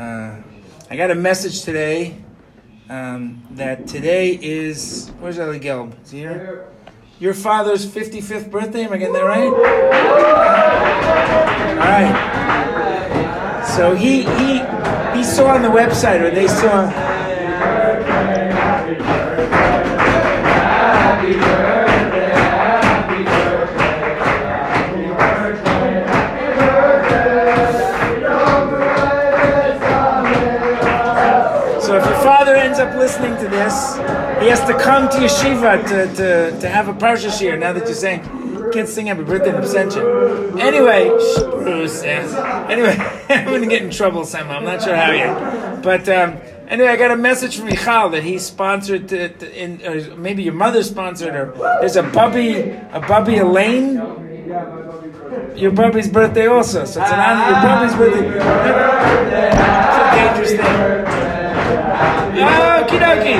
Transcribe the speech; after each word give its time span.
Uh, 0.00 0.40
I 0.88 0.96
got 0.96 1.10
a 1.10 1.14
message 1.14 1.60
today 1.60 2.16
um, 2.88 3.46
that 3.50 3.86
today 3.86 4.30
is 4.30 5.12
where's 5.20 5.38
Eli 5.38 5.58
Gelb? 5.58 6.02
Is 6.02 6.10
he 6.10 6.20
here? 6.20 6.66
Your 7.18 7.34
father's 7.34 7.84
55th 7.84 8.50
birthday. 8.50 8.84
Am 8.84 8.94
I 8.94 8.96
getting 8.96 9.12
that 9.12 9.26
right? 9.26 9.52
All 11.76 11.84
right. 11.84 13.66
So 13.76 13.94
he 13.94 14.22
he 14.22 14.60
he 15.18 15.22
saw 15.22 15.48
on 15.48 15.60
the 15.60 15.68
website, 15.68 16.22
or 16.22 16.30
they 16.30 16.48
saw. 16.48 16.90
Up 32.80 32.96
listening 32.96 33.36
to 33.36 33.46
this, 33.46 33.96
he 34.40 34.48
has 34.48 34.64
to 34.64 34.72
come 34.72 35.06
to 35.10 35.18
yeshiva 35.18 35.86
to, 35.86 36.06
to, 36.16 36.60
to 36.60 36.66
have 36.66 36.88
a 36.88 36.94
parsha 36.94 37.28
shiur. 37.28 37.58
Now 37.58 37.74
that 37.74 37.84
you're 37.84 37.92
saying 37.92 38.22
can't 38.72 38.88
sing 38.88 39.08
happy 39.08 39.22
birthday 39.22 39.50
in 39.50 39.56
absentia. 39.56 40.58
Anyway, 40.58 41.10
Bruce. 41.62 42.02
Anyway, 42.02 42.96
I'm 43.28 43.44
gonna 43.44 43.66
get 43.66 43.82
in 43.82 43.90
trouble 43.90 44.24
somehow. 44.24 44.56
I'm 44.56 44.64
not 44.64 44.82
sure 44.82 44.96
how 44.96 45.10
yet. 45.10 45.82
But 45.82 46.08
um, 46.08 46.38
anyway, 46.68 46.88
I 46.88 46.96
got 46.96 47.10
a 47.10 47.16
message 47.16 47.58
from 47.58 47.66
Michal 47.66 48.08
that 48.10 48.22
he 48.22 48.38
sponsored, 48.38 49.08
to, 49.08 49.28
to, 49.28 49.62
in, 49.62 49.84
or 49.84 50.16
maybe 50.16 50.42
your 50.42 50.54
mother 50.54 50.82
sponsored, 50.82 51.34
or 51.34 51.52
there's 51.80 51.96
a 51.96 52.02
Bubby, 52.02 52.60
a 52.60 53.04
Bubby 53.06 53.36
Elaine. 53.38 53.96
Your 55.54 55.72
Bubby's 55.72 56.08
birthday 56.08 56.46
also, 56.46 56.86
so 56.86 57.02
it's 57.02 57.10
an 57.10 57.20
honor. 57.20 57.50
Your 57.50 57.60
Bubby's 57.62 57.94
birthday. 57.94 58.36
It's 58.36 59.98
a 59.98 60.10
dangerous 60.16 60.52
thing. 60.52 61.19
Okie 62.30 62.98
dokie. 62.98 63.38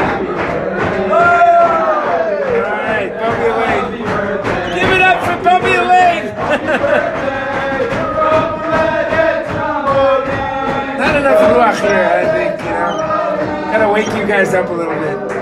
Alright, 2.60 3.12
Bubby 3.20 3.46
Elaine. 3.50 3.90
Give 4.74 4.90
it 4.90 5.02
up 5.02 5.18
for 5.24 5.36
Bubby 5.44 5.72
Elaine. 5.74 6.26
Not 10.98 11.16
enough 11.16 11.40
ruach 11.40 11.80
here, 11.80 12.04
I 12.04 12.24
think, 12.32 12.60
you 12.60 12.70
know. 12.70 12.92
Gotta 13.72 13.88
wake 13.92 14.06
you 14.08 14.26
guys 14.26 14.52
up 14.54 14.68
a 14.68 14.72
little 14.72 14.94
bit. 14.94 15.36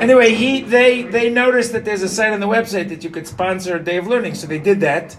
Anyway, 0.00 0.34
he 0.34 0.60
they 0.60 1.02
they 1.02 1.30
noticed 1.30 1.72
that 1.72 1.84
there's 1.84 2.02
a 2.02 2.08
site 2.08 2.32
on 2.32 2.38
the 2.40 2.46
website 2.46 2.88
that 2.90 3.02
you 3.02 3.10
could 3.10 3.26
sponsor 3.26 3.76
a 3.76 3.80
day 3.82 3.96
of 3.96 4.06
learning, 4.06 4.34
so 4.34 4.46
they 4.46 4.58
did 4.60 4.80
that. 4.80 5.16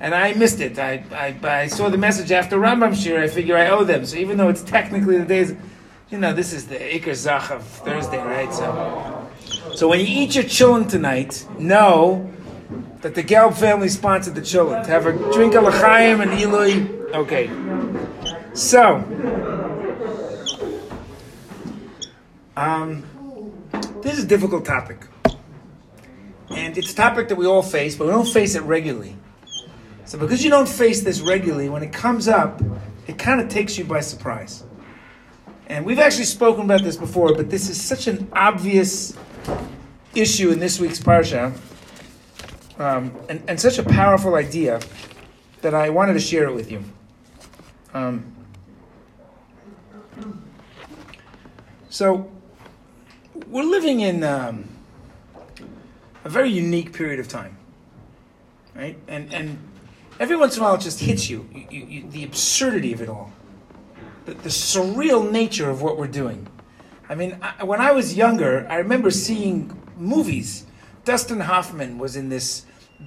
And 0.00 0.14
I 0.14 0.32
missed 0.34 0.60
it. 0.60 0.78
I, 0.78 1.02
I, 1.12 1.34
I 1.46 1.66
saw 1.66 1.88
the 1.88 1.98
message 1.98 2.30
after 2.30 2.56
Rambam 2.56 2.92
Shiur. 2.92 3.18
I 3.18 3.26
figure 3.26 3.56
I 3.56 3.66
owe 3.68 3.82
them. 3.82 4.06
So 4.06 4.16
even 4.16 4.36
though 4.38 4.48
it's 4.48 4.62
technically 4.62 5.18
the 5.18 5.24
days, 5.24 5.54
you 6.10 6.16
know, 6.16 6.32
this 6.32 6.52
is 6.52 6.66
the 6.66 6.76
Iker 6.76 7.14
Zach 7.14 7.50
of 7.50 7.62
Thursday, 7.62 8.18
right? 8.18 8.52
So, 8.52 9.28
so 9.74 9.88
when 9.88 10.00
you 10.00 10.06
eat 10.06 10.34
your 10.34 10.44
chillin 10.44 10.88
tonight, 10.88 11.46
know 11.58 12.30
that 13.02 13.14
the 13.14 13.22
Gelb 13.22 13.54
family 13.54 13.88
sponsored 13.88 14.34
the 14.34 14.40
chillin. 14.40 14.86
Have 14.86 15.06
a 15.06 15.12
drink 15.32 15.54
of 15.54 15.64
l'chaim 15.64 16.20
and 16.20 16.30
ilui. 16.30 17.12
Okay. 17.12 17.50
So, 18.54 18.96
um, 22.56 23.04
this 24.02 24.16
is 24.16 24.24
a 24.24 24.26
difficult 24.26 24.64
topic. 24.64 25.06
And 26.50 26.78
it's 26.78 26.92
a 26.92 26.96
topic 26.96 27.28
that 27.28 27.36
we 27.36 27.46
all 27.46 27.62
face, 27.62 27.96
but 27.96 28.06
we 28.06 28.10
don't 28.12 28.28
face 28.28 28.54
it 28.54 28.62
regularly. 28.62 29.16
So 30.06 30.18
because 30.18 30.42
you 30.42 30.48
don't 30.48 30.68
face 30.68 31.02
this 31.02 31.20
regularly, 31.20 31.68
when 31.68 31.82
it 31.82 31.92
comes 31.92 32.28
up, 32.28 32.62
it 33.06 33.18
kind 33.18 33.42
of 33.42 33.50
takes 33.50 33.76
you 33.76 33.84
by 33.84 34.00
surprise. 34.00 34.64
And 35.68 35.84
we've 35.84 35.98
actually 35.98 36.24
spoken 36.24 36.64
about 36.64 36.82
this 36.82 36.96
before, 36.96 37.34
but 37.34 37.50
this 37.50 37.68
is 37.68 37.80
such 37.80 38.06
an 38.06 38.26
obvious 38.32 39.14
issue 40.14 40.50
in 40.50 40.58
this 40.58 40.80
week's 40.80 40.98
parsha, 40.98 41.54
um, 42.78 43.14
and, 43.28 43.42
and 43.46 43.60
such 43.60 43.78
a 43.78 43.82
powerful 43.82 44.34
idea 44.34 44.80
that 45.60 45.74
I 45.74 45.90
wanted 45.90 46.14
to 46.14 46.20
share 46.20 46.44
it 46.44 46.54
with 46.54 46.70
you. 46.70 46.82
Um, 47.92 48.34
so, 51.90 52.30
we're 53.48 53.62
living 53.62 54.00
in 54.00 54.24
um, 54.24 54.68
a 56.24 56.30
very 56.30 56.50
unique 56.50 56.94
period 56.94 57.20
of 57.20 57.28
time, 57.28 57.58
right? 58.74 58.96
And 59.06 59.32
and 59.34 59.58
every 60.18 60.36
once 60.36 60.56
in 60.56 60.62
a 60.62 60.64
while, 60.64 60.74
it 60.76 60.80
just 60.80 61.00
hits 61.00 61.28
you, 61.28 61.48
you, 61.52 61.66
you, 61.70 61.86
you 61.86 62.10
the 62.10 62.24
absurdity 62.24 62.92
of 62.94 63.02
it 63.02 63.08
all 63.08 63.32
the, 64.28 64.34
the 64.34 64.48
surreal 64.50 65.30
nature 65.30 65.70
of 65.70 65.80
what 65.80 65.96
we're 65.96 66.06
doing. 66.06 66.46
I 67.08 67.14
mean, 67.14 67.38
I, 67.40 67.64
when 67.64 67.80
I 67.80 67.92
was 67.92 68.14
younger, 68.14 68.66
I 68.68 68.76
remember 68.76 69.10
seeing 69.10 69.74
movies. 69.96 70.66
Dustin 71.04 71.40
Hoffman 71.40 71.98
was 71.98 72.14
in 72.14 72.28
this 72.28 72.66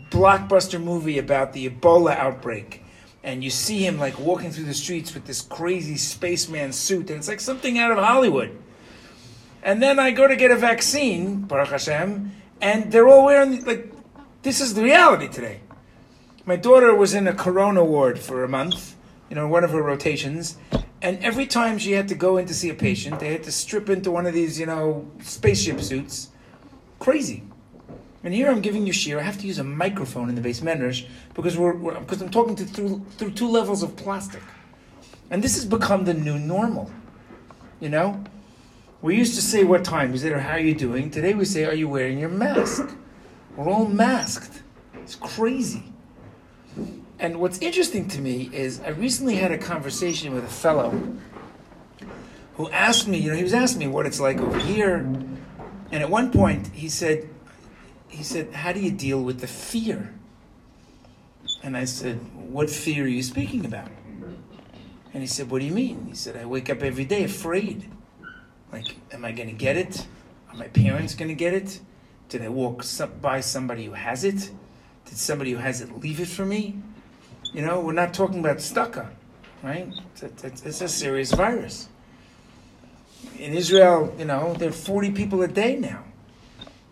blockbuster 0.09 0.81
movie 0.81 1.19
about 1.19 1.53
the 1.53 1.69
Ebola 1.69 2.15
outbreak. 2.17 2.83
And 3.23 3.43
you 3.43 3.51
see 3.51 3.85
him 3.85 3.99
like 3.99 4.17
walking 4.19 4.49
through 4.49 4.65
the 4.65 4.73
streets 4.73 5.13
with 5.13 5.25
this 5.25 5.43
crazy 5.43 5.95
spaceman 5.95 6.73
suit, 6.73 7.11
and 7.11 7.19
it's 7.19 7.27
like 7.27 7.39
something 7.39 7.77
out 7.77 7.91
of 7.91 7.99
Hollywood. 7.99 8.57
And 9.61 9.79
then 9.79 9.99
I 9.99 10.09
go 10.09 10.27
to 10.27 10.35
get 10.35 10.49
a 10.49 10.55
vaccine, 10.55 11.41
Baruch 11.41 11.69
Hashem, 11.69 12.31
and 12.61 12.91
they're 12.91 13.07
all 13.07 13.25
wearing 13.25 13.63
like 13.63 13.93
this 14.41 14.59
is 14.59 14.73
the 14.73 14.81
reality 14.81 15.27
today. 15.27 15.59
My 16.45 16.55
daughter 16.55 16.95
was 16.95 17.13
in 17.13 17.27
a 17.27 17.33
corona 17.35 17.85
ward 17.85 18.17
for 18.17 18.43
a 18.43 18.49
month, 18.49 18.95
you 19.29 19.35
know, 19.35 19.47
one 19.47 19.63
of 19.63 19.69
her 19.69 19.83
rotations, 19.83 20.57
and 21.01 21.17
every 21.23 21.47
time 21.47 21.77
she 21.77 21.93
had 21.93 22.07
to 22.09 22.15
go 22.15 22.37
in 22.37 22.45
to 22.45 22.53
see 22.53 22.69
a 22.69 22.73
patient, 22.73 23.19
they 23.19 23.31
had 23.31 23.43
to 23.43 23.51
strip 23.51 23.89
into 23.89 24.11
one 24.11 24.25
of 24.25 24.33
these, 24.33 24.59
you 24.59 24.65
know, 24.65 25.09
spaceship 25.21 25.81
suits. 25.81 26.29
Crazy. 26.99 27.43
And 28.23 28.33
here 28.33 28.51
I'm 28.51 28.61
giving 28.61 28.85
you 28.85 28.93
shiur. 28.93 29.17
I 29.17 29.23
have 29.23 29.39
to 29.39 29.47
use 29.47 29.57
a 29.57 29.63
microphone 29.63 30.29
in 30.29 30.35
the 30.35 30.41
base 30.41 30.61
manners 30.61 31.05
because 31.33 31.57
we're, 31.57 31.75
we're 31.75 31.99
because 31.99 32.21
I'm 32.21 32.29
talking 32.29 32.55
to 32.55 32.65
through 32.65 33.03
through 33.17 33.31
two 33.31 33.47
levels 33.47 33.81
of 33.81 33.95
plastic, 33.95 34.43
and 35.31 35.43
this 35.43 35.55
has 35.55 35.65
become 35.65 36.05
the 36.05 36.13
new 36.13 36.37
normal. 36.37 36.91
You 37.79 37.89
know, 37.89 38.23
we 39.01 39.17
used 39.17 39.33
to 39.35 39.41
say 39.41 39.63
what 39.63 39.83
time 39.83 40.13
is 40.13 40.23
it 40.23 40.31
or 40.31 40.39
how 40.39 40.51
are 40.51 40.59
you 40.59 40.75
doing. 40.75 41.09
Today 41.09 41.33
we 41.33 41.45
say, 41.45 41.65
are 41.65 41.73
you 41.73 41.89
wearing 41.89 42.19
your 42.19 42.29
mask? 42.29 42.87
We're 43.55 43.67
all 43.67 43.87
masked. 43.87 44.61
It's 44.93 45.15
crazy. 45.15 45.83
And 47.21 47.39
what's 47.39 47.59
interesting 47.59 48.07
to 48.09 48.19
me 48.19 48.49
is 48.51 48.81
I 48.81 48.89
recently 48.89 49.35
had 49.35 49.51
a 49.51 49.57
conversation 49.59 50.33
with 50.33 50.43
a 50.43 50.47
fellow 50.47 51.13
who 52.55 52.67
asked 52.71 53.07
me, 53.07 53.19
you 53.19 53.29
know, 53.29 53.37
he 53.37 53.43
was 53.43 53.53
asking 53.53 53.77
me 53.77 53.87
what 53.87 54.07
it's 54.07 54.19
like 54.19 54.41
over 54.41 54.57
here. 54.57 54.95
And 54.95 55.37
at 55.93 56.09
one 56.09 56.31
point 56.31 56.69
he 56.73 56.89
said, 56.89 57.29
he 58.07 58.23
said, 58.23 58.51
how 58.51 58.73
do 58.73 58.79
you 58.79 58.89
deal 58.89 59.21
with 59.21 59.39
the 59.39 59.45
fear? 59.45 60.15
And 61.61 61.77
I 61.77 61.85
said, 61.85 62.17
what 62.33 62.71
fear 62.71 63.03
are 63.03 63.07
you 63.07 63.21
speaking 63.21 63.65
about? 63.65 63.91
And 65.13 65.21
he 65.21 65.27
said, 65.27 65.51
what 65.51 65.59
do 65.59 65.65
you 65.65 65.73
mean? 65.73 66.07
He 66.07 66.15
said, 66.15 66.35
I 66.35 66.45
wake 66.45 66.71
up 66.71 66.81
every 66.81 67.05
day 67.05 67.23
afraid. 67.23 67.87
Like, 68.71 68.95
am 69.13 69.23
I 69.25 69.31
going 69.31 69.49
to 69.49 69.55
get 69.55 69.77
it? 69.77 70.07
Are 70.49 70.55
my 70.55 70.69
parents 70.69 71.13
going 71.13 71.29
to 71.29 71.35
get 71.35 71.53
it? 71.53 71.81
Did 72.29 72.41
I 72.41 72.49
walk 72.49 72.83
by 73.21 73.41
somebody 73.41 73.85
who 73.85 73.93
has 73.93 74.23
it? 74.23 74.49
Did 75.05 75.17
somebody 75.17 75.51
who 75.51 75.57
has 75.57 75.81
it 75.81 75.99
leave 75.99 76.19
it 76.19 76.27
for 76.27 76.45
me? 76.47 76.81
You 77.53 77.61
know, 77.61 77.81
we're 77.81 77.93
not 77.93 78.13
talking 78.13 78.39
about 78.39 78.57
stucca, 78.57 79.09
right? 79.61 79.91
It's 80.15 80.43
a, 80.43 80.47
it's 80.47 80.81
a 80.81 80.87
serious 80.87 81.33
virus. 81.33 81.89
In 83.37 83.53
Israel, 83.53 84.15
you 84.17 84.25
know, 84.25 84.53
there 84.53 84.69
are 84.69 84.73
40 84.73 85.11
people 85.11 85.41
a 85.41 85.47
day 85.47 85.75
now 85.75 86.03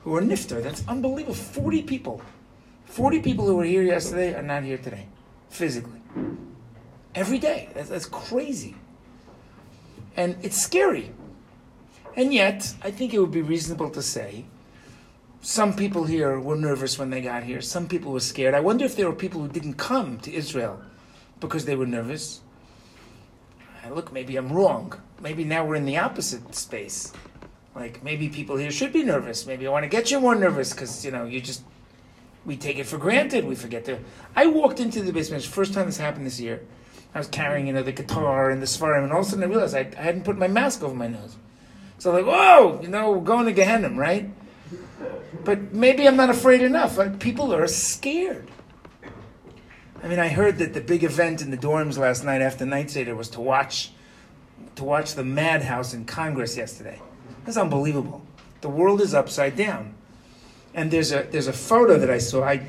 who 0.01 0.15
are 0.15 0.21
nifter. 0.21 0.61
That's 0.61 0.85
unbelievable. 0.87 1.33
40 1.33 1.83
people. 1.83 2.21
40 2.85 3.21
people 3.21 3.45
who 3.45 3.55
were 3.55 3.63
here 3.63 3.83
yesterday 3.83 4.33
are 4.33 4.41
not 4.41 4.63
here 4.63 4.77
today, 4.77 5.05
physically. 5.49 6.01
Every 7.15 7.37
day. 7.37 7.69
That's, 7.73 7.89
that's 7.89 8.05
crazy. 8.05 8.75
And 10.17 10.35
it's 10.41 10.59
scary. 10.59 11.11
And 12.17 12.33
yet, 12.33 12.73
I 12.83 12.91
think 12.91 13.13
it 13.13 13.19
would 13.19 13.31
be 13.31 13.41
reasonable 13.41 13.89
to 13.91 14.01
say 14.01 14.45
some 15.41 15.73
people 15.73 16.05
here 16.05 16.39
were 16.39 16.55
nervous 16.55 16.99
when 16.99 17.09
they 17.09 17.21
got 17.21 17.43
here. 17.43 17.61
Some 17.61 17.87
people 17.87 18.11
were 18.11 18.19
scared. 18.19 18.53
I 18.53 18.59
wonder 18.59 18.85
if 18.85 18.95
there 18.95 19.07
were 19.07 19.15
people 19.15 19.41
who 19.41 19.47
didn't 19.47 19.75
come 19.75 20.19
to 20.19 20.33
Israel 20.33 20.81
because 21.39 21.65
they 21.65 21.75
were 21.75 21.85
nervous. 21.85 22.41
Uh, 23.85 23.93
look, 23.93 24.11
maybe 24.11 24.35
I'm 24.35 24.51
wrong. 24.51 24.93
Maybe 25.21 25.45
now 25.45 25.65
we're 25.65 25.75
in 25.75 25.85
the 25.85 25.97
opposite 25.97 26.53
space. 26.53 27.13
Like 27.75 28.03
maybe 28.03 28.27
people 28.27 28.57
here 28.57 28.71
should 28.71 28.91
be 28.91 29.03
nervous. 29.03 29.45
Maybe 29.45 29.65
I 29.65 29.69
want 29.69 29.83
to 29.83 29.89
get 29.89 30.11
you 30.11 30.19
more 30.19 30.35
nervous 30.35 30.73
because 30.73 31.05
you 31.05 31.11
know 31.11 31.25
you 31.25 31.39
just 31.39 31.63
we 32.45 32.57
take 32.57 32.77
it 32.77 32.85
for 32.85 32.97
granted. 32.97 33.45
We 33.45 33.55
forget 33.55 33.85
to. 33.85 33.99
I 34.35 34.47
walked 34.47 34.79
into 34.79 35.01
the 35.01 35.13
basement. 35.13 35.43
First 35.43 35.73
time 35.73 35.85
this 35.85 35.97
happened 35.97 36.25
this 36.25 36.39
year. 36.39 36.61
I 37.15 37.19
was 37.19 37.27
carrying 37.27 37.67
you 37.67 37.73
know 37.73 37.83
the 37.83 37.93
guitar 37.93 38.49
and 38.49 38.61
the 38.61 38.65
sefarim, 38.65 39.03
and 39.03 39.13
all 39.13 39.21
of 39.21 39.27
a 39.27 39.29
sudden 39.29 39.43
I 39.43 39.47
realized 39.47 39.75
I, 39.75 39.89
I 39.97 40.01
hadn't 40.01 40.25
put 40.25 40.37
my 40.37 40.47
mask 40.47 40.83
over 40.83 40.93
my 40.95 41.07
nose. 41.07 41.37
So 41.99 42.11
like, 42.11 42.25
whoa, 42.25 42.79
you 42.81 42.87
know, 42.87 43.11
we're 43.11 43.23
going 43.23 43.45
to 43.45 43.51
Gehenna, 43.51 43.89
right? 43.89 44.29
But 45.43 45.73
maybe 45.73 46.07
I'm 46.07 46.15
not 46.15 46.29
afraid 46.29 46.61
enough. 46.61 46.97
Like, 46.97 47.19
people 47.19 47.53
are 47.53 47.67
scared. 47.67 48.49
I 50.01 50.07
mean, 50.07 50.19
I 50.19 50.29
heard 50.29 50.57
that 50.59 50.73
the 50.73 50.81
big 50.81 51.03
event 51.03 51.41
in 51.41 51.51
the 51.51 51.57
dorms 51.57 51.97
last 51.97 52.23
night 52.23 52.41
after 52.41 52.65
Night 52.65 52.89
Seder 52.89 53.15
was 53.15 53.29
to 53.31 53.41
watch 53.41 53.91
to 54.75 54.83
watch 54.83 55.15
the 55.15 55.23
madhouse 55.23 55.93
in 55.93 56.05
Congress 56.05 56.55
yesterday. 56.55 57.01
That's 57.45 57.57
unbelievable. 57.57 58.25
The 58.61 58.69
world 58.69 59.01
is 59.01 59.13
upside 59.13 59.55
down. 59.55 59.95
And 60.73 60.89
there's 60.89 61.11
a 61.11 61.27
there's 61.29 61.47
a 61.47 61.53
photo 61.53 61.97
that 61.97 62.09
I 62.09 62.19
saw. 62.19 62.43
I 62.43 62.61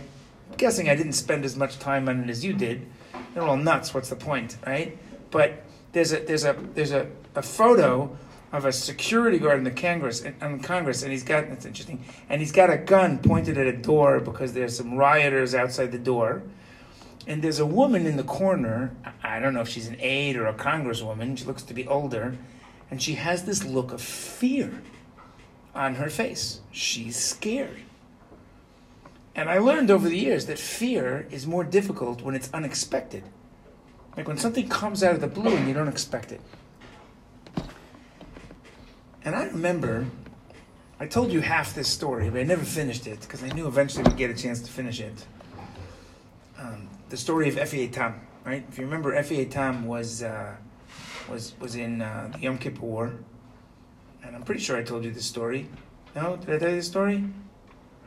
guessing 0.57 0.89
I 0.89 0.97
didn't 0.97 1.12
spend 1.12 1.45
as 1.45 1.57
much 1.57 1.79
time 1.79 2.09
on 2.09 2.25
it 2.25 2.31
as 2.31 2.45
you 2.45 2.53
did. 2.53 2.87
They're 3.35 3.43
all 3.43 3.57
nuts. 3.57 3.95
What's 3.95 4.09
the 4.09 4.17
point, 4.17 4.57
right? 4.67 4.99
But 5.31 5.65
there's 5.93 6.12
a 6.12 6.21
there's 6.21 6.45
a 6.45 6.57
there's 6.75 6.93
a, 6.93 7.09
a 7.35 7.43
photo 7.43 8.17
of 8.52 8.64
a 8.64 8.73
security 8.73 9.38
guard 9.38 9.58
in 9.58 9.64
the 9.64 9.70
Congress 9.70 10.23
in 10.23 10.61
Congress, 10.61 11.02
and 11.02 11.12
he's 11.12 11.23
got 11.23 11.44
it's 11.44 11.64
interesting, 11.64 12.05
and 12.29 12.41
he's 12.41 12.52
got 12.52 12.70
a 12.70 12.76
gun 12.76 13.19
pointed 13.19 13.56
at 13.56 13.67
a 13.67 13.76
door 13.76 14.20
because 14.20 14.52
there's 14.52 14.76
some 14.76 14.94
rioters 14.94 15.55
outside 15.55 15.93
the 15.93 15.99
door, 15.99 16.43
and 17.26 17.43
there's 17.43 17.61
a 17.61 17.67
woman 17.67 18.06
in 18.06 18.17
the 18.17 18.25
corner. 18.25 18.94
I 19.23 19.38
don't 19.38 19.55
know 19.55 19.61
if 19.61 19.69
she's 19.69 19.87
an 19.87 19.97
aide 20.00 20.37
or 20.37 20.47
a 20.47 20.55
congresswoman. 20.55 21.38
She 21.38 21.44
looks 21.44 21.62
to 21.64 21.75
be 21.75 21.87
older, 21.87 22.37
and 22.91 23.00
she 23.00 23.14
has 23.14 23.44
this 23.44 23.64
look 23.64 23.93
of 23.93 24.00
fear 24.00 24.82
on 25.75 25.94
her 25.97 26.11
face. 26.11 26.61
She's 26.73 27.17
scared. 27.17 27.79
And 29.35 29.49
I 29.49 29.58
learned 29.58 29.91
over 29.93 30.08
the 30.08 30.19
years 30.19 30.47
that 30.47 30.58
fear 30.58 31.26
is 31.31 31.47
more 31.47 31.62
difficult 31.62 32.20
when 32.20 32.35
it's 32.35 32.50
unexpected. 32.52 33.23
Like 34.17 34.26
when 34.26 34.38
something 34.38 34.69
comes 34.69 35.05
out 35.05 35.14
of 35.14 35.20
the 35.20 35.29
blue 35.29 35.56
and 35.56 35.69
you 35.69 35.75
don't 35.75 35.88
expect 35.88 36.32
it. 36.32 36.41
And 39.25 39.34
I 39.34 39.44
remember, 39.44 40.06
I 40.99 41.06
told 41.06 41.31
you 41.31 41.40
half 41.40 41.75
this 41.75 41.88
story, 41.88 42.31
but 42.31 42.40
I 42.40 42.44
never 42.44 42.64
finished 42.64 43.06
it 43.06 43.20
because 43.20 43.43
I 43.43 43.49
knew 43.49 43.67
eventually 43.67 44.05
we'd 44.05 44.17
get 44.17 44.31
a 44.31 44.34
chance 44.34 44.61
to 44.62 44.70
finish 44.70 45.00
it. 45.00 45.26
Um, 46.58 46.88
the 47.11 47.17
story 47.17 47.49
of 47.49 47.58
Effi 47.58 47.87
Eitam, 47.88 48.14
right? 48.44 48.64
If 48.69 48.78
you 48.78 48.84
remember, 48.84 49.14
Effi 49.14 49.44
Eitam 49.44 49.84
was, 49.84 50.22
uh, 50.22 50.55
was, 51.28 51.55
was 51.61 51.75
in 51.76 52.00
uh, 52.00 52.31
the 52.32 52.38
Yom 52.40 52.56
Kippur 52.58 52.81
War. 52.81 53.12
And 54.25 54.37
I'm 54.37 54.43
pretty 54.43 54.61
sure 54.61 54.76
I 54.76 54.82
told 54.82 55.05
you 55.05 55.11
this 55.11 55.26
story. 55.26 55.69
No? 56.14 56.37
Did 56.37 56.55
I 56.55 56.58
tell 56.58 56.70
you 56.70 56.76
the 56.76 56.82
story? 56.82 57.25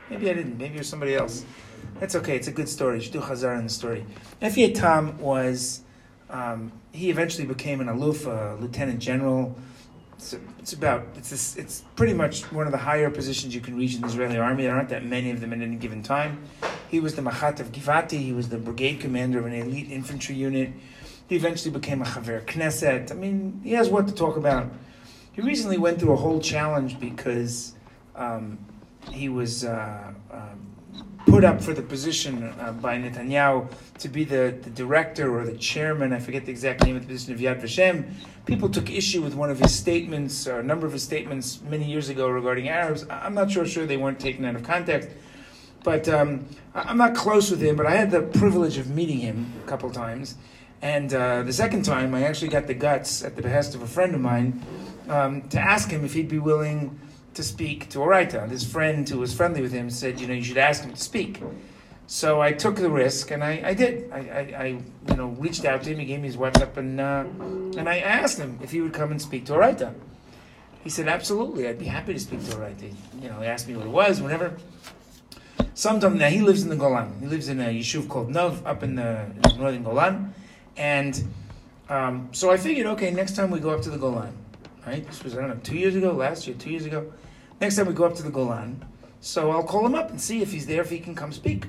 Maybe 0.10 0.30
I 0.30 0.34
didn't. 0.34 0.58
Maybe 0.58 0.76
you're 0.76 0.84
somebody 0.84 1.16
else. 1.16 1.46
That's 2.00 2.16
okay. 2.16 2.36
It's 2.36 2.48
a 2.48 2.52
good 2.52 2.70
story. 2.70 2.98
You 2.98 3.02
should 3.02 3.14
do 3.14 3.22
Chazar 3.22 3.58
in 3.58 3.64
the 3.64 3.70
story. 3.70 4.06
Effi 4.42 4.72
Eitam 4.72 5.16
was, 5.18 5.82
um, 6.30 6.72
he 6.92 7.10
eventually 7.10 7.46
became 7.46 7.82
an 7.82 7.88
aluf, 7.88 8.26
a 8.26 8.60
lieutenant 8.60 9.00
general. 9.00 9.56
It's, 10.18 10.36
it's 10.60 10.74
about, 10.74 11.06
it's, 11.16 11.30
this, 11.30 11.56
it's 11.58 11.84
pretty 11.96 12.14
much 12.14 12.44
one 12.52 12.66
of 12.66 12.72
the 12.72 12.78
higher 12.78 13.10
positions 13.10 13.54
you 13.54 13.62
can 13.62 13.76
reach 13.76 13.96
in 13.96 14.02
the 14.02 14.08
Israeli 14.08 14.38
army. 14.38 14.64
There 14.64 14.76
aren't 14.76 14.90
that 14.90 15.06
many 15.06 15.32
of 15.32 15.42
them 15.42 15.54
at 15.54 15.62
any 15.62 15.76
given 15.76 16.04
time. 16.04 16.44
He 16.90 17.00
was 17.00 17.16
the 17.16 17.22
Machat 17.22 17.60
of 17.60 17.72
Givati. 17.72 18.20
He 18.20 18.34
was 18.34 18.50
the 18.50 18.58
brigade 18.58 19.00
commander 19.00 19.40
of 19.40 19.46
an 19.46 19.54
elite 19.54 19.92
infantry 19.92 20.36
unit. 20.36 20.72
He 21.28 21.36
eventually 21.36 21.72
became 21.72 22.02
a 22.02 22.06
Chaver 22.06 22.46
Knesset. 22.46 23.12
I 23.12 23.16
mean, 23.16 23.62
he 23.64 23.72
has 23.74 23.90
what 23.90 24.08
to 24.08 24.14
talk 24.14 24.38
about. 24.38 24.72
He 25.32 25.42
recently 25.42 25.78
went 25.78 26.00
through 26.00 26.14
a 26.14 26.18
whole 26.18 26.40
challenge 26.40 27.00
because 27.00 27.74
um, 28.16 28.60
he 29.12 29.30
was 29.30 29.66
uh, 29.66 30.14
um, 30.32 30.73
put 31.26 31.44
up 31.44 31.62
for 31.62 31.74
the 31.74 31.82
position 31.82 32.44
uh, 32.44 32.74
by 32.74 32.98
Netanyahu 32.98 33.68
to 34.00 34.10
be 34.10 34.24
the, 34.24 34.58
the 34.62 34.70
director 34.70 35.38
or 35.38 35.46
the 35.46 35.58
chairman, 35.58 36.14
I 36.14 36.20
forget 36.20 36.46
the 36.46 36.52
exact 36.52 36.84
name 36.84 36.96
of 36.96 37.04
the 37.04 37.08
position 37.08 37.34
of 37.34 37.40
Yad 37.40 37.62
Vashem. 37.62 38.12
People 38.46 38.70
took 38.70 38.90
issue 38.90 39.22
with 39.22 39.34
one 39.34 39.50
of 39.50 39.60
his 39.60 39.74
statements, 39.74 40.48
or 40.48 40.60
a 40.60 40.64
number 40.64 40.86
of 40.86 40.94
his 40.94 41.04
statements 41.04 41.62
many 41.70 41.86
years 41.86 42.10
ago 42.10 42.28
regarding 42.28 42.68
Arabs. 42.70 43.06
I'm 43.10 43.34
not 43.34 43.50
sure, 43.50 43.66
sure 43.66 43.86
they 43.86 43.98
weren't 43.98 44.20
taken 44.20 44.44
out 44.46 44.56
of 44.56 44.64
context. 44.64 45.10
But 45.84 46.08
um, 46.08 46.46
I'm 46.74 46.98
not 46.98 47.14
close 47.14 47.52
with 47.52 47.62
him, 47.62 47.76
but 47.76 47.86
I 47.86 47.96
had 47.96 48.10
the 48.12 48.22
privilege 48.22 48.78
of 48.78 48.90
meeting 48.90 49.20
him 49.20 49.52
a 49.66 49.68
couple 49.68 49.90
times. 49.92 50.36
And 50.82 51.14
uh, 51.14 51.44
the 51.44 51.54
second 51.54 51.84
time, 51.84 52.14
I 52.14 52.24
actually 52.24 52.50
got 52.50 52.68
the 52.68 52.74
guts, 52.74 53.24
at 53.24 53.36
the 53.36 53.42
behest 53.42 53.76
of 53.76 53.82
a 53.82 53.88
friend 53.88 54.14
of 54.14 54.22
mine, 54.22 54.62
um, 55.10 55.42
to 55.50 55.60
ask 55.60 55.90
him 55.90 56.04
if 56.04 56.14
he'd 56.14 56.30
be 56.30 56.40
willing 56.40 57.00
to 57.34 57.44
speak 57.44 57.90
to 57.90 58.00
Orayta. 58.00 58.48
This 58.48 58.70
friend 58.70 59.08
who 59.08 59.20
was 59.20 59.34
friendly 59.34 59.62
with 59.62 59.72
him 59.72 59.90
said, 59.90 60.20
you 60.20 60.28
know, 60.28 60.34
you 60.34 60.44
should 60.44 60.58
ask 60.58 60.84
him 60.84 60.92
to 60.92 61.00
speak. 61.00 61.42
So 62.06 62.42
I 62.42 62.52
took 62.52 62.76
the 62.76 62.90
risk, 62.90 63.32
and 63.32 63.44
I, 63.44 63.62
I 63.64 63.74
did. 63.74 64.12
I, 64.12 64.18
I, 64.18 64.64
I, 64.64 64.66
you 65.10 65.16
know, 65.16 65.28
reached 65.40 65.66
out 65.66 65.84
to 65.84 65.90
him. 65.90 66.00
He 66.00 66.06
gave 66.06 66.20
me 66.20 66.28
his 66.28 66.38
WhatsApp, 66.38 66.76
and 66.78 67.00
uh, 67.00 67.24
and 67.80 67.88
I 67.88 68.00
asked 68.00 68.38
him 68.38 68.60
if 68.62 68.72
he 68.72 68.82
would 68.82 68.94
come 68.94 69.12
and 69.12 69.22
speak 69.22 69.46
to 69.46 69.54
Orayta. 69.54 69.94
He 70.84 70.90
said, 70.90 71.08
absolutely, 71.08 71.68
I'd 71.68 71.80
be 71.80 71.86
happy 71.86 72.14
to 72.14 72.20
speak 72.20 72.44
to 72.46 72.58
Orayta. 72.58 72.94
You 73.22 73.30
know, 73.30 73.40
he 73.40 73.48
asked 73.48 73.70
me 73.70 73.76
what 73.78 73.86
it 73.86 73.92
was, 73.92 74.22
whatever. 74.22 74.58
Sometime 75.76 76.18
now, 76.18 76.28
he 76.28 76.42
lives 76.42 76.62
in 76.62 76.70
the 76.70 76.76
Golan. 76.76 77.18
He 77.22 77.26
lives 77.26 77.48
in 77.48 77.62
a 77.62 77.68
yishuv 77.68 78.10
called 78.10 78.30
Nov, 78.30 78.66
up 78.66 78.84
in 78.84 78.96
the, 78.96 79.24
in 79.24 79.42
the 79.42 79.56
northern 79.58 79.84
Golan. 79.84 80.34
And 80.76 81.24
um, 81.90 82.30
so 82.32 82.52
I 82.52 82.58
figured, 82.58 82.86
okay, 82.88 83.12
next 83.12 83.36
time 83.36 83.50
we 83.50 83.60
go 83.60 83.70
up 83.70 83.82
to 83.84 83.90
the 83.90 83.98
Golan, 83.98 84.36
right? 84.86 85.08
This 85.08 85.24
was, 85.24 85.36
I 85.36 85.40
don't 85.40 85.50
know, 85.50 85.60
two 85.64 85.78
years 85.78 85.96
ago, 85.96 86.12
last 86.12 86.48
year, 86.48 86.56
two 86.60 86.70
years 86.70 86.86
ago. 86.86 87.12
Next 87.64 87.78
time 87.78 87.88
we 87.88 87.94
go 87.94 88.04
up 88.04 88.14
to 88.16 88.24
the 88.24 88.30
Golan, 88.30 88.84
so 89.22 89.50
I'll 89.52 89.64
call 89.64 89.86
him 89.86 89.96
up 89.96 90.10
and 90.10 90.20
see 90.20 90.42
if 90.42 90.52
he's 90.52 90.66
there, 90.66 90.82
if 90.82 90.90
he 90.90 91.00
can 91.00 91.16
come 91.16 91.32
speak. 91.32 91.68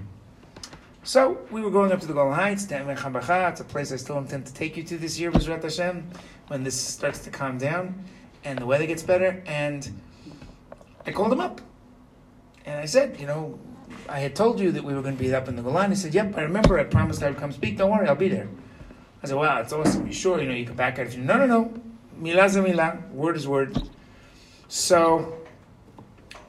So 1.05 1.39
we 1.53 1.63
were 1.63 1.71
going 1.71 1.93
up 1.93 2.01
to 2.01 2.09
the 2.09 2.13
Golan 2.13 2.35
Heights, 2.35 2.67
it's 2.69 3.61
a 3.61 3.65
place 3.65 3.93
I 3.93 3.97
still 3.97 4.19
intend 4.19 4.45
to 4.47 4.53
take 4.53 4.77
you 4.77 4.83
to 4.83 4.99
this 4.99 5.21
year, 5.21 5.31
Bezrat 5.31 5.63
Hashem, 5.63 6.11
when 6.49 6.65
this 6.65 6.75
starts 6.77 7.21
to 7.21 7.31
calm 7.31 7.59
down 7.59 8.05
and 8.43 8.59
the 8.59 8.67
weather 8.67 8.87
gets 8.87 9.05
better. 9.05 9.41
And 9.47 9.89
I 11.07 11.13
called 11.13 11.33
him 11.33 11.39
up. 11.39 11.61
And 12.67 12.81
I 12.81 12.87
said, 12.87 13.21
you 13.21 13.29
know, 13.29 13.57
I 14.09 14.19
had 14.19 14.35
told 14.35 14.59
you 14.59 14.73
that 14.73 14.83
we 14.83 14.95
were 14.95 15.03
going 15.03 15.17
to 15.17 15.23
be 15.23 15.33
up 15.33 15.47
in 15.47 15.55
the 15.55 15.63
Golan. 15.63 15.91
He 15.91 15.97
said, 15.97 16.13
yep, 16.13 16.37
I 16.37 16.43
remember. 16.43 16.77
I 16.77 16.83
promised 16.83 17.23
I 17.23 17.31
would 17.31 17.39
come 17.39 17.53
speak. 17.53 17.79
Don't 17.79 17.93
worry, 17.93 18.09
I'll 18.09 18.17
be 18.17 18.27
there. 18.27 18.49
I 19.23 19.29
said, 19.29 19.37
wow, 19.37 19.61
it's 19.61 19.73
awesome. 19.73 20.09
You 20.09 20.13
sure? 20.13 20.41
You 20.41 20.49
know, 20.49 20.55
you 20.57 20.67
can 20.67 20.75
back 20.75 20.99
out 20.99 21.07
if 21.07 21.15
you... 21.15 21.23
No, 21.23 21.39
no, 21.39 21.47
no. 21.47 21.73
Milah 22.21 22.47
is 22.47 22.57
milah. 22.57 23.13
Word 23.13 23.37
is 23.37 23.47
word. 23.47 23.81
So 24.67 25.44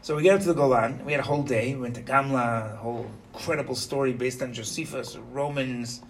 so 0.05 0.15
we 0.15 0.21
get 0.21 0.35
up 0.35 0.41
to 0.41 0.49
the 0.49 0.53
Golan. 0.53 1.03
We 1.03 1.13
had 1.13 1.19
a 1.19 1.23
whole 1.23 1.41
day. 1.41 1.73
We 1.73 1.81
went 1.81 1.95
to 1.95 2.03
Gamla, 2.03 2.73
a 2.73 2.75
whole 2.75 3.09
incredible 3.33 3.73
story 3.73 4.13
based 4.13 4.39
on 4.43 4.53
Josephus, 4.53 5.17
Romans. 5.31 6.03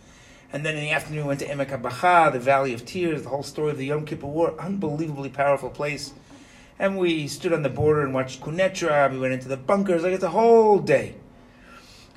And 0.52 0.66
then 0.66 0.76
in 0.76 0.82
the 0.82 0.92
afternoon, 0.92 1.24
we 1.24 1.28
went 1.30 1.40
to 1.40 1.48
Emek 1.48 1.70
HaBacha, 1.70 2.34
the 2.34 2.40
Valley 2.40 2.74
of 2.74 2.86
Tears, 2.86 3.24
the 3.24 3.30
whole 3.30 3.42
story 3.42 3.72
of 3.72 3.78
the 3.78 3.86
Yom 3.86 4.06
Kippur 4.06 4.28
War. 4.28 4.54
Unbelievably 4.60 5.30
powerful 5.30 5.70
place. 5.70 6.12
And 6.78 6.98
we 6.98 7.30
stood 7.30 7.54
on 7.54 7.64
the 7.64 7.70
border 7.70 8.02
and 8.02 8.14
watched 8.14 8.42
Quneitra. 8.42 9.10
We 9.14 9.18
went 9.18 9.32
into 9.32 9.48
the 9.48 9.56
bunkers. 9.56 10.04
Like 10.04 10.12
it's 10.12 10.26
a 10.26 10.30
whole 10.30 10.80
day. 10.80 11.16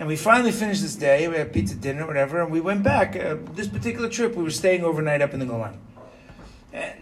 And 0.00 0.08
we 0.08 0.16
finally 0.16 0.50
finished 0.50 0.82
this 0.82 0.96
day. 0.96 1.28
We 1.28 1.36
had 1.36 1.52
pizza 1.52 1.76
dinner, 1.76 2.08
whatever, 2.08 2.42
and 2.42 2.50
we 2.50 2.60
went 2.60 2.82
back. 2.82 3.14
Uh, 3.14 3.36
this 3.52 3.68
particular 3.68 4.08
trip, 4.08 4.34
we 4.34 4.42
were 4.42 4.50
staying 4.50 4.82
overnight 4.82 5.22
up 5.22 5.32
in 5.32 5.38
the 5.38 5.46
Golan. 5.46 5.78
And 6.72 6.94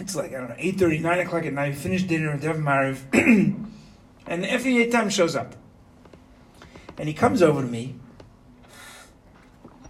it's 0.00 0.16
like, 0.16 0.34
I 0.34 0.38
don't 0.38 0.48
know, 0.50 0.56
8.30, 0.56 1.00
9 1.00 1.18
o'clock 1.20 1.44
at 1.44 1.52
night, 1.52 1.70
we 1.70 1.74
finish 1.74 2.02
dinner 2.04 2.30
at 2.30 2.40
Dev 2.40 2.56
Mariv, 2.56 3.02
and 4.26 4.44
Effi 4.46 4.84
Eitam 4.84 5.10
shows 5.10 5.36
up. 5.36 5.54
And 6.98 7.08
he 7.08 7.14
comes 7.14 7.42
over 7.42 7.62
to 7.62 7.66
me, 7.66 7.94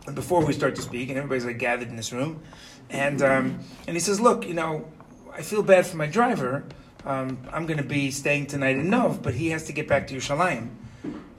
and 0.07 0.15
before 0.15 0.45
we 0.45 0.53
start 0.53 0.77
to 0.77 0.83
speak, 0.83 1.09
and 1.09 1.19
everybody's 1.19 1.45
like 1.45 1.59
gathered 1.59 1.89
in 1.89 1.97
this 1.97 2.13
room, 2.13 2.43
and, 2.89 3.23
um, 3.23 3.61
and 3.87 3.97
he 3.97 4.01
says, 4.01 4.21
look, 4.21 4.47
you 4.47 4.55
know, 4.55 4.91
I 5.33 5.43
feel 5.43 5.63
bad 5.63 5.87
for 5.87 5.97
my 5.97 6.07
driver. 6.07 6.65
Um, 7.05 7.39
I'm 7.53 7.67
going 7.67 7.79
to 7.79 7.85
be 7.85 8.11
staying 8.11 8.47
tonight 8.47 8.77
in 8.77 8.91
Nov, 8.91 9.23
but 9.23 9.35
he 9.35 9.51
has 9.51 9.65
to 9.65 9.73
get 9.73 9.89
back 9.89 10.07
to 10.09 10.17
Yerushalayim. 10.17 10.71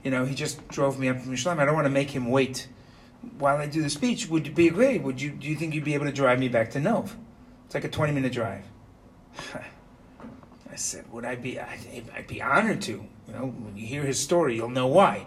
You 0.02 0.10
know, 0.10 0.24
he 0.24 0.34
just 0.34 0.66
drove 0.68 0.98
me 0.98 1.08
up 1.08 1.20
from 1.20 1.32
Yerushalayim. 1.32 1.58
I 1.58 1.64
don't 1.64 1.74
want 1.74 1.86
to 1.86 1.90
make 1.90 2.10
him 2.10 2.30
wait 2.30 2.66
while 3.38 3.56
I 3.56 3.66
do 3.66 3.82
the 3.82 3.90
speech. 3.90 4.28
Would 4.28 4.48
it 4.48 4.54
be 4.54 4.70
great? 4.70 5.02
Would 5.02 5.20
you? 5.20 5.30
Do 5.30 5.46
you 5.46 5.54
think 5.54 5.74
you'd 5.74 5.84
be 5.84 5.94
able 5.94 6.06
to 6.06 6.12
drive 6.12 6.40
me 6.40 6.48
back 6.48 6.70
to 6.72 6.80
Nov? 6.80 7.16
It's 7.72 7.74
like 7.74 7.84
a 7.84 7.88
20 7.88 8.12
minute 8.12 8.32
drive. 8.32 8.66
I 9.54 10.76
said, 10.76 11.10
would 11.10 11.24
I 11.24 11.36
be, 11.36 11.58
I'd, 11.58 12.26
be 12.26 12.42
honored 12.42 12.82
to. 12.82 12.92
You 12.92 13.32
know, 13.32 13.46
when 13.46 13.78
you 13.78 13.86
hear 13.86 14.02
his 14.02 14.20
story, 14.20 14.56
you'll 14.56 14.68
know 14.68 14.88
why. 14.88 15.26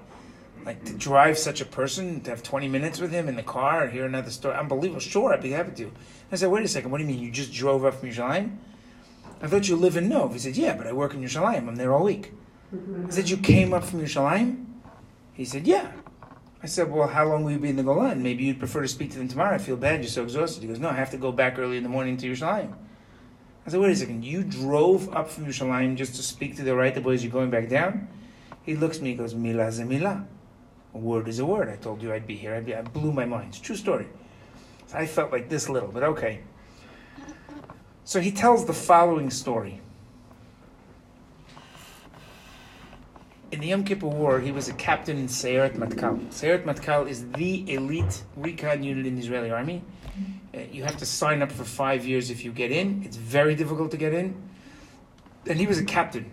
Like 0.64 0.86
to 0.86 0.94
drive 0.94 1.40
such 1.40 1.60
a 1.60 1.66
person, 1.66 2.22
to 2.22 2.30
have 2.30 2.44
20 2.44 2.68
minutes 2.68 3.00
with 3.00 3.12
him 3.12 3.28
in 3.28 3.36
the 3.36 3.42
car 3.42 3.88
hear 3.88 4.06
another 4.06 4.30
story, 4.30 4.56
unbelievable. 4.56 5.00
Sure, 5.00 5.34
I'd 5.34 5.42
be 5.42 5.54
happy 5.54 5.72
to. 5.78 5.92
I 6.32 6.36
said, 6.36 6.52
wait 6.52 6.64
a 6.64 6.68
second, 6.68 6.92
what 6.92 7.00
do 7.00 7.04
you 7.06 7.10
mean? 7.10 7.20
You 7.20 7.32
just 7.32 7.52
drove 7.52 7.84
up 7.84 7.96
from 7.96 8.10
Yerushalayim? 8.10 8.58
I 9.42 9.48
thought 9.48 9.68
you 9.68 9.76
live 9.76 9.98
in 9.98 10.08
Nov. 10.08 10.34
He 10.34 10.38
said, 10.38 10.56
yeah, 10.56 10.78
but 10.78 10.86
I 10.86 10.94
work 10.94 11.16
in 11.16 11.24
Yerushalayim. 11.24 11.68
I'm 11.68 11.78
there 11.78 11.94
all 11.94 12.04
week. 12.04 12.32
I 12.72 13.10
said, 13.10 13.28
you 13.28 13.38
came 13.38 13.74
up 13.74 13.86
from 13.86 14.02
Yerushalayim? 14.02 14.66
He 15.34 15.46
said, 15.46 15.66
yeah. 15.66 15.92
I 16.66 16.68
said, 16.68 16.92
well, 16.92 17.08
how 17.08 17.28
long 17.28 17.44
will 17.44 17.52
you 17.52 17.60
be 17.60 17.70
in 17.70 17.76
the 17.76 17.84
Golan? 17.84 18.24
Maybe 18.24 18.46
you'd 18.46 18.58
prefer 18.58 18.82
to 18.82 18.88
speak 18.88 19.12
to 19.12 19.20
them 19.20 19.28
tomorrow. 19.28 19.54
I 19.54 19.60
feel 19.60 19.78
bad. 19.78 20.00
You're 20.00 20.10
so 20.10 20.24
exhausted. 20.24 20.64
He 20.64 20.68
goes, 20.68 20.80
no, 20.80 20.90
I 20.90 20.94
have 20.94 21.12
to 21.12 21.18
go 21.18 21.32
back 21.32 21.60
early 21.60 21.78
in 21.78 21.84
the 21.84 21.90
morning 21.90 22.18
to 22.18 22.28
Yerushalayim. 22.28 22.74
I 23.68 23.70
said, 23.70 23.80
wait 23.80 23.92
a 23.92 23.96
second. 23.96 24.26
You 24.26 24.42
drove 24.42 25.16
up 25.16 25.30
from 25.30 25.46
Yerushalayim 25.46 25.96
just 25.96 26.16
to 26.16 26.24
speak 26.24 26.56
to 26.56 26.64
the 26.64 26.76
right 26.76 27.04
boys. 27.04 27.24
You're 27.24 27.32
going 27.32 27.52
back 27.52 27.70
down? 27.70 28.08
He 28.64 28.76
looks 28.76 28.98
at 28.98 29.04
me. 29.04 29.12
He 29.12 29.16
goes, 29.16 29.36
milah 29.36 29.70
ze 29.70 29.84
milah. 29.84 30.26
A 30.96 30.98
word 30.98 31.28
is 31.28 31.38
a 31.38 31.46
word. 31.46 31.70
I 31.70 31.76
told 31.76 32.02
you 32.02 32.12
I'd 32.12 32.26
be 32.26 32.36
here. 32.36 32.56
I'd 32.56 32.66
be, 32.66 32.74
I 32.74 32.82
blew 32.82 33.14
my 33.14 33.26
mind. 33.26 33.50
It's 33.50 33.60
true 33.60 33.76
story. 33.76 34.08
So 34.88 34.98
I 34.98 35.06
felt 35.06 35.32
like 35.32 35.50
this 35.50 35.70
little, 35.70 35.90
but 35.90 36.02
okay. 36.02 36.40
So 38.06 38.20
he 38.20 38.32
tells 38.32 38.66
the 38.66 38.74
following 38.74 39.30
story. 39.30 39.82
In 43.52 43.60
the 43.60 43.68
Yom 43.68 43.84
Kippur 43.84 44.08
War, 44.08 44.40
he 44.40 44.52
was 44.52 44.68
a 44.70 44.74
captain 44.74 45.18
in 45.18 45.28
Sayeret 45.28 45.76
Matkal. 45.76 46.20
Sayeret 46.28 46.64
Matkal 46.64 47.08
is 47.08 47.30
the 47.32 47.72
elite 47.72 48.24
recon 48.36 48.84
unit 48.84 49.06
in 49.06 49.16
the 49.16 49.22
Israeli 49.22 49.52
army. 49.52 49.84
Uh, 50.54 50.60
You 50.72 50.84
have 50.84 50.98
to 50.98 51.06
sign 51.06 51.42
up 51.42 51.52
for 51.52 51.64
five 51.64 52.06
years 52.06 52.30
if 52.30 52.44
you 52.44 52.52
get 52.52 52.72
in. 52.72 53.04
It's 53.06 53.18
very 53.18 53.56
difficult 53.56 53.92
to 53.92 53.98
get 53.98 54.14
in. 54.14 54.36
And 55.48 55.60
he 55.60 55.68
was 55.68 55.78
a 55.78 55.86
captain 55.86 56.32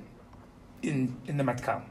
in, 0.82 1.16
in 1.26 1.36
the 1.36 1.44
Matkal. 1.44 1.82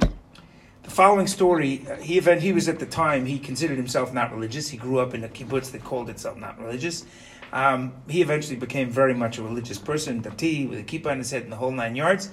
The 0.00 0.94
following 0.94 1.26
story, 1.26 1.86
uh, 1.90 1.96
he 1.96 2.20
he 2.20 2.52
was 2.52 2.68
at 2.68 2.78
the 2.78 2.86
time, 2.86 3.26
he 3.26 3.38
considered 3.38 3.76
himself 3.76 4.12
not 4.14 4.32
religious. 4.32 4.68
He 4.68 4.78
grew 4.78 5.00
up 5.00 5.12
in 5.14 5.22
a 5.24 5.28
kibbutz 5.28 5.70
that 5.72 5.84
called 5.84 6.08
itself 6.08 6.38
not 6.38 6.58
religious. 6.58 7.04
Um, 7.52 7.92
he 8.08 8.20
eventually 8.22 8.56
became 8.56 8.90
very 8.90 9.14
much 9.14 9.38
a 9.38 9.42
religious 9.42 9.78
person, 9.78 10.22
dati, 10.22 10.68
with 10.68 10.78
a 10.78 10.82
kippah 10.82 11.10
on 11.10 11.18
his 11.18 11.30
head 11.30 11.42
and 11.42 11.52
the 11.52 11.56
whole 11.56 11.70
nine 11.70 11.96
yards. 11.96 12.30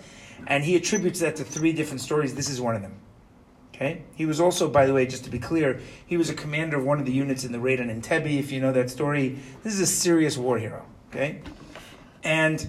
And 0.48 0.63
he 0.63 0.75
attributes 0.75 1.20
that 1.22 1.36
to 1.38 1.44
three 1.44 1.74
different 1.74 2.01
stories. 2.01 2.36
This 2.36 2.50
is 2.50 2.62
one 2.62 2.75
of 2.75 2.82
them. 2.82 3.00
Okay. 3.74 4.04
He 4.15 4.25
was 4.25 4.39
also, 4.39 4.70
by 4.70 4.86
the 4.86 4.94
way, 4.94 5.06
just 5.06 5.25
to 5.25 5.30
be 5.30 5.39
clear, 5.39 5.82
he 6.06 6.15
was 6.15 6.30
a 6.30 6.34
commander 6.34 6.77
of 6.77 6.86
one 6.86 7.00
of 7.00 7.06
the 7.06 7.12
units 7.12 7.44
in 7.44 7.51
the 7.51 7.60
raid 7.60 7.82
on 7.82 7.89
Entebbe. 7.89 8.39
If 8.39 8.51
you 8.51 8.62
know 8.62 8.72
that 8.72 8.89
story, 8.89 9.38
this 9.63 9.74
is 9.74 9.82
a 9.82 9.86
serious 9.86 10.38
war 10.38 10.58
hero. 10.58 10.86
Okay, 11.10 11.42
and 12.24 12.68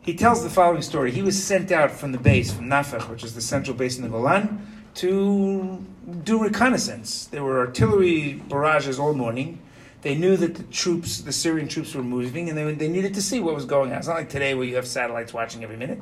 he 0.00 0.14
tells 0.14 0.42
the 0.42 0.50
following 0.50 0.82
story. 0.82 1.12
He 1.12 1.22
was 1.22 1.42
sent 1.42 1.70
out 1.70 1.92
from 1.92 2.12
the 2.12 2.18
base, 2.18 2.52
from 2.52 2.66
Nafech, 2.66 3.08
which 3.08 3.22
is 3.22 3.34
the 3.34 3.40
central 3.40 3.76
base 3.76 3.96
in 3.96 4.02
the 4.02 4.08
Golan, 4.08 4.64
to 4.94 5.84
do 6.24 6.42
reconnaissance. 6.42 7.26
There 7.26 7.44
were 7.44 7.58
artillery 7.58 8.34
barrages 8.48 8.98
all 8.98 9.14
morning. 9.14 9.60
They 10.02 10.14
knew 10.14 10.36
that 10.36 10.54
the 10.54 10.62
troops, 10.64 11.20
the 11.20 11.32
Syrian 11.32 11.68
troops, 11.68 11.94
were 11.94 12.02
moving, 12.02 12.48
and 12.48 12.56
they, 12.56 12.72
they 12.74 12.88
needed 12.88 13.14
to 13.14 13.22
see 13.22 13.40
what 13.40 13.54
was 13.54 13.64
going 13.64 13.90
on. 13.90 13.98
It's 13.98 14.06
not 14.06 14.16
like 14.16 14.28
today 14.28 14.54
where 14.54 14.64
you 14.64 14.76
have 14.76 14.86
satellites 14.86 15.32
watching 15.32 15.64
every 15.64 15.76
minute. 15.76 16.00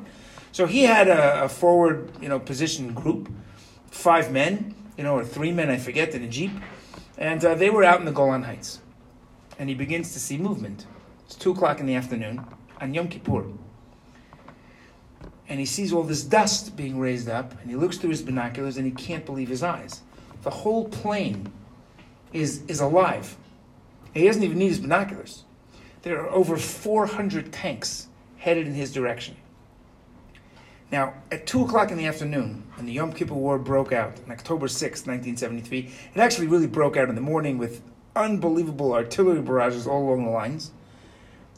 So 0.55 0.65
he 0.65 0.83
had 0.83 1.09
a, 1.09 1.43
a 1.43 1.49
forward, 1.49 2.13
you 2.21 2.29
know, 2.29 2.39
position 2.39 2.93
group, 2.93 3.29
five 3.91 4.31
men, 4.31 4.73
you 4.97 5.03
know, 5.03 5.17
or 5.17 5.25
three 5.25 5.51
men, 5.51 5.69
I 5.69 5.75
forget, 5.75 6.15
in 6.15 6.23
a 6.23 6.29
jeep, 6.29 6.51
and 7.17 7.43
uh, 7.43 7.55
they 7.55 7.69
were 7.69 7.83
out 7.83 7.99
in 7.99 8.05
the 8.05 8.13
Golan 8.13 8.43
Heights. 8.43 8.79
And 9.59 9.67
he 9.67 9.75
begins 9.75 10.13
to 10.13 10.19
see 10.21 10.37
movement. 10.37 10.85
It's 11.25 11.35
two 11.35 11.51
o'clock 11.51 11.81
in 11.81 11.87
the 11.87 11.95
afternoon 11.95 12.45
on 12.79 12.93
Yom 12.93 13.09
Kippur 13.09 13.43
and 15.49 15.59
he 15.59 15.65
sees 15.65 15.91
all 15.91 16.03
this 16.03 16.23
dust 16.23 16.77
being 16.77 16.99
raised 16.99 17.27
up, 17.27 17.59
and 17.59 17.69
he 17.69 17.75
looks 17.75 17.97
through 17.97 18.11
his 18.11 18.21
binoculars 18.21 18.77
and 18.77 18.85
he 18.85 18.93
can't 18.93 19.25
believe 19.25 19.49
his 19.49 19.61
eyes. 19.61 20.03
The 20.43 20.49
whole 20.49 20.87
plane 20.87 21.51
is, 22.31 22.63
is 22.69 22.79
alive. 22.79 23.35
He 24.13 24.25
doesn't 24.25 24.41
even 24.41 24.57
need 24.57 24.69
his 24.69 24.79
binoculars. 24.79 25.43
There 26.03 26.17
are 26.21 26.29
over 26.29 26.55
400 26.55 27.51
tanks 27.51 28.07
headed 28.37 28.67
in 28.67 28.73
his 28.73 28.93
direction. 28.93 29.35
Now, 30.91 31.13
at 31.31 31.47
2 31.47 31.65
o'clock 31.65 31.91
in 31.91 31.97
the 31.97 32.05
afternoon, 32.05 32.63
when 32.75 32.85
the 32.85 32.93
Yom 32.93 33.11
Kippur 33.11 33.33
War 33.33 33.57
broke 33.57 33.91
out 33.91 34.19
on 34.25 34.31
October 34.31 34.67
6, 34.67 35.07
1973, 35.07 35.91
it 36.13 36.19
actually 36.19 36.47
really 36.47 36.67
broke 36.67 36.95
out 36.95 37.09
in 37.09 37.15
the 37.15 37.21
morning 37.21 37.57
with 37.57 37.81
unbelievable 38.15 38.93
artillery 38.93 39.41
barrages 39.41 39.87
all 39.87 40.07
along 40.07 40.25
the 40.25 40.31
lines 40.31 40.71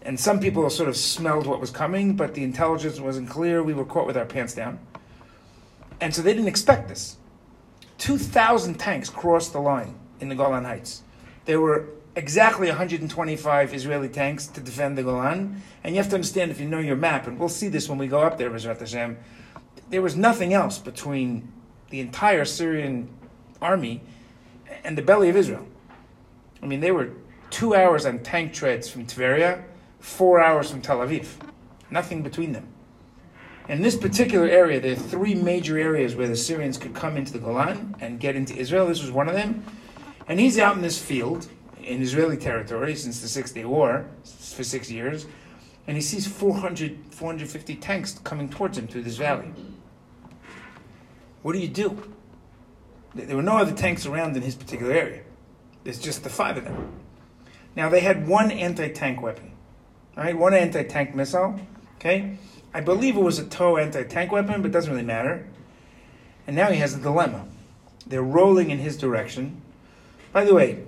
and 0.07 0.19
some 0.19 0.39
people 0.39 0.69
sort 0.69 0.88
of 0.88 0.96
smelled 0.96 1.48
what 1.48 1.60
was 1.60 1.69
coming, 1.69 2.15
but 2.15 2.34
the 2.34 2.43
intelligence 2.43 2.98
wasn't 3.00 3.29
clear. 3.29 3.62
We 3.62 3.74
were 3.74 3.86
caught 3.86 4.07
with 4.07 4.15
our 4.15 4.25
pants 4.25 4.53
down. 4.53 4.79
And 6.00 6.15
so 6.15 6.22
they 6.22 6.34
didn't 6.34 6.48
expect 6.48 6.88
this. 6.88 7.17
2,000 7.98 8.75
tanks 8.75 9.10
crossed 9.10 9.53
the 9.53 9.60
line 9.60 9.96
in 10.22 10.29
the 10.29 10.36
Golan 10.36 10.63
Heights. 10.63 11.03
There 11.43 11.60
were 11.60 11.89
exactly 12.17 12.67
125 12.67 13.74
Israeli 13.75 14.09
tanks 14.09 14.47
to 14.47 14.59
defend 14.59 14.97
the 14.97 15.03
Golan. 15.03 15.62
And 15.83 15.95
you 15.95 16.01
have 16.01 16.09
to 16.09 16.15
understand, 16.15 16.50
if 16.50 16.59
you 16.59 16.67
know 16.67 16.79
your 16.79 16.95
map, 16.95 17.27
and 17.27 17.39
we'll 17.39 17.47
see 17.47 17.67
this 17.67 17.88
when 17.88 18.00
we 18.00 18.07
go 18.07 18.21
up 18.21 18.39
there, 18.39 18.50
Bezrat 18.50 18.79
Hashem, 18.79 19.17
there 19.89 20.01
was 20.01 20.15
nothing 20.15 20.51
else 20.51 20.79
between 20.79 21.50
the 21.91 22.00
entire 22.00 22.43
Syrian 22.43 23.07
army 23.62 24.01
and 24.83 24.97
the 24.97 25.01
belly 25.03 25.29
of 25.29 25.38
Israel. 25.38 25.65
I 26.62 26.65
mean, 26.65 26.79
they 26.79 26.91
were 26.91 27.12
two 27.51 27.75
hours 27.75 28.05
on 28.05 28.19
tank 28.19 28.51
treads 28.51 28.89
from 28.89 29.05
Tveria 29.05 29.63
four 30.00 30.41
hours 30.41 30.71
from 30.71 30.81
Tel 30.81 31.00
Aviv. 31.00 31.27
Nothing 31.91 32.24
between 32.24 32.51
them. 32.51 32.67
In 33.69 33.81
this 33.81 33.95
particular 33.95 34.47
area, 34.47 34.79
there 34.79 34.93
are 34.93 34.95
three 34.95 35.36
major 35.36 35.77
areas 35.77 36.15
where 36.15 36.27
the 36.27 36.36
Syrians 36.36 36.77
could 36.77 36.95
come 36.95 37.15
into 37.15 37.33
the 37.33 37.39
Golan 37.39 37.95
and 38.00 38.19
get 38.19 38.36
into 38.36 38.55
Israel. 38.55 38.88
This 38.88 39.01
was 39.01 39.12
one 39.12 39.27
of 39.27 39.36
them. 39.36 39.63
And 40.27 40.39
he's 40.39 40.57
out 40.57 40.75
in 40.75 40.81
this 40.81 41.01
field 41.01 41.47
in 41.88 42.01
Israeli 42.01 42.38
territory 42.38 42.96
since 42.96 43.22
the 43.22 43.27
Six 43.27 43.51
Day 43.51 43.65
War 43.65 44.06
for 44.24 44.63
six 44.63 44.91
years. 44.91 45.25
And 45.88 45.96
he 45.96 46.01
sees 46.01 46.27
400, 46.27 46.98
450 47.12 47.75
tanks 47.75 48.20
coming 48.24 48.50
towards 48.50 48.77
him 48.77 48.88
through 48.88 49.03
this 49.03 49.15
valley. 49.17 49.51
What 51.41 51.53
do 51.53 51.60
you 51.60 51.70
do? 51.70 52.13
There 53.15 53.36
were 53.36 53.41
no 53.41 53.58
other 53.58 53.72
tanks 53.72 54.06
around 54.06 54.36
in 54.36 54.44
his 54.44 54.56
particular 54.56 54.91
area. 54.91 55.22
There's 55.84 56.00
just 56.00 56.24
the 56.24 56.29
five 56.29 56.58
of 56.58 56.65
them. 56.65 56.91
Now, 57.75 57.89
they 57.89 58.01
had 58.01 58.27
one 58.27 58.51
anti 58.51 58.89
tank 58.89 59.22
weapon. 59.22 59.51
right? 60.17 60.38
one 60.38 60.53
anti-tank 60.53 61.15
missile. 61.15 61.60
Okay, 61.96 62.38
I 62.74 62.82
believe 62.82 63.15
it 63.15 63.22
was 63.22 63.39
a 63.39 63.46
TOW 63.46 63.77
anti-tank 63.77 64.32
weapon, 64.32 64.62
but 64.62 64.70
it 64.70 64.74
doesn't 64.74 64.91
really 64.91 65.06
matter. 65.06 65.48
And 66.46 66.56
now 66.56 66.70
he 66.70 66.79
has 66.79 66.94
a 66.94 67.00
dilemma. 67.00 67.46
They're 68.06 68.22
rolling 68.22 68.70
in 68.72 68.79
his 68.79 68.98
direction. 68.98 69.62
By 70.32 70.44
the 70.44 70.53
way, 70.53 70.84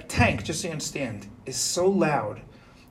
a 0.00 0.02
tank, 0.04 0.44
just 0.44 0.62
so 0.62 0.68
you 0.68 0.72
understand, 0.72 1.26
is 1.46 1.56
so 1.56 1.88
loud 1.88 2.40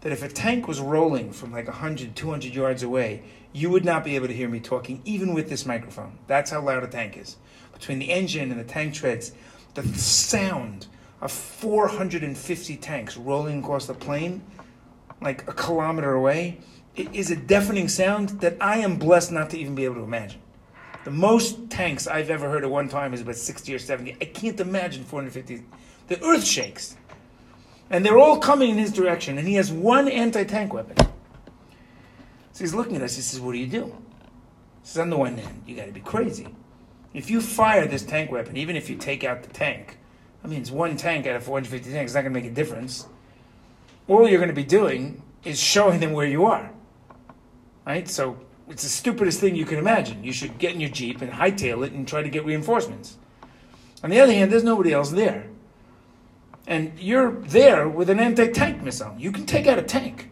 that 0.01 0.11
if 0.11 0.23
a 0.23 0.29
tank 0.29 0.67
was 0.67 0.79
rolling 0.79 1.31
from 1.31 1.51
like 1.51 1.67
100, 1.67 2.15
200 2.15 2.53
yards 2.53 2.83
away, 2.83 3.23
you 3.51 3.69
would 3.69 3.83
not 3.83 4.03
be 4.03 4.15
able 4.15 4.27
to 4.27 4.33
hear 4.33 4.47
me 4.47 4.59
talking, 4.59 5.01
even 5.05 5.33
with 5.33 5.49
this 5.49 5.65
microphone. 5.65 6.17
That's 6.27 6.51
how 6.51 6.61
loud 6.61 6.83
a 6.83 6.87
tank 6.87 7.17
is. 7.17 7.37
Between 7.73 7.99
the 7.99 8.11
engine 8.11 8.51
and 8.51 8.59
the 8.59 8.63
tank 8.63 8.93
treads, 8.93 9.33
the 9.73 9.83
sound 9.97 10.87
of 11.19 11.31
450 11.31 12.77
tanks 12.77 13.17
rolling 13.17 13.59
across 13.59 13.87
the 13.87 13.93
plain 13.93 14.41
like 15.21 15.47
a 15.49 15.53
kilometer 15.53 16.13
away, 16.13 16.59
it 16.95 17.13
is 17.13 17.31
a 17.31 17.35
deafening 17.35 17.87
sound 17.87 18.29
that 18.41 18.55
I 18.61 18.77
am 18.77 18.97
blessed 18.97 19.31
not 19.31 19.49
to 19.49 19.57
even 19.57 19.75
be 19.75 19.85
able 19.85 19.95
to 19.95 20.03
imagine. 20.03 20.41
The 21.05 21.11
most 21.11 21.69
tanks 21.69 22.07
I've 22.07 22.29
ever 22.29 22.49
heard 22.49 22.63
at 22.63 22.69
one 22.69 22.87
time 22.87 23.13
is 23.13 23.21
about 23.21 23.35
60 23.35 23.73
or 23.73 23.79
70. 23.79 24.17
I 24.21 24.25
can't 24.25 24.59
imagine 24.59 25.03
450. 25.03 25.63
The 26.07 26.23
earth 26.23 26.45
shakes. 26.45 26.95
And 27.89 28.05
they're 28.05 28.17
all 28.17 28.37
coming 28.37 28.69
in 28.71 28.77
his 28.77 28.91
direction, 28.91 29.37
and 29.37 29.47
he 29.47 29.55
has 29.55 29.71
one 29.71 30.07
anti 30.07 30.43
tank 30.43 30.73
weapon. 30.73 30.95
So 32.51 32.63
he's 32.63 32.73
looking 32.73 32.95
at 32.95 33.01
us. 33.01 33.15
He 33.15 33.21
says, 33.21 33.39
What 33.39 33.53
do 33.53 33.57
you 33.57 33.67
do? 33.67 33.85
He 33.85 34.87
says, 34.87 34.99
On 34.99 35.09
the 35.09 35.17
one 35.17 35.37
hand, 35.37 35.63
you 35.65 35.75
got 35.75 35.85
to 35.85 35.91
be 35.91 36.01
crazy. 36.01 36.47
If 37.13 37.29
you 37.29 37.41
fire 37.41 37.87
this 37.87 38.03
tank 38.03 38.31
weapon, 38.31 38.57
even 38.57 38.75
if 38.75 38.89
you 38.89 38.95
take 38.95 39.23
out 39.23 39.41
the 39.41 39.49
tank, 39.49 39.97
I 40.43 40.47
mean, 40.47 40.61
it's 40.61 40.71
one 40.71 40.95
tank 40.95 41.25
out 41.25 41.35
of 41.35 41.43
450 41.43 41.91
tanks, 41.91 42.11
it's 42.11 42.15
not 42.15 42.21
to 42.21 42.29
make 42.29 42.45
a 42.45 42.51
difference 42.51 43.07
all 44.09 44.27
you're 44.27 44.45
to 44.45 44.53
be 44.53 44.63
doing 44.63 45.21
is 45.45 45.59
showing 45.59 45.99
them 45.99 46.13
where 46.13 46.25
you 46.25 46.45
are. 46.45 46.71
Right? 47.85 48.07
So 48.09 48.37
it's 48.67 48.83
the 48.83 48.89
stupidest 48.89 49.39
thing 49.39 49.55
you 49.55 49.65
can 49.65 49.77
imagine. 49.77 50.23
You 50.23 50.33
should 50.33 50.57
get 50.57 50.73
in 50.73 50.81
your 50.81 50.89
Jeep 50.89 51.21
and 51.21 51.31
hightail 51.31 51.85
it 51.85 51.93
and 51.93 52.07
try 52.07 52.21
to 52.21 52.29
get 52.29 52.43
reinforcements. 52.43 53.17
On 54.03 54.09
the 54.09 54.19
other 54.19 54.33
hand, 54.33 54.51
there's 54.51 54.63
nobody 54.63 54.93
else 54.93 55.11
there. 55.11 55.47
And 56.69 56.97
you're 56.99 57.31
there 57.31 57.89
with 57.89 58.09
an 58.09 58.19
anti 58.19 58.47
tank 58.47 58.81
missile. 58.81 59.13
You 59.17 59.33
can 59.33 59.45
take 59.45 59.67
out 59.67 59.77
a 59.77 59.83
tank. 59.83 60.29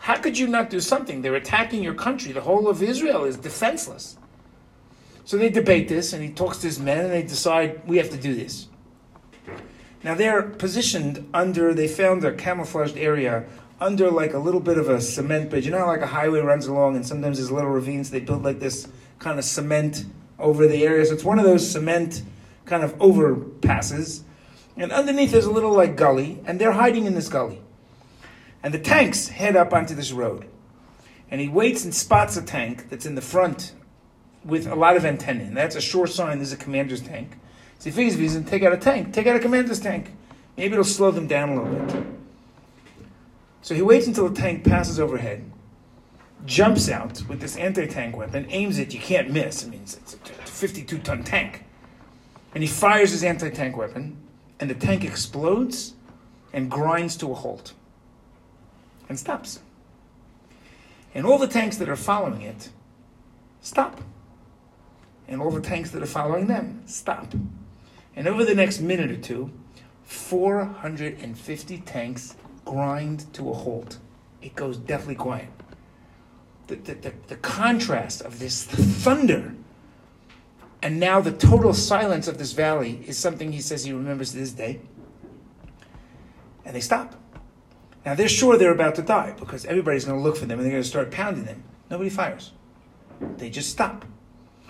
How 0.00 0.16
could 0.16 0.36
you 0.36 0.46
not 0.46 0.68
do 0.68 0.80
something? 0.80 1.22
They're 1.22 1.36
attacking 1.36 1.82
your 1.82 1.94
country. 1.94 2.32
The 2.32 2.42
whole 2.42 2.68
of 2.68 2.82
Israel 2.82 3.24
is 3.24 3.36
defenseless. 3.38 4.18
So 5.24 5.36
they 5.36 5.48
debate 5.48 5.88
this, 5.88 6.12
and 6.12 6.22
he 6.24 6.30
talks 6.30 6.58
to 6.58 6.66
his 6.66 6.80
men, 6.80 7.04
and 7.04 7.12
they 7.12 7.22
decide 7.22 7.86
we 7.86 7.98
have 7.98 8.10
to 8.10 8.16
do 8.16 8.34
this. 8.34 8.66
Now 10.02 10.14
they're 10.14 10.42
positioned 10.42 11.28
under, 11.32 11.72
they 11.72 11.86
found 11.86 12.24
a 12.24 12.32
camouflaged 12.32 12.96
area 12.96 13.44
under 13.80 14.10
like 14.10 14.34
a 14.34 14.38
little 14.38 14.60
bit 14.60 14.78
of 14.78 14.88
a 14.88 15.00
cement 15.00 15.50
bridge. 15.50 15.66
You 15.66 15.72
know 15.72 15.78
how 15.78 15.86
like 15.86 16.00
a 16.00 16.06
highway 16.06 16.40
runs 16.40 16.66
along 16.66 16.96
and 16.96 17.06
sometimes 17.06 17.36
there's 17.38 17.50
little 17.50 17.70
ravines, 17.70 18.10
they 18.10 18.20
build 18.20 18.42
like 18.42 18.60
this 18.60 18.88
kind 19.18 19.38
of 19.38 19.44
cement 19.44 20.06
over 20.38 20.66
the 20.66 20.84
area. 20.84 21.04
So 21.04 21.14
it's 21.14 21.24
one 21.24 21.38
of 21.38 21.44
those 21.44 21.70
cement 21.70 22.22
kind 22.64 22.82
of 22.82 22.96
overpasses. 22.98 24.22
And 24.80 24.92
underneath 24.92 25.30
there's 25.30 25.44
a 25.44 25.50
little 25.50 25.72
like 25.72 25.94
gully, 25.94 26.40
and 26.46 26.58
they're 26.58 26.72
hiding 26.72 27.04
in 27.04 27.14
this 27.14 27.28
gully. 27.28 27.60
And 28.62 28.72
the 28.72 28.78
tanks 28.78 29.28
head 29.28 29.54
up 29.54 29.74
onto 29.74 29.94
this 29.94 30.10
road. 30.10 30.46
And 31.30 31.38
he 31.38 31.48
waits 31.48 31.84
and 31.84 31.94
spots 31.94 32.38
a 32.38 32.42
tank 32.42 32.88
that's 32.88 33.04
in 33.04 33.14
the 33.14 33.20
front 33.20 33.72
with 34.42 34.66
a 34.66 34.74
lot 34.74 34.96
of 34.96 35.04
antennae. 35.04 35.44
And 35.44 35.56
that's 35.56 35.76
a 35.76 35.82
sure 35.82 36.06
sign 36.06 36.38
this 36.38 36.48
is 36.48 36.54
a 36.54 36.56
commander's 36.56 37.02
tank. 37.02 37.38
So 37.78 37.84
he 37.84 37.90
figures 37.90 38.14
if 38.14 38.20
he's 38.20 38.32
going 38.32 38.46
to 38.46 38.50
take 38.50 38.62
out 38.62 38.72
a 38.72 38.78
tank, 38.78 39.12
take 39.12 39.26
out 39.26 39.36
a 39.36 39.38
commander's 39.38 39.80
tank. 39.80 40.12
Maybe 40.56 40.72
it'll 40.72 40.84
slow 40.84 41.10
them 41.10 41.26
down 41.26 41.50
a 41.50 41.62
little 41.62 41.86
bit. 41.86 42.06
So 43.60 43.74
he 43.74 43.82
waits 43.82 44.06
until 44.06 44.30
the 44.30 44.40
tank 44.40 44.64
passes 44.64 44.98
overhead, 44.98 45.44
jumps 46.46 46.88
out 46.88 47.22
with 47.28 47.38
this 47.38 47.56
anti-tank 47.56 48.16
weapon, 48.16 48.46
aims 48.48 48.78
it, 48.78 48.94
you 48.94 49.00
can't 49.00 49.30
miss. 49.30 49.62
I 49.62 49.68
mean, 49.68 49.82
it's 49.82 50.14
a 50.14 50.16
52-ton 50.16 51.24
tank. 51.24 51.64
And 52.54 52.62
he 52.62 52.68
fires 52.68 53.10
his 53.10 53.22
anti-tank 53.22 53.76
weapon, 53.76 54.16
and 54.60 54.68
the 54.68 54.74
tank 54.74 55.04
explodes 55.04 55.94
and 56.52 56.70
grinds 56.70 57.16
to 57.16 57.32
a 57.32 57.34
halt 57.34 57.72
and 59.08 59.18
stops. 59.18 59.60
And 61.14 61.26
all 61.26 61.38
the 61.38 61.48
tanks 61.48 61.78
that 61.78 61.88
are 61.88 61.96
following 61.96 62.42
it 62.42 62.68
stop. 63.62 64.00
And 65.26 65.40
all 65.40 65.50
the 65.50 65.60
tanks 65.60 65.90
that 65.90 66.02
are 66.02 66.06
following 66.06 66.46
them 66.46 66.82
stop. 66.86 67.32
And 68.14 68.28
over 68.28 68.44
the 68.44 68.54
next 68.54 68.80
minute 68.80 69.10
or 69.10 69.16
two, 69.16 69.50
450 70.04 71.78
tanks 71.78 72.36
grind 72.64 73.32
to 73.32 73.48
a 73.48 73.54
halt. 73.54 73.98
It 74.42 74.54
goes 74.54 74.76
deathly 74.76 75.14
quiet. 75.14 75.48
The, 76.66 76.76
the, 76.76 76.94
the, 76.94 77.12
the 77.28 77.36
contrast 77.36 78.20
of 78.22 78.38
this 78.38 78.64
thunder 78.64 79.54
and 80.82 80.98
now 80.98 81.20
the 81.20 81.32
total 81.32 81.74
silence 81.74 82.26
of 82.26 82.38
this 82.38 82.52
valley 82.52 83.04
is 83.06 83.18
something 83.18 83.52
he 83.52 83.60
says 83.60 83.84
he 83.84 83.92
remembers 83.92 84.32
to 84.32 84.38
this 84.38 84.52
day. 84.52 84.80
And 86.64 86.74
they 86.74 86.80
stop. 86.80 87.16
Now 88.06 88.14
they're 88.14 88.28
sure 88.28 88.56
they're 88.56 88.72
about 88.72 88.94
to 88.94 89.02
die 89.02 89.34
because 89.38 89.66
everybody's 89.66 90.06
going 90.06 90.18
to 90.18 90.22
look 90.22 90.36
for 90.36 90.46
them 90.46 90.58
and 90.58 90.64
they're 90.64 90.72
going 90.72 90.82
to 90.82 90.88
start 90.88 91.10
pounding 91.10 91.44
them. 91.44 91.62
Nobody 91.90 92.08
fires. 92.08 92.52
They 93.36 93.50
just 93.50 93.70
stop. 93.70 94.06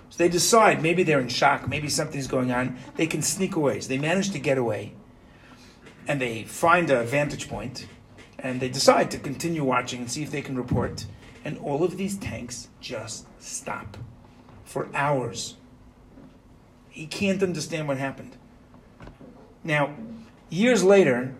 So 0.08 0.18
they 0.18 0.28
decide 0.28 0.82
maybe 0.82 1.04
they're 1.04 1.20
in 1.20 1.28
shock, 1.28 1.68
maybe 1.68 1.88
something's 1.88 2.26
going 2.26 2.50
on. 2.50 2.76
They 2.96 3.06
can 3.06 3.22
sneak 3.22 3.54
away. 3.54 3.80
So 3.80 3.88
they 3.88 3.98
manage 3.98 4.30
to 4.30 4.40
get 4.40 4.58
away 4.58 4.94
and 6.08 6.20
they 6.20 6.42
find 6.42 6.90
a 6.90 7.04
vantage 7.04 7.48
point 7.48 7.86
and 8.40 8.58
they 8.60 8.68
decide 8.68 9.12
to 9.12 9.18
continue 9.18 9.62
watching 9.62 10.00
and 10.00 10.10
see 10.10 10.24
if 10.24 10.32
they 10.32 10.42
can 10.42 10.56
report. 10.56 11.06
And 11.44 11.56
all 11.58 11.84
of 11.84 11.96
these 11.96 12.18
tanks 12.18 12.68
just 12.80 13.26
stop 13.38 13.96
for 14.64 14.88
hours 14.92 15.56
he 16.90 17.06
can't 17.06 17.42
understand 17.42 17.88
what 17.88 17.96
happened. 17.96 18.36
Now, 19.64 19.94
years 20.48 20.82
later, 20.84 21.34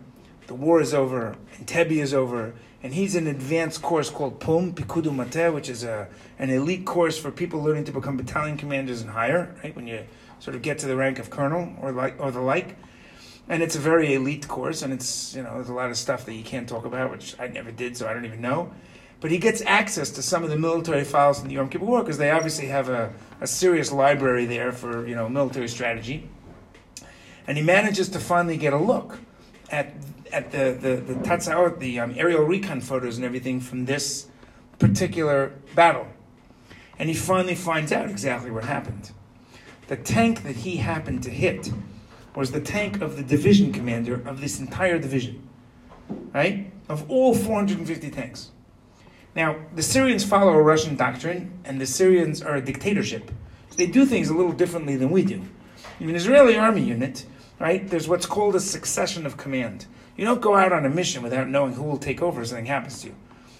the 0.46 0.54
war 0.54 0.80
is 0.80 0.94
over, 0.94 1.36
Entebbe 1.58 1.92
is 1.92 2.14
over, 2.14 2.54
and 2.82 2.94
he's 2.94 3.14
in 3.14 3.26
an 3.26 3.34
advanced 3.34 3.82
course 3.82 4.08
called 4.08 4.40
PUM, 4.40 4.74
Pikudu 4.74 5.14
Mate, 5.14 5.52
which 5.52 5.68
is 5.68 5.84
a, 5.84 6.08
an 6.38 6.50
elite 6.50 6.86
course 6.86 7.18
for 7.18 7.30
people 7.30 7.62
learning 7.62 7.84
to 7.84 7.92
become 7.92 8.16
battalion 8.16 8.56
commanders 8.56 9.02
and 9.02 9.10
higher, 9.10 9.54
right? 9.62 9.74
When 9.76 9.86
you 9.86 10.04
sort 10.38 10.56
of 10.56 10.62
get 10.62 10.78
to 10.78 10.86
the 10.86 10.96
rank 10.96 11.18
of 11.18 11.30
colonel 11.30 11.74
or 11.80 11.92
like 11.92 12.16
or 12.18 12.30
the 12.30 12.40
like. 12.40 12.76
And 13.48 13.62
it's 13.62 13.76
a 13.76 13.80
very 13.80 14.14
elite 14.14 14.48
course, 14.48 14.82
and 14.82 14.92
it's 14.92 15.34
you 15.34 15.42
know 15.42 15.54
there's 15.54 15.68
a 15.68 15.74
lot 15.74 15.90
of 15.90 15.96
stuff 15.96 16.24
that 16.26 16.34
you 16.34 16.44
can't 16.44 16.68
talk 16.68 16.84
about, 16.84 17.10
which 17.10 17.34
I 17.38 17.48
never 17.48 17.70
did, 17.70 17.96
so 17.96 18.08
I 18.08 18.14
don't 18.14 18.24
even 18.24 18.40
know. 18.40 18.72
But 19.20 19.30
he 19.30 19.38
gets 19.38 19.62
access 19.66 20.10
to 20.12 20.22
some 20.22 20.44
of 20.44 20.50
the 20.50 20.56
military 20.56 21.04
files 21.04 21.42
in 21.42 21.48
the 21.48 21.54
Yom 21.54 21.68
Kippur 21.68 21.84
War 21.84 22.02
because 22.02 22.18
they 22.18 22.30
obviously 22.30 22.66
have 22.66 22.88
a, 22.88 23.12
a 23.40 23.46
serious 23.46 23.92
library 23.92 24.46
there 24.46 24.72
for 24.72 25.06
you 25.06 25.14
know 25.14 25.28
military 25.28 25.68
strategy. 25.68 26.28
And 27.46 27.58
he 27.58 27.62
manages 27.62 28.08
to 28.10 28.20
finally 28.20 28.56
get 28.56 28.72
a 28.72 28.78
look 28.78 29.18
at 29.70 29.94
at 30.32 30.50
the 30.52 30.76
the 30.80 30.96
the 30.96 31.14
Tatsaot, 31.20 31.78
the 31.78 32.00
um, 32.00 32.14
aerial 32.16 32.44
recon 32.44 32.80
photos 32.80 33.16
and 33.16 33.24
everything 33.24 33.60
from 33.60 33.84
this 33.84 34.26
particular 34.78 35.52
battle. 35.74 36.06
And 36.98 37.08
he 37.08 37.14
finally 37.14 37.54
finds 37.54 37.92
out 37.92 38.08
exactly 38.08 38.50
what 38.50 38.64
happened. 38.64 39.10
The 39.88 39.96
tank 39.96 40.44
that 40.44 40.56
he 40.56 40.76
happened 40.76 41.22
to 41.24 41.30
hit 41.30 41.72
was 42.34 42.52
the 42.52 42.60
tank 42.60 43.02
of 43.02 43.16
the 43.16 43.22
division 43.22 43.72
commander 43.72 44.22
of 44.26 44.40
this 44.40 44.60
entire 44.60 44.98
division, 44.98 45.48
right? 46.32 46.70
Of 46.88 47.10
all 47.10 47.34
450 47.34 48.10
tanks. 48.10 48.50
Now, 49.36 49.56
the 49.74 49.82
Syrians 49.82 50.24
follow 50.24 50.52
a 50.52 50.62
Russian 50.62 50.96
doctrine, 50.96 51.60
and 51.64 51.80
the 51.80 51.86
Syrians 51.86 52.42
are 52.42 52.56
a 52.56 52.60
dictatorship. 52.60 53.30
So 53.70 53.76
they 53.76 53.86
do 53.86 54.04
things 54.04 54.28
a 54.28 54.34
little 54.34 54.52
differently 54.52 54.96
than 54.96 55.10
we 55.10 55.24
do. 55.24 55.42
In 56.00 56.08
an 56.08 56.16
Israeli 56.16 56.56
army 56.56 56.82
unit, 56.82 57.26
right, 57.60 57.86
there's 57.88 58.08
what's 58.08 58.26
called 58.26 58.56
a 58.56 58.60
succession 58.60 59.26
of 59.26 59.36
command. 59.36 59.86
You 60.16 60.24
don't 60.24 60.40
go 60.40 60.56
out 60.56 60.72
on 60.72 60.84
a 60.84 60.90
mission 60.90 61.22
without 61.22 61.48
knowing 61.48 61.74
who 61.74 61.84
will 61.84 61.98
take 61.98 62.20
over 62.20 62.42
if 62.42 62.48
something 62.48 62.66
happens 62.66 63.02
to 63.02 63.08
you. 63.08 63.14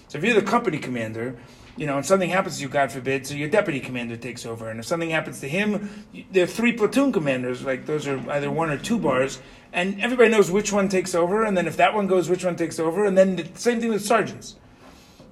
So 0.09 0.17
if 0.17 0.23
you're 0.25 0.35
the 0.35 0.41
company 0.41 0.77
commander, 0.77 1.37
you 1.77 1.87
know, 1.87 1.95
and 1.95 2.05
something 2.05 2.29
happens 2.29 2.57
to 2.57 2.63
you, 2.63 2.69
God 2.69 2.91
forbid, 2.91 3.25
so 3.25 3.33
your 3.33 3.47
deputy 3.47 3.79
commander 3.79 4.17
takes 4.17 4.45
over. 4.45 4.69
And 4.69 4.79
if 4.79 4.85
something 4.85 5.09
happens 5.09 5.39
to 5.39 5.47
him, 5.47 6.05
there 6.31 6.43
are 6.43 6.47
three 6.47 6.73
platoon 6.73 7.13
commanders, 7.13 7.63
like 7.63 7.85
those 7.85 8.07
are 8.07 8.19
either 8.29 8.51
one 8.51 8.69
or 8.69 8.77
two 8.77 8.99
bars, 8.99 9.39
and 9.71 10.01
everybody 10.01 10.29
knows 10.29 10.51
which 10.51 10.73
one 10.73 10.89
takes 10.89 11.15
over, 11.15 11.45
and 11.45 11.55
then 11.55 11.65
if 11.65 11.77
that 11.77 11.93
one 11.93 12.07
goes, 12.07 12.29
which 12.29 12.43
one 12.43 12.57
takes 12.57 12.77
over, 12.77 13.05
and 13.05 13.17
then 13.17 13.37
the 13.37 13.47
same 13.55 13.79
thing 13.79 13.89
with 13.89 14.05
sergeants. 14.05 14.57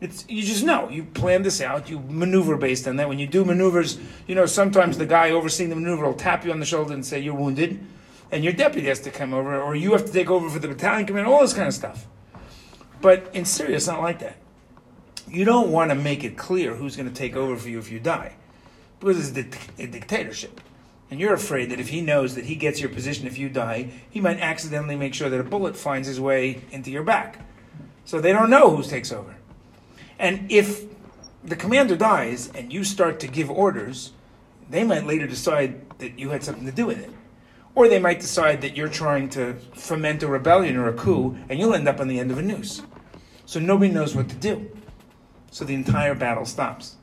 It's 0.01 0.25
you 0.29 0.43
just 0.43 0.63
know 0.63 0.89
you 0.89 1.03
plan 1.03 1.43
this 1.43 1.59
out. 1.61 1.89
You 1.89 1.99
maneuver 1.99 2.55
based 2.55 2.87
on 2.87 2.95
that. 2.97 3.09
When 3.09 3.19
you 3.19 3.27
do 3.27 3.43
maneuvers, 3.43 3.99
you 4.27 4.35
know 4.35 4.45
sometimes 4.45 4.97
the 4.97 5.05
guy 5.05 5.31
overseeing 5.31 5.69
the 5.69 5.75
maneuver 5.75 6.05
will 6.05 6.13
tap 6.13 6.45
you 6.45 6.51
on 6.51 6.59
the 6.59 6.65
shoulder 6.65 6.93
and 6.93 7.05
say 7.05 7.19
you're 7.19 7.35
wounded, 7.35 7.85
and 8.31 8.43
your 8.43 8.53
deputy 8.53 8.87
has 8.87 9.01
to 9.01 9.11
come 9.11 9.33
over, 9.33 9.61
or 9.61 9.75
you 9.75 9.91
have 9.91 10.05
to 10.05 10.11
take 10.11 10.29
over 10.29 10.49
for 10.49 10.59
the 10.59 10.69
battalion 10.69 11.05
commander. 11.05 11.29
All 11.29 11.41
this 11.41 11.53
kind 11.53 11.67
of 11.67 11.73
stuff. 11.73 12.07
But 13.01 13.29
in 13.33 13.45
Syria, 13.45 13.75
it's 13.75 13.87
not 13.87 14.01
like 14.01 14.19
that. 14.19 14.37
You 15.27 15.45
don't 15.45 15.71
want 15.71 15.91
to 15.91 15.95
make 15.95 16.23
it 16.23 16.37
clear 16.37 16.75
who's 16.75 16.95
going 16.95 17.09
to 17.09 17.15
take 17.15 17.35
over 17.35 17.55
for 17.55 17.69
you 17.69 17.79
if 17.79 17.91
you 17.91 17.99
die, 17.99 18.35
because 18.99 19.29
it's 19.29 19.57
a 19.77 19.87
dictatorship. 19.87 20.61
And 21.11 21.19
you're 21.19 21.33
afraid 21.33 21.71
that 21.71 21.79
if 21.79 21.89
he 21.89 22.01
knows 22.01 22.35
that 22.35 22.45
he 22.45 22.55
gets 22.55 22.79
your 22.79 22.89
position 22.89 23.25
if 23.25 23.37
you 23.37 23.49
die, 23.49 23.89
he 24.09 24.21
might 24.21 24.39
accidentally 24.39 24.95
make 24.95 25.13
sure 25.13 25.29
that 25.29 25.39
a 25.39 25.43
bullet 25.43 25.75
finds 25.75 26.07
his 26.07 26.19
way 26.21 26.61
into 26.71 26.91
your 26.91 27.03
back. 27.03 27.39
So 28.05 28.21
they 28.21 28.31
don't 28.31 28.49
know 28.49 28.75
who 28.75 28.83
takes 28.83 29.11
over. 29.11 29.35
And 30.19 30.51
if 30.51 30.83
the 31.43 31.55
commander 31.55 31.95
dies 31.95 32.51
and 32.53 32.71
you 32.71 32.83
start 32.83 33.19
to 33.21 33.27
give 33.27 33.49
orders, 33.49 34.11
they 34.69 34.83
might 34.83 35.05
later 35.05 35.25
decide 35.25 35.97
that 35.99 36.19
you 36.19 36.29
had 36.29 36.43
something 36.43 36.65
to 36.65 36.71
do 36.71 36.85
with 36.85 36.99
it. 36.99 37.11
Or 37.73 37.87
they 37.87 37.99
might 37.99 38.19
decide 38.19 38.61
that 38.61 38.75
you're 38.75 38.89
trying 38.89 39.29
to 39.29 39.53
foment 39.73 40.21
a 40.21 40.27
rebellion 40.27 40.75
or 40.75 40.89
a 40.89 40.93
coup, 40.93 41.37
and 41.47 41.57
you'll 41.57 41.73
end 41.73 41.87
up 41.87 41.99
on 41.99 42.09
the 42.09 42.19
end 42.19 42.31
of 42.31 42.37
a 42.37 42.41
noose. 42.41 42.81
So 43.45 43.59
nobody 43.59 43.91
knows 43.91 44.15
what 44.15 44.27
to 44.29 44.35
do. 44.35 44.69
So 45.51 45.63
the 45.63 45.73
entire 45.73 46.13
battle 46.13 46.45
stops. 46.45 46.97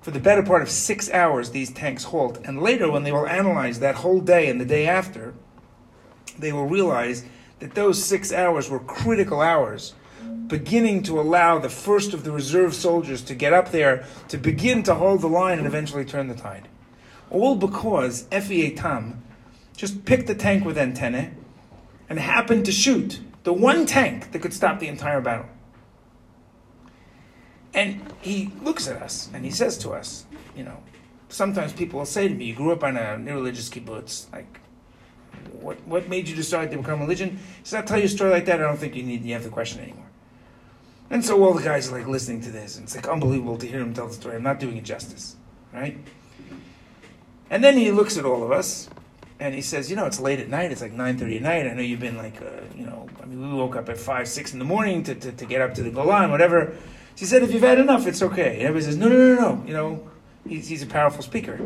For 0.00 0.10
the 0.10 0.20
better 0.20 0.42
part 0.42 0.62
of 0.62 0.70
six 0.70 1.10
hours, 1.10 1.50
these 1.50 1.70
tanks 1.70 2.04
halt, 2.04 2.38
and 2.44 2.60
later, 2.60 2.90
when 2.90 3.04
they 3.04 3.12
will 3.12 3.26
analyze 3.26 3.78
that 3.80 3.96
whole 3.96 4.20
day 4.20 4.48
and 4.48 4.60
the 4.60 4.64
day 4.64 4.86
after, 4.86 5.34
they 6.38 6.52
will 6.52 6.66
realize 6.66 7.24
that 7.60 7.74
those 7.74 8.02
six 8.02 8.32
hours 8.32 8.68
were 8.70 8.78
critical 8.80 9.40
hours 9.40 9.94
beginning 10.48 11.02
to 11.04 11.20
allow 11.20 11.58
the 11.58 11.68
first 11.68 12.14
of 12.14 12.24
the 12.24 12.32
reserve 12.32 12.74
soldiers 12.74 13.22
to 13.22 13.34
get 13.34 13.52
up 13.52 13.70
there 13.70 14.04
to 14.28 14.38
begin 14.38 14.82
to 14.84 14.94
hold 14.94 15.20
the 15.20 15.28
line 15.28 15.58
and 15.58 15.66
eventually 15.66 16.04
turn 16.04 16.28
the 16.28 16.34
tide. 16.34 16.68
All 17.30 17.54
because 17.54 18.26
Effi 18.32 18.70
Eitam 18.70 19.18
just 19.76 20.04
picked 20.04 20.28
a 20.30 20.34
tank 20.34 20.64
with 20.64 20.78
antennae 20.78 21.30
and 22.08 22.18
happened 22.18 22.64
to 22.64 22.72
shoot 22.72 23.20
the 23.44 23.52
one 23.52 23.86
tank 23.86 24.32
that 24.32 24.40
could 24.40 24.54
stop 24.54 24.80
the 24.80 24.88
entire 24.88 25.20
battle. 25.20 25.46
And 27.74 28.12
he 28.22 28.50
looks 28.62 28.88
at 28.88 29.00
us 29.00 29.28
and 29.32 29.44
he 29.44 29.50
says 29.50 29.78
to 29.78 29.90
us, 29.90 30.24
you 30.56 30.64
know, 30.64 30.82
sometimes 31.28 31.72
people 31.72 31.98
will 31.98 32.06
say 32.06 32.28
to 32.28 32.34
me, 32.34 32.46
You 32.46 32.54
grew 32.54 32.72
up 32.72 32.82
on 32.82 32.96
a 32.96 33.16
religious 33.18 33.68
kibbutz, 33.68 34.32
like 34.32 34.60
what 35.52 35.80
what 35.86 36.08
made 36.08 36.28
you 36.28 36.34
decide 36.34 36.70
to 36.70 36.76
become 36.78 37.00
a 37.00 37.02
religion? 37.02 37.30
He 37.30 37.64
said, 37.64 37.80
I'll 37.80 37.86
tell 37.86 37.98
you 37.98 38.06
a 38.06 38.08
story 38.08 38.30
like 38.30 38.46
that, 38.46 38.60
I 38.60 38.64
don't 38.64 38.78
think 38.78 38.96
you 38.96 39.02
need 39.02 39.24
you 39.24 39.34
have 39.34 39.44
the 39.44 39.50
question 39.50 39.80
anymore. 39.80 40.07
And 41.10 41.24
so 41.24 41.42
all 41.42 41.54
the 41.54 41.62
guys 41.62 41.90
are 41.90 41.98
like 41.98 42.06
listening 42.06 42.42
to 42.42 42.50
this, 42.50 42.76
and 42.76 42.84
it's 42.84 42.94
like 42.94 43.08
unbelievable 43.08 43.56
to 43.58 43.66
hear 43.66 43.80
him 43.80 43.94
tell 43.94 44.08
the 44.08 44.14
story. 44.14 44.36
I'm 44.36 44.42
not 44.42 44.60
doing 44.60 44.76
it 44.76 44.84
justice, 44.84 45.36
right? 45.72 45.96
And 47.50 47.64
then 47.64 47.78
he 47.78 47.90
looks 47.90 48.18
at 48.18 48.26
all 48.26 48.42
of 48.42 48.52
us, 48.52 48.90
and 49.40 49.54
he 49.54 49.62
says, 49.62 49.88
"You 49.88 49.96
know, 49.96 50.04
it's 50.04 50.20
late 50.20 50.38
at 50.38 50.50
night. 50.50 50.70
It's 50.70 50.82
like 50.82 50.92
9:30 50.92 51.36
at 51.36 51.42
night. 51.42 51.66
I 51.66 51.72
know 51.72 51.80
you've 51.80 52.00
been 52.00 52.18
like, 52.18 52.42
uh, 52.42 52.60
you 52.76 52.84
know, 52.84 53.08
I 53.22 53.26
mean, 53.26 53.40
we 53.40 53.56
woke 53.56 53.74
up 53.74 53.88
at 53.88 53.96
five, 53.96 54.28
six 54.28 54.52
in 54.52 54.58
the 54.58 54.66
morning 54.66 55.02
to, 55.04 55.14
to, 55.14 55.32
to 55.32 55.46
get 55.46 55.62
up 55.62 55.74
to 55.74 55.82
the 55.82 55.90
Golan, 55.90 56.30
whatever." 56.30 56.74
She 57.16 57.24
said, 57.24 57.42
"If 57.42 57.52
you've 57.52 57.62
had 57.62 57.78
enough, 57.78 58.06
it's 58.06 58.22
okay." 58.22 58.56
And 58.56 58.62
everybody 58.62 58.84
says, 58.84 58.96
"No, 58.96 59.08
no, 59.08 59.16
no, 59.16 59.34
no. 59.34 59.64
You 59.66 59.72
know, 59.72 60.08
he's, 60.46 60.68
he's 60.68 60.82
a 60.82 60.86
powerful 60.86 61.22
speaker." 61.22 61.58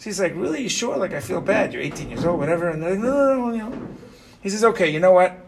She's 0.00 0.18
like, 0.18 0.34
"Really? 0.34 0.68
Sure? 0.68 0.96
Like, 0.96 1.12
I 1.12 1.20
feel 1.20 1.40
bad. 1.40 1.72
You're 1.72 1.82
18 1.82 2.10
years 2.10 2.24
old, 2.24 2.40
whatever." 2.40 2.70
And 2.70 2.82
they're 2.82 2.90
like, 2.90 2.98
"No, 2.98 3.10
no, 3.12 3.46
no, 3.46 3.52
you 3.52 3.58
know." 3.58 3.88
He 4.42 4.48
says, 4.48 4.64
"Okay, 4.64 4.90
you 4.90 4.98
know 4.98 5.12
what? 5.12 5.43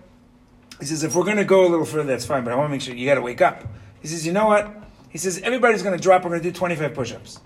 He 0.79 0.87
says, 0.87 1.03
if 1.03 1.15
we're 1.15 1.25
going 1.25 1.37
to 1.39 1.45
go 1.45 1.67
a 1.67 1.69
little 1.69 1.87
further, 1.87 2.05
that's 2.05 2.27
fine, 2.27 2.45
but 2.45 2.53
I 2.53 2.57
want 2.57 2.69
to 2.69 2.73
make 2.73 2.83
sure 2.83 2.95
you 2.95 3.07
got 3.07 3.15
to 3.15 3.23
wake 3.23 3.41
up. 3.41 3.65
He 4.01 4.09
says, 4.09 4.27
you 4.27 4.33
know 4.33 4.47
what? 4.47 4.75
He 5.09 5.19
says, 5.19 5.41
everybody's 5.43 5.83
going 5.83 5.97
to 5.97 6.03
drop. 6.03 6.25
We're 6.25 6.31
going 6.31 6.43
to 6.43 6.51
do 6.51 6.57
25 6.57 6.95
push 6.95 7.13
ups. 7.13 7.41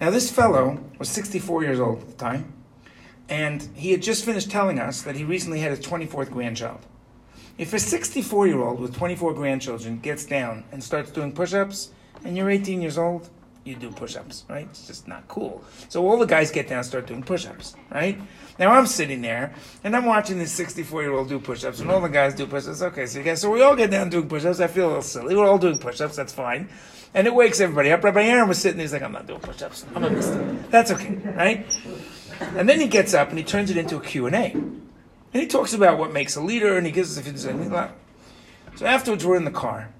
Now, 0.00 0.10
this 0.10 0.30
fellow 0.30 0.82
was 0.98 1.08
64 1.08 1.62
years 1.62 1.80
old 1.80 2.00
at 2.02 2.08
the 2.08 2.14
time, 2.14 2.52
and 3.28 3.62
he 3.74 3.92
had 3.92 4.02
just 4.02 4.24
finished 4.24 4.50
telling 4.50 4.78
us 4.78 5.02
that 5.02 5.16
he 5.16 5.24
recently 5.24 5.60
had 5.60 5.70
his 5.70 5.80
24th 5.80 6.30
grandchild. 6.30 6.80
If 7.58 7.72
a 7.74 7.78
64 7.78 8.46
year 8.46 8.60
old 8.60 8.80
with 8.80 8.96
24 8.96 9.34
grandchildren 9.34 9.98
gets 9.98 10.24
down 10.24 10.64
and 10.72 10.82
starts 10.82 11.10
doing 11.10 11.32
push 11.32 11.52
ups, 11.52 11.90
and 12.24 12.36
you're 12.36 12.50
18 12.50 12.80
years 12.80 12.98
old, 12.98 13.28
you 13.64 13.76
do 13.76 13.90
push-ups, 13.90 14.44
right? 14.48 14.66
It's 14.70 14.86
just 14.86 15.06
not 15.06 15.28
cool. 15.28 15.62
So 15.88 16.06
all 16.06 16.16
the 16.16 16.26
guys 16.26 16.50
get 16.50 16.68
down 16.68 16.82
start 16.82 17.06
doing 17.06 17.22
push-ups, 17.22 17.76
right? 17.90 18.18
Now 18.58 18.70
I'm 18.72 18.86
sitting 18.86 19.20
there 19.20 19.54
and 19.84 19.94
I'm 19.94 20.06
watching 20.06 20.38
this 20.38 20.58
64-year-old 20.58 21.28
do 21.28 21.38
push-ups, 21.38 21.80
and 21.80 21.90
all 21.90 22.00
the 22.00 22.08
guys 22.08 22.34
do 22.34 22.46
push-ups. 22.46 22.80
Okay, 22.80 23.06
so 23.06 23.18
you 23.18 23.24
guys, 23.24 23.40
so 23.40 23.50
we 23.50 23.62
all 23.62 23.76
get 23.76 23.90
down 23.90 24.08
doing 24.08 24.28
push-ups. 24.28 24.60
I 24.60 24.66
feel 24.66 24.86
a 24.86 24.88
little 24.88 25.02
silly. 25.02 25.36
We're 25.36 25.46
all 25.46 25.58
doing 25.58 25.78
push-ups. 25.78 26.16
That's 26.16 26.32
fine, 26.32 26.70
and 27.12 27.26
it 27.26 27.34
wakes 27.34 27.60
everybody 27.60 27.92
up. 27.92 28.02
Rabbi 28.02 28.22
Aaron 28.22 28.48
was 28.48 28.58
sitting 28.58 28.78
there. 28.78 28.84
He's 28.84 28.92
like, 28.92 29.02
I'm 29.02 29.12
not 29.12 29.26
doing 29.26 29.40
push-ups. 29.40 29.84
I'm 29.94 30.04
a 30.04 30.10
mister. 30.10 30.42
That's 30.70 30.90
okay, 30.90 31.16
right? 31.36 31.66
And 32.56 32.66
then 32.66 32.80
he 32.80 32.88
gets 32.88 33.12
up 33.12 33.28
and 33.28 33.36
he 33.36 33.44
turns 33.44 33.70
it 33.70 33.76
into 33.76 33.96
a 33.96 34.00
Q 34.00 34.26
and 34.26 34.34
A, 34.34 34.52
and 34.52 34.80
he 35.32 35.46
talks 35.46 35.74
about 35.74 35.98
what 35.98 36.12
makes 36.12 36.34
a 36.36 36.40
leader, 36.40 36.78
and 36.78 36.86
he 36.86 36.92
gives 36.92 37.18
us 37.18 37.26
a 37.26 37.30
few... 37.30 37.36
So 38.76 38.86
afterwards, 38.86 39.26
we're 39.26 39.36
in 39.36 39.44
the 39.44 39.50
car. 39.50 39.90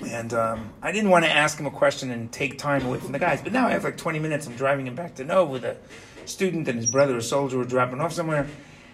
And 0.00 0.32
um, 0.32 0.72
I 0.80 0.90
didn't 0.90 1.10
want 1.10 1.24
to 1.24 1.30
ask 1.30 1.58
him 1.58 1.66
a 1.66 1.70
question 1.70 2.10
and 2.10 2.32
take 2.32 2.58
time 2.58 2.84
away 2.86 2.98
from 2.98 3.12
the 3.12 3.18
guys. 3.18 3.42
But 3.42 3.52
now 3.52 3.66
I 3.66 3.72
have 3.72 3.84
like 3.84 3.96
20 3.96 4.18
minutes. 4.18 4.46
I'm 4.46 4.56
driving 4.56 4.86
him 4.86 4.94
back 4.94 5.14
to 5.16 5.24
Nov 5.24 5.50
with 5.50 5.64
a 5.64 5.76
student 6.24 6.66
and 6.68 6.78
his 6.78 6.90
brother, 6.90 7.16
a 7.16 7.22
soldier, 7.22 7.58
were 7.58 7.64
dropping 7.64 8.00
off 8.00 8.12
somewhere. 8.12 8.46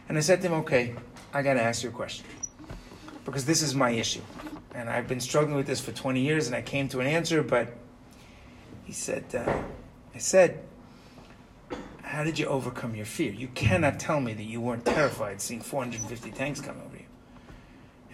And 0.09 0.19
I 0.19 0.21
said 0.21 0.41
to 0.43 0.49
him, 0.49 0.55
okay, 0.55 0.95
I 1.33 1.43
got 1.43 1.55
to 1.55 1.63
ask 1.63 1.83
you 1.83 1.91
a 1.91 1.93
question 1.93 2.27
because 3.25 3.45
this 3.45 3.63
is 3.63 3.75
my 3.75 3.91
issue. 3.91 4.23
And 4.75 4.89
I've 4.89 5.09
been 5.09 5.21
struggling 5.21 5.57
with 5.57 5.67
this 5.67 5.81
for 5.81 5.93
20 5.93 6.21
years 6.21 6.47
and 6.47 6.57
I 6.57 6.63
came 6.63 6.89
to 6.89 7.01
an 7.01 7.07
answer, 7.07 7.43
but 7.43 7.77
he 8.85 8.93
said, 8.93 9.25
uh, 9.35 9.63
I 10.15 10.19
said, 10.19 10.65
how 12.03 12.25
did 12.25 12.39
you 12.39 12.47
overcome 12.47 12.95
your 12.95 13.05
fear? 13.05 13.33
You 13.33 13.49
cannot 13.49 14.01
tell 14.01 14.21
me 14.21 14.33
that 14.33 14.45
you 14.45 14.61
weren't 14.61 14.87
terrified 14.87 15.43
seeing 15.43 15.61
450 15.61 16.31
tanks 16.31 16.61
come 16.61 16.77
over 16.85 16.97
you. 16.97 17.05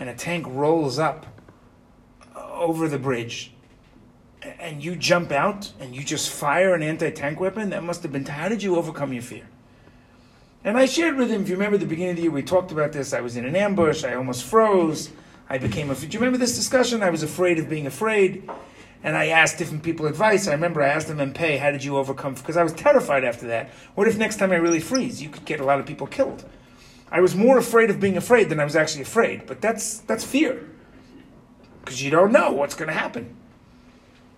And 0.01 0.09
a 0.09 0.15
tank 0.15 0.47
rolls 0.49 0.99
up 0.99 1.27
over 2.55 2.89
the 2.89 2.99
bridge 2.99 3.53
and 4.43 4.83
you 4.83 4.97
jump 4.97 5.33
out 5.33 5.73
and 5.81 5.95
you 5.95 6.03
just 6.03 6.31
fire 6.31 6.75
an 6.75 6.83
anti-tank 6.83 7.41
weapon? 7.41 7.71
That 7.71 7.83
must 7.83 8.03
have 8.03 8.13
been 8.13 8.25
how 8.25 8.49
did 8.49 8.63
you 8.63 8.77
overcome 8.77 9.13
your 9.13 9.23
fear? 9.23 9.47
And 10.63 10.79
i 10.79 10.87
shared 10.87 11.17
with 11.17 11.31
him 11.31 11.43
if 11.43 11.49
you 11.49 11.57
remember 11.57 11.77
the 11.77 11.87
beginning 11.87 12.13
of 12.13 12.17
the 12.17 12.23
year 12.23 12.31
we 12.31 12.43
talked 12.43 12.73
about 12.73 12.93
this. 12.93 13.13
I 13.13 13.21
was 13.21 13.37
in 13.37 13.45
an 13.45 13.55
ambush. 13.55 14.05
I 14.05 14.15
almost 14.15 14.45
froze. 14.45 15.11
I 15.49 15.59
became 15.59 15.91
a 15.91 15.95
do 15.95 16.07
you 16.07 16.19
remember 16.19 16.39
this 16.39 16.57
discussion? 16.57 17.03
I 17.03 17.11
was 17.11 17.23
afraid 17.23 17.59
of 17.59 17.69
being 17.69 17.87
afraid. 17.87 18.49
And 19.03 19.15
i 19.17 19.27
asked 19.27 19.59
different 19.59 19.83
people 19.83 20.07
advice. 20.07 20.49
I 20.49 20.53
remember 20.53 20.83
i 20.83 20.89
asked 20.89 21.09
them 21.09 21.33
pay 21.35 21.59
how 21.59 21.71
did 21.71 21.85
you 21.85 21.99
overcome? 21.99 22.35
Because 22.35 22.57
i 22.57 22.63
was 22.63 22.73
terrified 22.73 23.25
after 23.25 23.47
that. 23.49 23.71
What 23.95 24.09
if 24.09 24.17
next 24.17 24.37
time 24.37 24.53
i 24.53 24.57
really 24.57 24.81
freeze 24.81 25.23
you 25.23 25.29
could 25.29 25.45
get 25.45 25.61
a 25.61 25.65
lot 25.65 25.81
of 25.81 25.87
people 25.87 26.07
killed? 26.07 26.45
I 27.11 27.21
was 27.21 27.37
more 27.37 27.59
afraid 27.59 27.91
of 27.91 28.01
being 28.01 28.17
afraid 28.17 28.49
than 28.49 28.59
i 28.59 28.65
was 28.65 28.75
actually 28.75 29.03
afraid. 29.03 29.47
But 29.47 29.61
that's 29.61 29.99
that's 29.99 30.25
fear 30.25 30.67
because 31.85 32.03
you 32.03 32.11
don't 32.11 32.33
know 32.33 32.53
what's 32.53 32.75
going 32.75 32.89
to 32.89 32.95
happen 32.95 33.37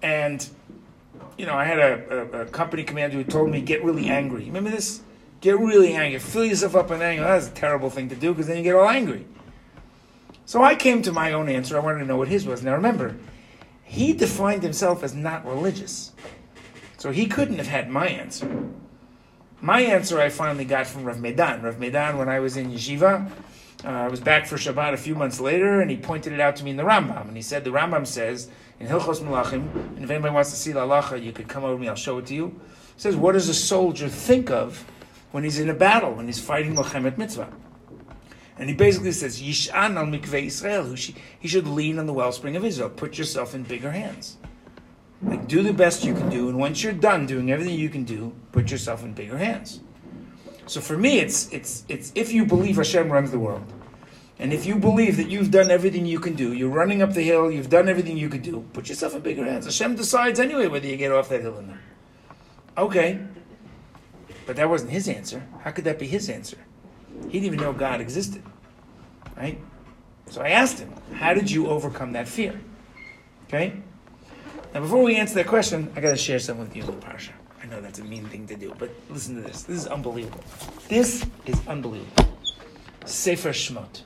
and, 0.03 0.49
you 1.39 1.47
know, 1.47 1.55
I 1.55 1.65
had 1.65 1.79
a, 1.79 2.39
a, 2.39 2.43
a, 2.43 2.47
company 2.47 2.85
commander 2.85 3.17
who 3.17 3.25
told 3.25 3.51
me, 3.51 3.61
get 3.61 3.83
really 3.83 4.09
angry. 4.09 4.45
Remember 4.45 4.71
this? 4.71 5.01
Get 5.41 5.59
really 5.59 5.95
angry. 5.95 6.19
Fill 6.19 6.45
yourself 6.45 6.77
up 6.77 6.91
in 6.91 7.03
anger. 7.03 7.25
That's 7.25 7.49
a 7.49 7.53
terrible 7.53 7.91
thing 7.91 8.09
to 8.11 8.15
do 8.15 8.33
because 8.33 8.47
then 8.47 8.59
you 8.59 8.63
get 8.63 8.75
all 8.75 8.89
angry. 8.89 9.27
So 10.45 10.63
I 10.63 10.75
came 10.75 11.03
to 11.03 11.13
my 11.13 11.33
own 11.33 11.49
answer. 11.49 11.77
I 11.77 11.81
wanted 11.81 12.01
to 12.01 12.07
know 12.07 12.17
what 12.17 12.29
his 12.29 12.47
was. 12.47 12.63
Now 12.63 12.75
remember, 12.75 13.17
he 13.83 14.13
defined 14.13 14.63
himself 14.63 15.03
as 15.03 15.15
not 15.15 15.45
religious. 15.45 16.13
So 16.99 17.11
he 17.11 17.27
couldn't 17.27 17.57
have 17.57 17.67
had 17.67 17.91
my 17.91 18.07
answer. 18.07 18.49
My 19.61 19.81
answer 19.81 20.21
I 20.21 20.29
finally 20.29 20.65
got 20.65 20.87
from 20.87 21.05
Rav 21.05 21.19
Medan. 21.19 21.63
Rav 21.63 21.79
Medan, 21.79 22.19
when 22.19 22.29
I 22.29 22.41
was 22.41 22.57
in 22.57 22.71
yeshiva, 22.71 23.31
uh, 23.87 23.91
I 23.91 24.09
was 24.09 24.19
back 24.19 24.47
for 24.47 24.57
Shabbat 24.57 24.95
a 24.95 24.97
few 24.97 25.15
months 25.15 25.39
later, 25.39 25.81
and 25.81 25.89
he 25.89 25.97
pointed 25.97 26.33
it 26.33 26.41
out 26.41 26.57
to 26.57 26.65
me 26.65 26.73
in 26.73 26.77
the 26.77 26.83
Rambam. 26.83 27.29
And 27.29 27.37
he 27.37 27.43
said, 27.43 27.63
the 27.63 27.71
Rambam 27.71 28.05
says 28.05 28.51
in 28.81 28.89
Hilchos 28.89 29.21
Melachim, 29.21 29.73
and 29.95 30.03
if 30.03 30.11
anybody 30.11 30.35
wants 30.35 30.51
to 30.51 30.57
see 30.57 30.73
the 30.73 30.81
halacha, 30.81 31.23
you 31.23 31.31
could 31.31 31.47
come 31.47 31.63
over 31.63 31.75
to 31.75 31.81
me, 31.81 31.89
I'll 31.89 31.95
show 31.95 32.19
it 32.19 32.27
to 32.27 32.35
you. 32.35 32.47
It 32.97 33.01
says, 33.01 33.15
what 33.15 33.33
does 33.33 33.49
a 33.49 33.55
soldier 33.55 34.09
think 34.09 34.51
of 34.51 34.85
when 35.31 35.45
he's 35.45 35.61
in 35.61 35.71
a 35.71 35.75
battle, 35.75 36.15
when 36.15 36.27
he's 36.27 36.41
fighting 36.41 36.75
Milchemet 36.75 37.17
Mitzvah? 37.17 37.53
And 38.59 38.69
he 38.69 38.75
basically 38.75 39.13
says, 39.13 39.41
Yishan 39.41 39.97
al 39.97 40.07
mikveh 40.07 40.47
Israel, 40.47 40.95
he 41.39 41.47
should 41.47 41.69
lean 41.69 42.01
on 42.01 42.07
the 42.07 42.13
wellspring 42.13 42.57
of 42.57 42.65
Israel. 42.65 42.89
Put 42.89 43.19
yourself 43.19 43.55
in 43.55 43.63
bigger 43.63 43.93
hands. 43.93 44.37
Like, 45.23 45.47
do 45.47 45.63
the 45.63 45.73
best 45.73 46.05
you 46.05 46.15
can 46.15 46.29
do, 46.29 46.49
and 46.49 46.59
once 46.59 46.83
you're 46.83 46.93
done 46.93 47.27
doing 47.27 47.53
everything 47.53 47.79
you 47.79 47.89
can 47.89 48.05
do, 48.05 48.35
put 48.51 48.71
yourself 48.71 49.05
in 49.05 49.13
bigger 49.13 49.39
hands. 49.39 49.81
So 50.67 50.81
for 50.81 50.99
me, 50.99 51.21
it's, 51.21 51.51
it's, 51.53 51.85
it's 51.89 52.13
if 52.15 52.33
you 52.33 52.45
believe 52.45 52.77
Hashem 52.77 53.11
runs 53.11 53.31
the 53.31 53.39
world, 53.39 53.73
and 54.39 54.53
if 54.53 54.67
you 54.67 54.77
believe 54.77 55.17
that 55.17 55.31
you've 55.31 55.51
done 55.51 55.71
everything 55.71 56.05
you 56.05 56.21
can 56.21 56.35
do, 56.35 56.53
you're 56.53 56.69
running 56.71 57.01
up 57.01 57.15
the 57.15 57.23
hill, 57.23 57.51
you've 57.51 57.71
done 57.71 57.89
everything 57.89 58.19
you 58.19 58.29
can 58.29 58.43
do, 58.43 58.65
put 58.75 58.89
yourself 58.89 59.15
in 59.15 59.23
bigger 59.23 59.45
hands. 59.45 59.65
Hashem 59.65 59.97
decides 59.97 60.39
anyway 60.39 60.67
whether 60.67 60.87
you 60.87 60.97
get 60.97 61.11
off 61.11 61.31
that 61.31 61.41
hill 61.41 61.59
or 61.59 61.63
not. 61.63 61.79
Okay. 62.77 63.19
But 64.45 64.57
that 64.57 64.69
wasn't 64.69 64.91
his 64.91 65.09
answer. 65.09 65.43
How 65.63 65.71
could 65.71 65.85
that 65.85 65.99
be 65.99 66.07
his 66.07 66.29
answer? 66.29 66.59
He 67.25 67.41
didn't 67.41 67.47
even 67.47 67.61
know 67.61 67.73
God 67.73 68.03
existed. 68.03 68.43
Right? 69.37 69.59
So 70.27 70.43
I 70.43 70.51
asked 70.51 70.81
him, 70.81 70.93
how 71.15 71.33
did 71.33 71.51
you 71.51 71.69
overcome 71.69 72.13
that 72.13 72.29
fear? 72.29 72.61
Okay? 73.49 73.73
Now 74.75 74.81
before 74.81 75.03
we 75.03 75.17
answer 75.17 75.35
that 75.37 75.47
question, 75.47 75.91
I 75.97 76.01
gotta 76.01 76.17
share 76.17 76.39
something 76.39 76.67
with 76.67 76.77
you, 76.77 76.83
Parsha. 76.83 77.31
I 77.63 77.67
know 77.67 77.81
that's 77.81 78.01
a 78.01 78.05
mean 78.05 78.27
thing 78.27 78.47
to 78.49 78.57
do, 78.57 78.75
but 78.79 78.91
listen 79.09 79.35
to 79.37 79.41
this. 79.41 79.63
This 79.63 79.79
is 79.79 79.87
unbelievable. 79.87 80.45
This 80.89 81.25
is 81.47 81.67
unbelievable. 81.67 82.39
Sefer 83.07 83.51
Shemot 83.51 84.03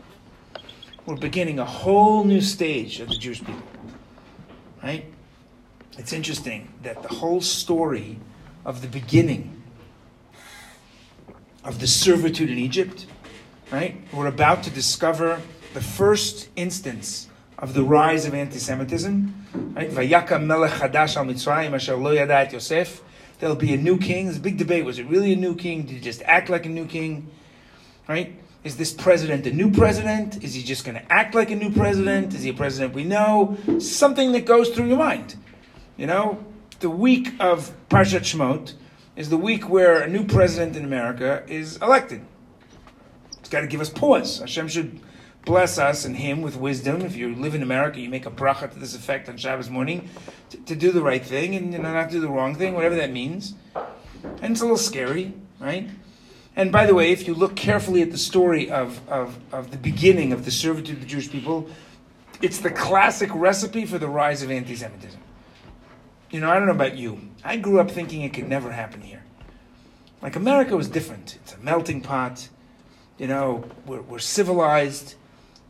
we're 1.07 1.17
beginning 1.17 1.59
a 1.59 1.65
whole 1.65 2.25
new 2.25 2.41
stage 2.41 3.01
of 3.01 3.09
the 3.09 3.17
Jewish 3.17 3.41
people. 3.41 3.63
Right? 4.83 5.05
It's 5.99 6.13
interesting 6.13 6.73
that 6.83 7.03
the 7.03 7.09
whole 7.09 7.41
story 7.41 8.19
of 8.65 8.83
the 8.83 8.89
beginning 8.89 9.63
of 11.65 11.81
the 11.81 11.87
servitude 11.87 12.51
in 12.51 12.59
Egypt, 12.59 13.07
right? 13.71 14.01
We're 14.13 14.27
about 14.27 14.63
to 14.65 14.71
discover 14.71 15.41
the 15.75 15.81
first 15.81 16.49
instance 16.57 17.29
of 17.59 17.75
the 17.75 17.83
rise 17.83 18.25
of 18.27 18.35
anti-Semitism. 18.35 19.47
Right? 19.75 19.91
There'll 23.39 23.57
be 23.57 23.73
a 23.73 23.77
new 23.77 23.99
king. 23.99 24.25
There's 24.27 24.37
a 24.37 24.41
big 24.41 24.59
debate. 24.59 24.85
Was 24.85 24.99
it 24.99 25.07
really 25.07 25.33
a 25.33 25.37
new 25.37 25.55
king? 25.55 25.83
Did 25.83 25.95
he 25.95 26.01
just 26.01 26.23
act 26.23 26.51
like 26.51 26.67
a 26.67 26.69
new 26.69 26.87
king? 26.87 27.31
Right? 28.09 28.39
Is 28.63 28.77
this 28.77 28.93
president 28.93 29.47
a 29.47 29.53
new 29.53 29.71
president? 29.71 30.45
Is 30.45 30.53
he 30.53 30.63
just 30.63 30.85
going 30.85 30.97
to 30.97 31.13
act 31.13 31.35
like 31.35 31.51
a 31.51 31.57
new 31.57 31.71
president? 31.71 32.35
Is 32.35 32.43
he 32.43 32.51
a 32.51 32.55
president 32.55 32.93
we 32.93 33.05
know? 33.05 33.57
Something 33.79 34.33
that 34.33 34.45
goes 34.45 34.69
through 34.69 34.89
your 34.89 34.99
mind. 34.99 35.37
You 35.97 36.07
know, 36.07 36.45
the 36.81 36.91
week 36.91 37.33
of 37.41 37.73
Parshat 37.89 38.21
Shemot 38.21 38.75
is 39.17 39.31
the 39.31 39.39
week 39.39 39.69
where 39.71 40.03
a 40.03 40.09
new 40.09 40.27
president 40.27 40.77
in 40.77 40.85
America 40.85 41.43
is 41.49 41.79
elected. 41.79 42.21
It's 43.39 43.49
got 43.49 43.63
to 43.63 43.67
give 43.67 43.81
us 43.81 43.89
pause. 43.89 44.41
Hashem 44.41 44.69
should 44.69 45.01
bless 45.47 45.79
us 45.79 46.05
and 46.05 46.17
him 46.17 46.43
with 46.43 46.57
wisdom. 46.57 47.01
If 47.01 47.17
you 47.17 47.35
live 47.35 47.55
in 47.55 47.63
America, 47.63 47.99
you 47.99 48.11
make 48.11 48.27
a 48.27 48.31
bracha 48.31 48.71
to 48.73 48.79
this 48.79 48.95
effect 48.95 49.31
on 49.31 49.39
Shabbos 49.39 49.71
morning 49.71 50.11
to, 50.51 50.59
to 50.59 50.77
do 50.77 50.93
the 50.93 51.03
right 51.03 51.25
thing 51.25 51.55
and 51.55 51.73
you 51.73 51.79
know, 51.79 51.93
not 51.95 52.11
do 52.11 52.21
the 52.21 52.29
wrong 52.29 52.55
thing, 52.55 52.75
whatever 52.75 52.97
that 52.97 53.11
means. 53.11 53.55
And 54.43 54.53
it's 54.53 54.61
a 54.61 54.65
little 54.65 54.77
scary, 54.77 55.33
right? 55.59 55.89
And 56.61 56.71
by 56.71 56.85
the 56.85 56.95
way, 56.95 57.11
if 57.11 57.27
you 57.27 57.33
look 57.33 57.57
carefully 57.57 58.03
at 58.03 58.11
the 58.11 58.19
story 58.19 58.71
of, 58.71 59.01
of, 59.09 59.39
of 59.51 59.71
the 59.71 59.79
beginning 59.79 60.31
of 60.35 60.45
the 60.45 60.51
servitude 60.51 60.97
of 60.97 61.01
the 61.01 61.07
Jewish 61.07 61.31
people, 61.31 61.71
it's 62.43 62.59
the 62.59 62.69
classic 62.69 63.31
recipe 63.33 63.87
for 63.87 63.97
the 63.97 64.09
rise 64.09 64.43
of 64.43 64.51
anti 64.51 64.77
Semitism. 64.77 65.19
You 66.31 66.41
know, 66.41 66.51
I 66.51 66.59
don't 66.59 66.67
know 66.67 66.75
about 66.75 66.99
you. 66.99 67.19
I 67.43 67.57
grew 67.57 67.81
up 67.81 67.91
thinking 67.91 68.21
it 68.21 68.35
could 68.35 68.47
never 68.47 68.73
happen 68.73 69.01
here. 69.01 69.23
Like, 70.21 70.37
America 70.37 70.77
was 70.77 70.87
different. 70.87 71.39
It's 71.43 71.55
a 71.55 71.59
melting 71.61 72.03
pot. 72.03 72.51
You 73.17 73.29
know, 73.29 73.65
we're, 73.87 74.03
we're 74.03 74.19
civilized. 74.19 75.15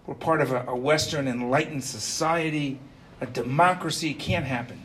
We're 0.07 0.17
part 0.17 0.41
of 0.41 0.51
a, 0.51 0.65
a 0.67 0.75
Western 0.75 1.29
enlightened 1.29 1.85
society. 1.85 2.81
A 3.21 3.27
democracy 3.27 4.13
can't 4.13 4.45
happen. 4.45 4.81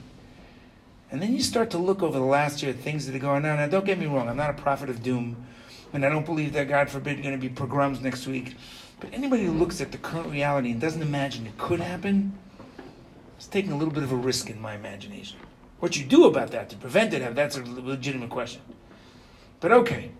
And 1.09 1.19
then 1.19 1.33
you 1.33 1.41
start 1.41 1.71
to 1.71 1.79
look 1.79 2.03
over 2.03 2.19
the 2.19 2.25
last 2.25 2.61
year 2.61 2.73
at 2.73 2.77
things 2.77 3.07
that 3.07 3.15
are 3.15 3.19
going 3.19 3.43
on. 3.43 3.57
Now, 3.57 3.65
don't 3.65 3.85
get 3.85 3.97
me 3.97 4.05
wrong, 4.05 4.29
I'm 4.29 4.37
not 4.37 4.51
a 4.51 4.61
prophet 4.61 4.91
of 4.91 5.01
doom 5.01 5.47
and 5.95 6.05
I 6.05 6.09
don't 6.09 6.25
believe 6.25 6.53
that, 6.53 6.67
God 6.67 6.89
forbid, 6.89 7.21
going 7.23 7.39
to 7.39 7.41
be 7.41 7.53
pogroms 7.53 8.01
next 8.01 8.27
week. 8.27 8.55
But 8.99 9.13
anybody 9.13 9.45
who 9.45 9.51
looks 9.51 9.81
at 9.81 9.91
the 9.91 9.97
current 9.97 10.31
reality 10.31 10.71
and 10.71 10.79
doesn't 10.79 11.01
imagine 11.01 11.47
it 11.47 11.57
could 11.57 11.79
happen, 11.79 12.37
is 13.39 13.47
taking 13.47 13.71
a 13.71 13.77
little 13.77 13.93
bit 13.93 14.03
of 14.03 14.11
a 14.11 14.15
risk 14.15 14.49
in 14.49 14.61
my 14.61 14.75
imagination. 14.75 15.39
What 15.79 15.97
you 15.97 16.05
do 16.05 16.25
about 16.25 16.51
that 16.51 16.69
to 16.69 16.77
prevent 16.77 17.13
it, 17.13 17.35
that's 17.35 17.57
a 17.57 17.63
legitimate 17.63 18.29
question. 18.29 18.61
But 19.59 19.71
okay. 19.71 20.11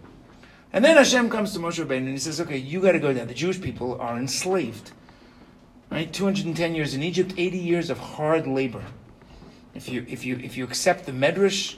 And 0.73 0.83
then 0.83 0.97
Hashem 0.97 1.29
comes 1.29 1.53
to 1.53 1.59
Moshe 1.59 1.83
Rabbeinu 1.83 1.97
and 1.97 2.09
he 2.09 2.17
says, 2.17 2.41
okay, 2.41 2.57
you 2.57 2.81
got 2.81 2.91
to 2.91 2.99
go 2.99 3.13
down. 3.13 3.27
The 3.27 3.33
Jewish 3.33 3.61
people 3.61 3.99
are 4.01 4.17
enslaved. 4.17 4.91
Right? 5.89 6.11
210 6.11 6.75
years 6.75 6.93
in 6.93 7.03
Egypt, 7.03 7.33
80 7.37 7.57
years 7.57 7.89
of 7.89 7.97
hard 7.97 8.47
labor. 8.47 8.83
If 9.73 9.87
you, 9.87 10.05
if 10.09 10.25
you, 10.25 10.37
if 10.37 10.57
you 10.57 10.63
accept 10.63 11.05
the 11.05 11.11
Medrash, 11.11 11.77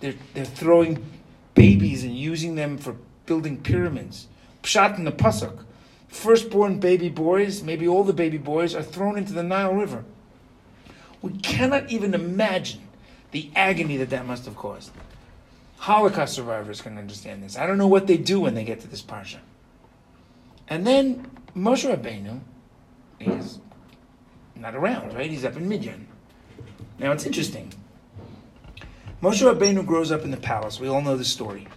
they're, 0.00 0.14
they're 0.34 0.44
throwing 0.44 1.04
babies 1.54 2.04
and 2.04 2.16
using 2.16 2.54
them 2.54 2.78
for 2.78 2.96
building 3.26 3.60
pyramids. 3.60 4.28
Pshat 4.62 4.98
in 4.98 5.04
the 5.04 5.12
Pasuk. 5.12 5.64
Firstborn 6.08 6.78
baby 6.80 7.08
boys, 7.08 7.62
maybe 7.62 7.86
all 7.86 8.04
the 8.04 8.12
baby 8.12 8.38
boys, 8.38 8.74
are 8.74 8.82
thrown 8.82 9.18
into 9.18 9.32
the 9.32 9.42
Nile 9.42 9.74
River. 9.74 10.04
We 11.20 11.32
cannot 11.32 11.90
even 11.90 12.14
imagine 12.14 12.82
the 13.32 13.50
agony 13.54 13.96
that 13.98 14.10
that 14.10 14.26
must 14.26 14.44
have 14.44 14.56
caused. 14.56 14.92
Holocaust 15.78 16.34
survivors 16.34 16.80
can 16.80 16.96
understand 16.96 17.42
this. 17.42 17.58
I 17.58 17.66
don't 17.66 17.78
know 17.78 17.88
what 17.88 18.06
they 18.06 18.16
do 18.16 18.40
when 18.40 18.54
they 18.54 18.64
get 18.64 18.80
to 18.80 18.88
this 18.88 19.02
parsha. 19.02 19.38
And 20.68 20.86
then 20.86 21.30
Moshe 21.54 21.84
Rabbeinu 21.88 22.40
is 23.20 23.58
not 24.54 24.74
around, 24.74 25.14
right? 25.14 25.30
He's 25.30 25.44
up 25.44 25.56
in 25.56 25.68
Midian. 25.68 26.08
Now 26.98 27.12
it's 27.12 27.26
interesting. 27.26 27.72
Moshe 29.22 29.42
Rabbeinu 29.42 29.84
grows 29.86 30.10
up 30.10 30.22
in 30.22 30.30
the 30.30 30.36
palace. 30.36 30.80
We 30.80 30.88
all 30.88 31.02
know 31.02 31.16
the 31.16 31.24
story. 31.24 31.68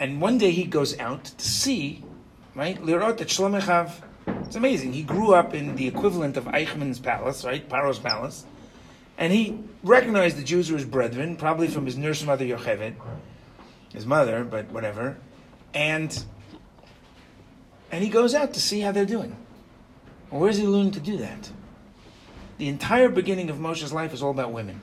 And 0.00 0.18
one 0.18 0.38
day 0.38 0.50
he 0.50 0.64
goes 0.64 0.98
out 0.98 1.24
to 1.24 1.46
see, 1.46 2.02
right? 2.54 2.82
Lirot 2.82 3.20
at 3.20 3.28
Shlomechav. 3.28 3.92
It's 4.46 4.56
amazing. 4.56 4.94
He 4.94 5.02
grew 5.02 5.34
up 5.34 5.54
in 5.54 5.76
the 5.76 5.86
equivalent 5.86 6.38
of 6.38 6.44
Eichmann's 6.44 6.98
palace, 6.98 7.44
right? 7.44 7.68
Paro's 7.68 7.98
palace. 7.98 8.46
And 9.18 9.30
he 9.30 9.62
recognized 9.82 10.38
the 10.38 10.42
Jews 10.42 10.70
were 10.70 10.78
his 10.78 10.86
brethren, 10.86 11.36
probably 11.36 11.68
from 11.68 11.84
his 11.84 11.98
nurse 11.98 12.24
mother 12.24 12.46
Yocheved, 12.46 12.94
his 13.92 14.06
mother, 14.06 14.42
but 14.42 14.70
whatever. 14.70 15.18
And 15.74 16.24
and 17.92 18.02
he 18.02 18.08
goes 18.08 18.34
out 18.34 18.54
to 18.54 18.60
see 18.60 18.80
how 18.80 18.92
they're 18.92 19.04
doing. 19.04 19.36
Well, 20.30 20.40
where 20.40 20.50
does 20.50 20.58
he 20.58 20.66
learn 20.66 20.92
to 20.92 21.00
do 21.00 21.18
that? 21.18 21.50
The 22.56 22.68
entire 22.68 23.10
beginning 23.10 23.50
of 23.50 23.58
Moshe's 23.58 23.92
life 23.92 24.14
is 24.14 24.22
all 24.22 24.30
about 24.30 24.52
women. 24.52 24.80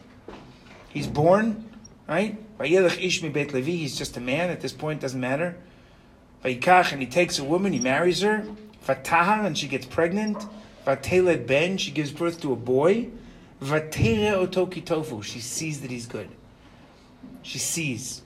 He's 0.90 1.08
born, 1.08 1.70
right? 2.08 2.38
He's 2.60 3.98
just 3.98 4.18
a 4.18 4.22
man 4.22 4.50
at 4.50 4.62
this 4.62 4.74
point, 4.74 5.02
doesn't 5.02 5.20
matter. 5.20 5.58
And 6.44 7.02
he 7.02 7.08
takes 7.08 7.40
a 7.40 7.44
woman, 7.44 7.74
he 7.74 7.80
marries 7.80 8.22
her. 8.22 8.46
Vatahar, 8.86 9.46
and 9.46 9.58
she 9.58 9.68
gets 9.68 9.86
pregnant. 9.86 10.46
Vateled 10.86 11.46
ben, 11.46 11.78
she 11.78 11.92
gives 11.92 12.12
birth 12.12 12.40
to 12.42 12.54
a 12.54 12.56
boy. 12.56 13.10
Vatere 13.62 14.32
otoki 14.34 14.86
tofu, 14.86 15.22
she 15.22 15.40
sees 15.40 15.82
that 15.82 15.92
he's 15.92 16.06
good. 16.06 16.30
She 17.42 17.60
sees. 17.60 18.22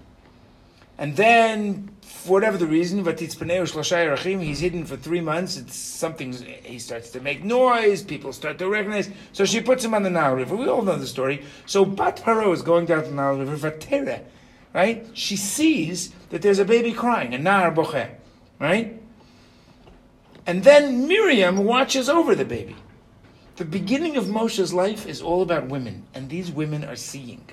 And 1.02 1.16
then, 1.16 1.90
for 2.04 2.34
whatever 2.34 2.58
the 2.58 2.68
reason, 2.68 3.04
he's 3.04 4.60
hidden 4.60 4.86
for 4.86 4.96
three 4.96 5.20
months. 5.20 5.58
It's 5.58 5.76
something, 5.76 6.32
he 6.64 6.78
starts 6.78 7.10
to 7.10 7.20
make 7.20 7.44
noise, 7.44 8.04
people 8.04 8.32
start 8.32 8.60
to 8.60 8.70
recognize. 8.70 9.10
So 9.34 9.44
she 9.44 9.62
puts 9.62 9.84
him 9.84 9.96
on 9.96 10.04
the 10.04 10.12
Nile 10.12 10.36
River. 10.36 10.56
We 10.56 10.68
all 10.68 10.84
know 10.84 10.98
the 10.98 11.08
story. 11.08 11.44
So 11.66 11.86
Bat 11.86 12.18
Paro 12.18 12.54
is 12.54 12.62
going 12.62 12.86
down 12.86 13.04
the 13.06 13.10
Nile 13.10 13.36
River, 13.36 13.72
Vatere, 13.72 14.22
right? 14.76 15.08
She 15.14 15.38
sees 15.38 16.14
that 16.30 16.44
there's 16.44 16.60
a 16.60 16.66
baby 16.66 16.92
crying, 16.94 17.34
a 17.34 17.40
Nar 17.40 17.72
Boche, 17.72 18.10
right? 18.60 19.02
And 20.46 20.64
then 20.64 21.08
Miriam 21.08 21.66
watches 21.66 22.10
over 22.10 22.36
the 22.36 22.46
baby. 22.46 22.76
The 23.56 23.66
beginning 23.66 24.18
of 24.18 24.26
Moshe's 24.26 24.72
life 24.72 25.08
is 25.08 25.20
all 25.20 25.42
about 25.42 25.66
women, 25.66 26.06
and 26.14 26.30
these 26.30 26.52
women 26.52 26.84
are 26.84 26.96
seeing. 26.96 27.44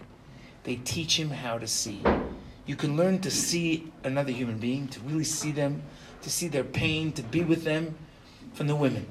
They 0.64 0.76
teach 0.76 1.18
him 1.18 1.30
how 1.30 1.56
to 1.56 1.66
see. 1.66 2.02
You 2.68 2.76
can 2.76 2.98
learn 2.98 3.18
to 3.20 3.30
see 3.30 3.90
another 4.04 4.30
human 4.30 4.58
being, 4.58 4.88
to 4.88 5.00
really 5.00 5.24
see 5.24 5.52
them, 5.52 5.82
to 6.20 6.28
see 6.28 6.48
their 6.48 6.62
pain, 6.62 7.12
to 7.12 7.22
be 7.22 7.40
with 7.40 7.64
them 7.64 7.96
from 8.52 8.66
the 8.66 8.76
women. 8.76 9.06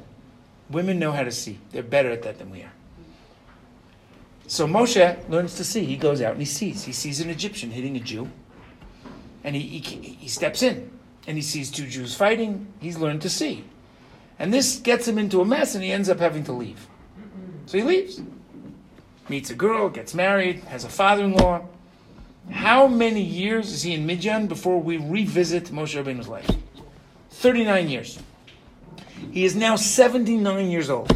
Women 0.70 1.00
know 1.00 1.12
how 1.12 1.24
to 1.24 1.32
see. 1.32 1.58
They're 1.72 1.82
better 1.82 2.12
at 2.12 2.22
that 2.22 2.38
than 2.38 2.52
we 2.52 2.62
are. 2.62 2.72
So 4.46 4.68
Moshe 4.68 5.28
learns 5.28 5.56
to 5.56 5.64
see. 5.64 5.86
He 5.86 5.98
goes 5.98 6.22
out 6.22 6.34
and 6.34 6.40
he 6.40 6.46
sees. 6.46 6.84
He 6.84 6.94
sees 6.94 7.20
an 7.20 7.32
Egyptian 7.32 7.72
hitting 7.72 7.98
a 7.98 8.00
Jew, 8.00 8.30
and 9.44 9.56
he, 9.56 9.80
he, 9.80 9.82
he 10.12 10.28
steps 10.28 10.62
in 10.62 10.92
and 11.26 11.36
he 11.36 11.42
sees 11.42 11.72
two 11.72 11.88
Jews 11.88 12.14
fighting. 12.14 12.68
He's 12.80 13.00
learned 13.00 13.24
to 13.24 13.30
see. 13.30 13.64
And 14.38 14.54
this 14.54 14.78
gets 14.78 15.08
him 15.08 15.18
into 15.18 15.42
a 15.42 15.46
mess, 15.46 15.74
and 15.74 15.84
he 15.84 15.92
ends 15.92 16.10
up 16.10 16.20
having 16.20 16.44
to 16.44 16.52
leave. 16.52 16.88
So 17.66 17.80
he 17.80 17.84
leaves. 17.84 18.22
Meets 19.30 19.50
a 19.50 19.56
girl, 19.56 19.90
gets 19.90 20.14
married, 20.14 20.60
has 20.66 20.84
a 20.84 20.90
father 20.90 21.24
in 21.24 21.34
law. 21.34 21.66
How 22.52 22.88
many 22.88 23.22
years 23.22 23.72
is 23.72 23.84
he 23.84 23.94
in 23.94 24.06
Midian 24.06 24.48
before 24.48 24.82
we 24.82 24.98
revisit 24.98 25.66
Moshe 25.66 26.02
Rabbeinu's 26.02 26.28
life? 26.28 26.50
39 27.32 27.90
years. 27.90 28.20
He 29.32 29.46
is 29.46 29.56
now 29.56 29.76
79 29.76 30.70
years 30.70 30.90
old. 30.90 31.16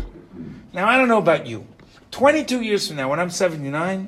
Now, 0.73 0.87
I 0.87 0.97
don't 0.97 1.07
know 1.07 1.17
about 1.17 1.47
you. 1.47 1.65
22 2.11 2.61
years 2.61 2.87
from 2.87 2.97
now, 2.97 3.09
when 3.09 3.19
I'm 3.19 3.29
79, 3.29 4.07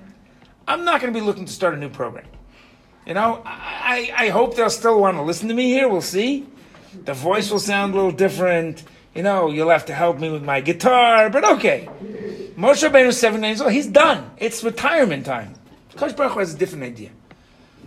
I'm 0.68 0.86
not 0.86 1.02
going 1.02 1.14
to 1.14 1.20
be 1.20 1.26
looking 1.26 1.46
to 1.46 1.52
start 1.52 1.74
a 1.74 1.78
new 1.78 1.90
program. 1.90 2.26
You 3.06 3.14
know, 3.14 3.42
I, 3.46 4.12
I 4.16 4.30
hope 4.30 4.56
they'll 4.56 4.70
still 4.70 5.00
want 5.00 5.18
to 5.18 5.24
listen 5.24 5.48
to 5.50 5.54
me 5.54 5.68
here. 5.68 5.90
We'll 5.90 6.02
see. 6.02 6.46
The 7.06 7.14
voice 7.14 7.52
will 7.52 7.60
sound 7.60 7.94
a 7.94 7.98
little 7.98 8.12
different. 8.12 8.84
You 9.16 9.24
know, 9.24 9.50
you'll 9.50 9.70
have 9.70 9.86
to 9.88 9.94
help 9.94 10.20
me 10.20 10.30
with 10.30 10.44
my 10.44 10.62
guitar, 10.62 11.30
but 11.30 11.44
okay. 11.44 11.90
Moshe 12.56 12.88
Rabbeinu 12.88 13.08
is 13.08 13.20
79 13.20 13.50
years 13.50 13.62
old. 13.62 13.72
He's 13.72 13.88
done. 13.88 14.32
It's 14.38 14.64
retirement 14.64 15.26
time. 15.26 15.56
Kosh 15.96 16.14
Baruch 16.14 16.34
Hu 16.34 16.40
has 16.40 16.54
a 16.54 16.58
different 16.58 16.84
idea. 16.84 17.10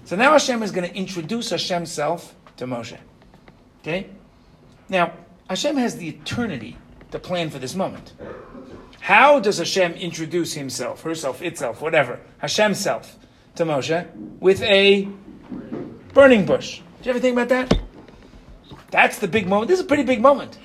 So 0.04 0.16
now 0.16 0.32
Hashem 0.32 0.62
is 0.62 0.70
going 0.70 0.88
to 0.88 0.96
introduce 0.96 1.50
Hashem's 1.50 1.90
self 1.90 2.34
to 2.56 2.66
Moshe. 2.66 2.98
Okay? 3.80 4.08
Now, 4.88 5.12
Hashem 5.48 5.76
has 5.76 5.96
the 5.96 6.08
eternity 6.08 6.76
to 7.10 7.18
plan 7.18 7.50
for 7.50 7.58
this 7.58 7.74
moment. 7.74 8.12
How 9.00 9.40
does 9.40 9.58
Hashem 9.58 9.92
introduce 9.94 10.54
himself, 10.54 11.02
herself, 11.02 11.42
itself, 11.42 11.80
whatever, 11.80 12.20
Hashem's 12.38 12.78
self 12.78 13.16
to 13.56 13.64
Moshe? 13.64 14.06
With 14.40 14.62
a 14.62 15.08
burning 16.14 16.46
bush. 16.46 16.78
Do 17.02 17.04
you 17.04 17.10
ever 17.10 17.20
think 17.20 17.38
about 17.38 17.48
that? 17.48 17.78
That's 18.90 19.18
the 19.18 19.28
big 19.28 19.46
moment. 19.46 19.68
This 19.68 19.80
is 19.80 19.84
a 19.84 19.88
pretty 19.88 20.04
big 20.04 20.20
moment. 20.20 20.58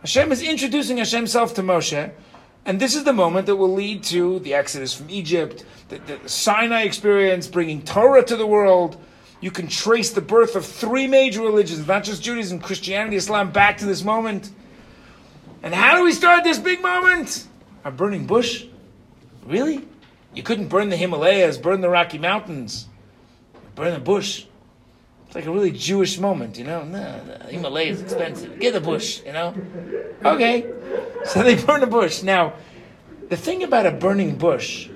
Hashem 0.00 0.30
is 0.32 0.42
introducing 0.42 0.98
Hashem's 0.98 1.32
self 1.32 1.54
to 1.54 1.62
Moshe 1.62 2.12
and 2.66 2.80
this 2.80 2.94
is 2.94 3.04
the 3.04 3.12
moment 3.12 3.46
that 3.46 3.56
will 3.56 3.72
lead 3.72 4.04
to 4.04 4.38
the 4.40 4.54
exodus 4.54 4.94
from 4.94 5.10
Egypt, 5.10 5.64
the, 5.88 5.98
the, 5.98 6.28
Sinai 6.28 6.82
experience, 6.82 7.46
bringing 7.46 7.82
Torah 7.82 8.24
to 8.24 8.36
the 8.36 8.46
world. 8.46 8.96
You 9.40 9.50
can 9.50 9.68
trace 9.68 10.10
the 10.10 10.22
birth 10.22 10.56
of 10.56 10.64
three 10.64 11.06
major 11.06 11.42
religions, 11.42 11.86
not 11.86 12.04
just 12.04 12.22
Judaism, 12.22 12.60
Christianity, 12.60 13.16
Islam, 13.16 13.50
back 13.52 13.78
to 13.78 13.84
this 13.84 14.02
moment. 14.02 14.50
And 15.62 15.74
how 15.74 15.96
do 15.96 16.04
we 16.04 16.12
start 16.12 16.44
this 16.44 16.58
big 16.58 16.80
moment? 16.80 17.46
A 17.84 17.90
burning 17.90 18.26
bush? 18.26 18.66
Really? 19.46 19.86
You 20.34 20.42
couldn't 20.42 20.68
burn 20.68 20.88
the 20.88 20.96
Himalayas, 20.96 21.58
burn 21.58 21.82
the 21.82 21.90
Rocky 21.90 22.18
Mountains, 22.18 22.88
burn 23.74 23.92
the 23.92 24.00
bush. 24.00 24.46
It's 25.34 25.44
like 25.44 25.52
a 25.52 25.52
really 25.52 25.72
Jewish 25.72 26.20
moment, 26.20 26.56
you 26.56 26.62
know. 26.62 26.84
No, 26.84 27.20
the 27.24 27.46
Himalaya 27.48 27.90
is 27.90 28.00
expensive. 28.00 28.56
Get 28.60 28.72
the 28.72 28.80
bush, 28.80 29.20
you 29.26 29.32
know. 29.32 29.52
Okay, 30.24 30.64
so 31.24 31.42
they 31.42 31.56
burn 31.56 31.80
the 31.80 31.88
bush. 31.88 32.22
Now, 32.22 32.52
the 33.30 33.36
thing 33.36 33.64
about 33.64 33.84
a 33.84 33.90
burning 33.90 34.36
bush 34.36 34.88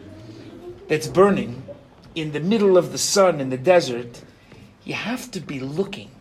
that's 0.87 1.09
burning 1.09 1.65
in 2.15 2.31
the 2.31 2.39
middle 2.39 2.79
of 2.79 2.93
the 2.93 2.99
sun 2.99 3.41
in 3.41 3.51
the 3.51 3.59
desert, 3.59 4.23
you 4.85 4.95
have 4.95 5.29
to 5.33 5.41
be 5.41 5.59
looking 5.59 6.13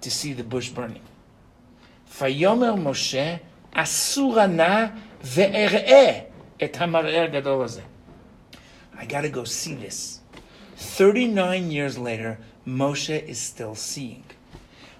to 0.00 0.10
see 0.10 0.32
the 0.32 0.42
bush 0.42 0.70
burning. 0.70 1.02
Fayomer 2.08 2.78
Moshe 2.78 3.40
asurana 3.76 4.96
et 6.60 6.80
I 8.96 9.04
got 9.06 9.20
to 9.20 9.28
go 9.28 9.44
see 9.44 9.74
this. 9.74 10.20
39 10.76 11.70
years 11.70 11.98
later, 11.98 12.38
Moshe 12.66 13.22
is 13.26 13.38
still 13.38 13.74
seeing. 13.74 14.24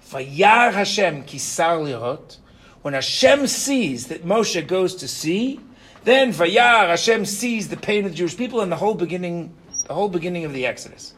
Vayar 0.09 0.73
Hashem 0.73 1.23
kisar 1.23 1.79
lirot. 1.83 2.37
When 2.81 2.93
Hashem 2.93 3.47
sees 3.47 4.07
that 4.07 4.23
Moshe 4.23 4.65
goes 4.67 4.95
to 4.95 5.07
see, 5.07 5.59
then 6.03 6.31
Vayar 6.31 6.87
Hashem 6.87 7.25
sees 7.25 7.69
the 7.69 7.77
pain 7.77 8.05
of 8.05 8.11
the 8.11 8.17
Jewish 8.17 8.37
people 8.37 8.61
and 8.61 8.71
the 8.71 8.75
whole 8.75 8.93
beginning, 8.93 9.53
the 9.87 9.93
whole 9.93 10.09
beginning 10.09 10.45
of 10.45 10.53
the 10.53 10.65
Exodus. 10.67 11.13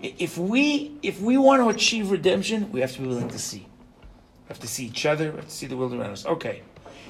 If 0.00 0.36
we 0.38 0.98
if 1.02 1.20
we 1.20 1.38
want 1.38 1.62
to 1.62 1.68
achieve 1.70 2.10
redemption, 2.10 2.70
we 2.70 2.80
have 2.80 2.92
to 2.92 3.00
be 3.00 3.08
willing 3.08 3.28
to 3.30 3.38
see. 3.38 3.60
We 3.60 4.48
have 4.48 4.60
to 4.60 4.68
see 4.68 4.84
each 4.86 5.06
other. 5.06 5.30
We 5.30 5.36
have 5.36 5.46
to 5.46 5.50
see 5.50 5.66
the 5.66 5.76
world 5.76 5.94
around 5.94 6.10
us. 6.10 6.26
Okay. 6.26 6.62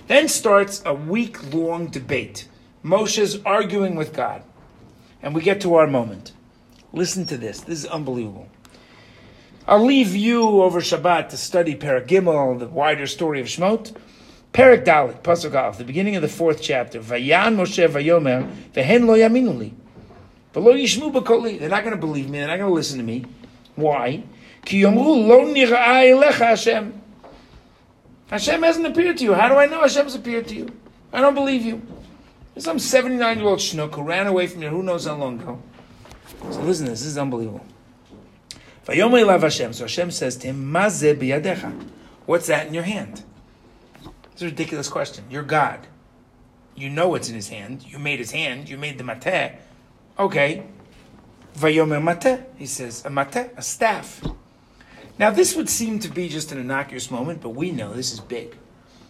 Then 0.07 0.29
starts 0.29 0.83
a 0.87 0.94
week 0.94 1.53
long 1.53 1.88
debate. 1.88 2.48
Moshe's 2.83 3.42
arguing 3.44 3.94
with 3.96 4.14
God. 4.14 4.42
And 5.20 5.35
we 5.35 5.42
get 5.42 5.61
to 5.62 5.74
our 5.74 5.87
moment. 5.87 6.33
Listen 6.92 7.27
to 7.27 7.37
this. 7.37 7.61
This 7.61 7.81
is 7.81 7.87
unbelievable. 7.87 8.48
I'll 9.66 9.85
leave 9.85 10.16
you 10.16 10.62
over 10.62 10.81
Shabbat 10.81 11.29
to 11.29 11.37
study 11.37 11.74
Perek 11.74 12.07
Gimel, 12.07 12.59
the 12.59 12.68
wider 12.68 13.07
story 13.07 13.40
of 13.40 13.46
Shemot. 13.46 13.94
Perek 14.55 14.85
Dalet, 14.85 15.22
Pasuk 15.22 15.77
the 15.77 15.85
beginning 15.85 16.16
of 16.16 16.22
the 16.22 16.29
fourth 16.29 16.62
chapter. 16.62 17.01
Vayan 17.01 17.57
Moshe 17.57 17.87
Vayomer, 17.87 18.51
vehen 18.72 19.07
lo 19.07 19.14
yaminuli. 19.14 19.72
V'lo 20.55 20.74
yishmu 20.74 21.12
b'koli. 21.12 21.59
They're 21.59 21.68
not 21.68 21.85
going 21.85 21.94
to 21.94 22.01
believe 22.01 22.31
me. 22.31 22.38
They're 22.38 22.48
not 22.48 22.57
going 22.57 22.70
to 22.70 22.74
listen 22.74 22.96
to 22.96 23.05
me. 23.05 23.27
Why? 23.77 24.24
Ki 24.64 24.83
yomru 24.83 25.27
lo 25.27 25.44
nira'ah 25.44 26.14
elecha 26.14 26.46
Hashem. 26.46 27.01
Hashem 28.31 28.62
hasn't 28.62 28.87
appeared 28.87 29.18
to 29.18 29.24
you. 29.24 29.35
How 29.35 29.48
do 29.48 29.57
I 29.57 29.66
know 29.66 29.83
Hashem's 29.83 30.14
appeared 30.14 30.48
to 30.48 30.55
you? 30.55 30.68
I 31.12 31.20
don't 31.20 31.35
believe 31.35 31.62
you. 31.62 31.83
There's 32.55 32.64
some 32.64 32.79
79 32.79 33.38
year 33.38 33.46
old 33.46 33.59
schnook 33.59 33.94
who 33.94 34.03
ran 34.03 34.27
away 34.27 34.46
from 34.46 34.62
you 34.62 34.68
who 34.68 34.83
knows 34.83 35.07
how 35.07 35.14
long 35.16 35.40
ago. 35.40 35.62
So 36.40 36.61
listen 36.62 36.87
this. 36.87 37.03
Is 37.03 37.18
unbelievable. 37.18 37.64
So 38.85 38.94
Hashem 38.94 40.11
says 40.11 40.37
to 40.38 40.46
him. 40.46 40.72
What's 42.27 42.46
that 42.46 42.66
in 42.66 42.74
your 42.74 42.85
hand? 42.85 43.22
It's 44.33 44.42
a 44.42 44.46
ridiculous 44.46 44.88
question. 44.88 45.24
You're 45.31 45.42
God. 45.42 45.87
You 46.74 46.88
know 46.88 47.09
what's 47.09 47.29
in 47.29 47.35
his 47.35 47.48
hand. 47.48 47.85
You 47.85 47.98
made 47.98 48.18
his 48.18 48.31
hand. 48.31 48.68
You 48.68 48.79
made 48.79 48.98
the 48.98 49.05
mateh. 49.05 49.57
Okay. 50.18 50.64
Vayomer 51.57 52.01
mateh. 52.01 52.44
He 52.57 52.66
says, 52.66 53.05
a 53.05 53.11
mateh, 53.11 53.51
a 53.59 53.62
staff. 53.62 54.22
Now 55.18 55.31
this 55.31 55.57
would 55.57 55.68
seem 55.68 55.98
to 55.98 56.09
be 56.09 56.29
just 56.29 56.53
an 56.53 56.59
innocuous 56.59 57.11
moment, 57.11 57.40
but 57.40 57.51
we 57.51 57.72
know 57.72 57.92
this 57.92 58.12
is 58.12 58.20
big. 58.20 58.57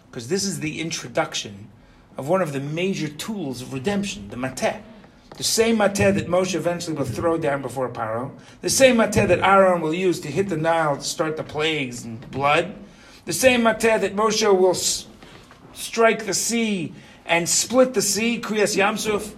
Because 0.09 0.27
this 0.29 0.43
is 0.43 0.59
the 0.61 0.81
introduction 0.81 1.69
of 2.17 2.27
one 2.27 2.41
of 2.41 2.51
the 2.51 2.59
major 2.59 3.07
tools 3.07 3.61
of 3.61 3.71
redemption, 3.71 4.29
the 4.29 4.35
mateh. 4.35 4.81
The 5.37 5.43
same 5.43 5.77
mateh 5.77 6.13
that 6.13 6.27
Moshe 6.27 6.53
eventually 6.55 6.97
will 6.97 7.05
throw 7.05 7.37
down 7.37 7.61
before 7.61 7.87
Paro. 7.89 8.31
The 8.61 8.69
same 8.69 8.97
mateh 8.97 9.27
that 9.27 9.39
Aaron 9.39 9.81
will 9.81 9.93
use 9.93 10.19
to 10.21 10.27
hit 10.27 10.49
the 10.49 10.57
Nile 10.57 10.97
to 10.97 11.03
start 11.03 11.37
the 11.37 11.43
plagues 11.43 12.03
and 12.03 12.29
blood. 12.31 12.75
The 13.25 13.33
same 13.33 13.61
mateh 13.61 14.01
that 14.01 14.15
Moshe 14.15 14.43
will 14.59 14.71
s- 14.71 15.05
strike 15.73 16.25
the 16.25 16.33
sea 16.33 16.93
and 17.25 17.47
split 17.47 17.93
the 17.93 18.01
sea, 18.01 18.41
Kriyas 18.41 18.75
Yam 18.75 18.97
Suf. 18.97 19.33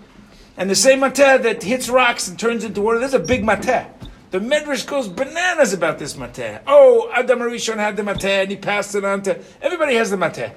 And 0.58 0.70
the 0.70 0.76
same 0.76 1.02
mateh 1.02 1.42
that 1.44 1.62
hits 1.62 1.88
rocks 1.88 2.28
and 2.28 2.40
turns 2.40 2.64
into 2.64 2.82
water. 2.82 2.98
There's 3.00 3.14
a 3.14 3.20
big 3.20 3.44
mateh. 3.44 3.88
The 4.32 4.40
Medrash 4.40 4.88
goes 4.88 5.08
bananas 5.10 5.74
about 5.74 6.00
this 6.00 6.16
mateh. 6.16 6.62
Oh, 6.66 7.12
Adam 7.14 7.40
HaRishon 7.40 7.76
had 7.78 7.96
the 7.98 8.04
mateh 8.04 8.44
and 8.44 8.50
he 8.50 8.56
passed 8.58 8.96
it 8.96 9.04
on 9.04 9.22
to 9.24 9.40
everybody 9.62 9.96
has 9.96 10.10
the 10.10 10.16
mateh, 10.18 10.54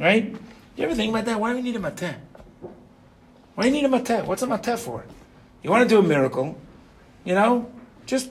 right? 0.00 0.34
You 0.76 0.84
ever 0.84 0.94
think 0.94 1.10
about 1.10 1.26
that? 1.26 1.38
Why 1.38 1.50
do 1.50 1.56
we 1.56 1.62
need 1.62 1.76
a 1.76 1.78
mateh? 1.78 2.14
Why 3.58 3.64
do 3.64 3.70
you 3.70 3.82
need 3.82 3.86
a 3.86 3.88
mateh? 3.88 4.24
What's 4.24 4.42
a 4.42 4.46
mateh 4.46 4.78
for? 4.78 5.04
You 5.64 5.70
want 5.70 5.82
to 5.82 5.88
do 5.88 5.98
a 5.98 6.02
miracle, 6.02 6.56
you 7.24 7.34
know? 7.34 7.68
Just 8.06 8.30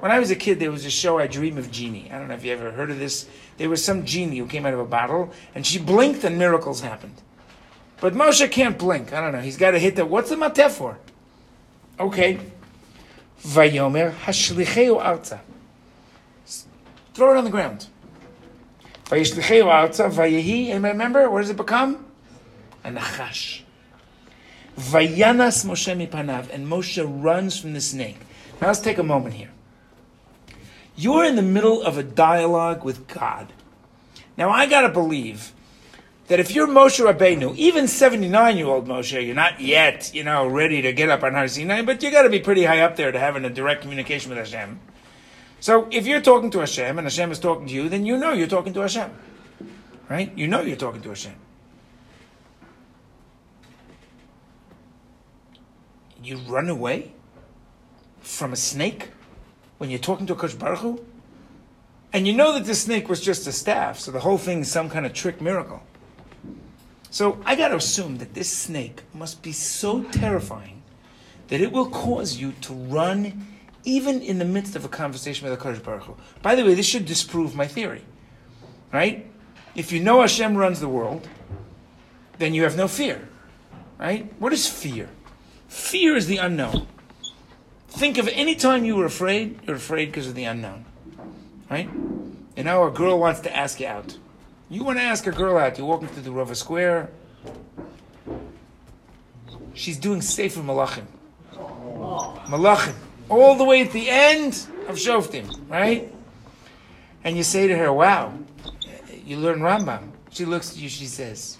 when 0.00 0.10
I 0.10 0.18
was 0.18 0.30
a 0.30 0.36
kid, 0.36 0.60
there 0.60 0.70
was 0.70 0.84
a 0.84 0.90
show 0.90 1.18
I 1.18 1.26
Dream 1.26 1.56
of 1.56 1.70
Genie. 1.70 2.10
I 2.12 2.18
don't 2.18 2.28
know 2.28 2.34
if 2.34 2.44
you 2.44 2.52
ever 2.52 2.70
heard 2.70 2.90
of 2.90 2.98
this. 2.98 3.26
There 3.56 3.70
was 3.70 3.82
some 3.82 4.04
genie 4.04 4.36
who 4.36 4.46
came 4.46 4.66
out 4.66 4.74
of 4.74 4.78
a 4.78 4.84
bottle 4.84 5.32
and 5.54 5.66
she 5.66 5.78
blinked 5.78 6.22
and 6.22 6.36
miracles 6.36 6.82
happened. 6.82 7.14
But 8.02 8.12
Moshe 8.12 8.50
can't 8.50 8.76
blink. 8.76 9.14
I 9.14 9.22
don't 9.22 9.32
know. 9.32 9.40
He's 9.40 9.56
got 9.56 9.70
to 9.70 9.78
hit 9.78 9.96
the. 9.96 10.04
What's 10.04 10.28
the 10.28 10.36
mateh 10.36 10.70
for? 10.70 10.98
Okay. 11.98 12.40
Vayomer 13.42 14.12
hashlicheu 14.12 15.02
arza. 15.02 15.40
Throw 17.14 17.32
it 17.32 17.38
on 17.38 17.44
the 17.44 17.50
ground. 17.50 17.86
Vayishlicheu 19.06 19.64
arza 19.64 20.12
vayehi. 20.12 20.68
Anybody 20.68 20.92
remember? 20.92 21.30
What 21.30 21.40
does 21.40 21.48
it 21.48 21.56
become? 21.56 22.04
A 22.84 22.90
nachash. 22.90 23.62
Vayanas 24.78 25.64
Moshe 25.64 26.08
mipanav. 26.08 26.52
And 26.52 26.66
Moshe 26.66 27.02
runs 27.22 27.58
from 27.58 27.72
the 27.72 27.80
snake. 27.80 28.18
Now 28.60 28.68
let's 28.68 28.80
take 28.80 28.98
a 28.98 29.02
moment 29.02 29.34
here. 29.34 29.50
You're 30.96 31.24
in 31.24 31.36
the 31.36 31.42
middle 31.42 31.82
of 31.82 31.96
a 31.96 32.02
dialogue 32.02 32.84
with 32.84 33.08
God. 33.08 33.52
Now 34.36 34.50
I 34.50 34.66
gotta 34.66 34.88
believe 34.88 35.52
that 36.30 36.38
if 36.38 36.52
you're 36.52 36.68
Moshe 36.68 37.04
Rabbeinu, 37.04 37.56
even 37.56 37.88
79 37.88 38.56
year 38.56 38.66
old 38.68 38.86
Moshe, 38.86 39.26
you're 39.26 39.34
not 39.34 39.60
yet, 39.60 40.14
you 40.14 40.22
know, 40.22 40.46
ready 40.46 40.80
to 40.80 40.92
get 40.92 41.08
up 41.08 41.24
on 41.24 41.34
Har 41.34 41.48
Sinai, 41.48 41.82
but 41.82 42.00
you 42.04 42.12
got 42.12 42.22
to 42.22 42.30
be 42.30 42.38
pretty 42.38 42.64
high 42.64 42.82
up 42.82 42.94
there 42.94 43.10
to 43.10 43.18
having 43.18 43.44
a 43.44 43.50
direct 43.50 43.82
communication 43.82 44.30
with 44.30 44.38
Hashem. 44.38 44.78
So 45.58 45.88
if 45.90 46.06
you're 46.06 46.20
talking 46.20 46.50
to 46.52 46.60
Hashem 46.60 46.98
and 46.98 47.04
Hashem 47.04 47.32
is 47.32 47.40
talking 47.40 47.66
to 47.66 47.74
you, 47.74 47.88
then 47.88 48.06
you 48.06 48.16
know 48.16 48.32
you're 48.32 48.46
talking 48.46 48.72
to 48.74 48.80
Hashem. 48.80 49.10
Right? 50.08 50.36
You 50.38 50.46
know 50.46 50.60
you're 50.60 50.76
talking 50.76 51.02
to 51.02 51.08
Hashem. 51.08 51.34
You 56.22 56.36
run 56.38 56.68
away 56.68 57.12
from 58.20 58.52
a 58.52 58.56
snake 58.56 59.08
when 59.78 59.90
you're 59.90 59.98
talking 59.98 60.26
to 60.26 60.34
a 60.34 60.36
Kosh 60.36 60.54
Baruch 60.54 60.80
Hu? 60.80 61.04
And 62.12 62.26
you 62.26 62.32
know 62.32 62.52
that 62.54 62.64
the 62.64 62.74
snake 62.74 63.08
was 63.08 63.20
just 63.20 63.46
a 63.46 63.52
staff, 63.52 63.98
so 63.98 64.10
the 64.10 64.20
whole 64.20 64.38
thing 64.38 64.60
is 64.60 64.70
some 64.70 64.90
kind 64.90 65.06
of 65.06 65.12
trick 65.12 65.40
miracle. 65.40 65.82
So 67.10 67.40
I 67.44 67.56
got 67.56 67.68
to 67.68 67.76
assume 67.76 68.18
that 68.18 68.34
this 68.34 68.50
snake 68.50 69.02
must 69.14 69.42
be 69.42 69.52
so 69.52 70.02
terrifying 70.04 70.82
that 71.48 71.60
it 71.60 71.72
will 71.72 71.88
cause 71.88 72.36
you 72.36 72.52
to 72.62 72.72
run 72.72 73.46
even 73.84 74.20
in 74.20 74.38
the 74.38 74.44
midst 74.44 74.76
of 74.76 74.84
a 74.84 74.88
conversation 74.88 75.48
with 75.48 75.58
a 75.58 75.62
Kadosh 75.62 75.82
Baruch 75.82 76.04
Hu. 76.04 76.16
By 76.42 76.54
the 76.54 76.64
way, 76.64 76.74
this 76.74 76.86
should 76.86 77.06
disprove 77.06 77.54
my 77.54 77.66
theory, 77.66 78.02
right? 78.92 79.26
If 79.74 79.90
you 79.90 80.00
know 80.00 80.20
Hashem 80.20 80.56
runs 80.56 80.80
the 80.80 80.88
world, 80.88 81.28
then 82.38 82.54
you 82.54 82.62
have 82.64 82.76
no 82.76 82.88
fear, 82.88 83.28
right? 83.98 84.32
What 84.38 84.52
is 84.52 84.68
fear? 84.68 85.08
Fear 85.70 86.16
is 86.16 86.26
the 86.26 86.38
unknown. 86.38 86.88
Think 87.88 88.18
of 88.18 88.26
any 88.26 88.56
time 88.56 88.84
you 88.84 88.96
were 88.96 89.04
afraid, 89.04 89.60
you're 89.64 89.76
afraid 89.76 90.06
because 90.06 90.26
of 90.26 90.34
the 90.34 90.42
unknown, 90.42 90.84
right? 91.70 91.88
And 91.88 92.64
now 92.64 92.84
a 92.86 92.90
girl 92.90 93.20
wants 93.20 93.40
to 93.42 93.56
ask 93.56 93.78
you 93.78 93.86
out. 93.86 94.18
You 94.68 94.82
want 94.82 94.98
to 94.98 95.04
ask 95.04 95.28
a 95.28 95.30
girl 95.30 95.56
out, 95.56 95.78
you're 95.78 95.86
walking 95.86 96.08
through 96.08 96.24
the 96.24 96.30
Rova 96.30 96.56
Square. 96.56 97.10
She's 99.72 99.96
doing 99.96 100.20
Sefer 100.22 100.60
Malachim. 100.60 101.06
Malachim. 101.54 102.94
All 103.28 103.54
the 103.54 103.64
way 103.64 103.82
at 103.82 103.92
the 103.92 104.10
end 104.10 104.66
of 104.88 104.96
Shoftim, 104.96 105.70
right? 105.70 106.12
And 107.22 107.36
you 107.36 107.44
say 107.44 107.68
to 107.68 107.76
her, 107.76 107.92
wow, 107.92 108.34
you 109.24 109.36
learn 109.36 109.60
Rambam. 109.60 110.10
She 110.32 110.44
looks 110.44 110.72
at 110.72 110.78
you, 110.78 110.88
she 110.88 111.06
says, 111.06 111.58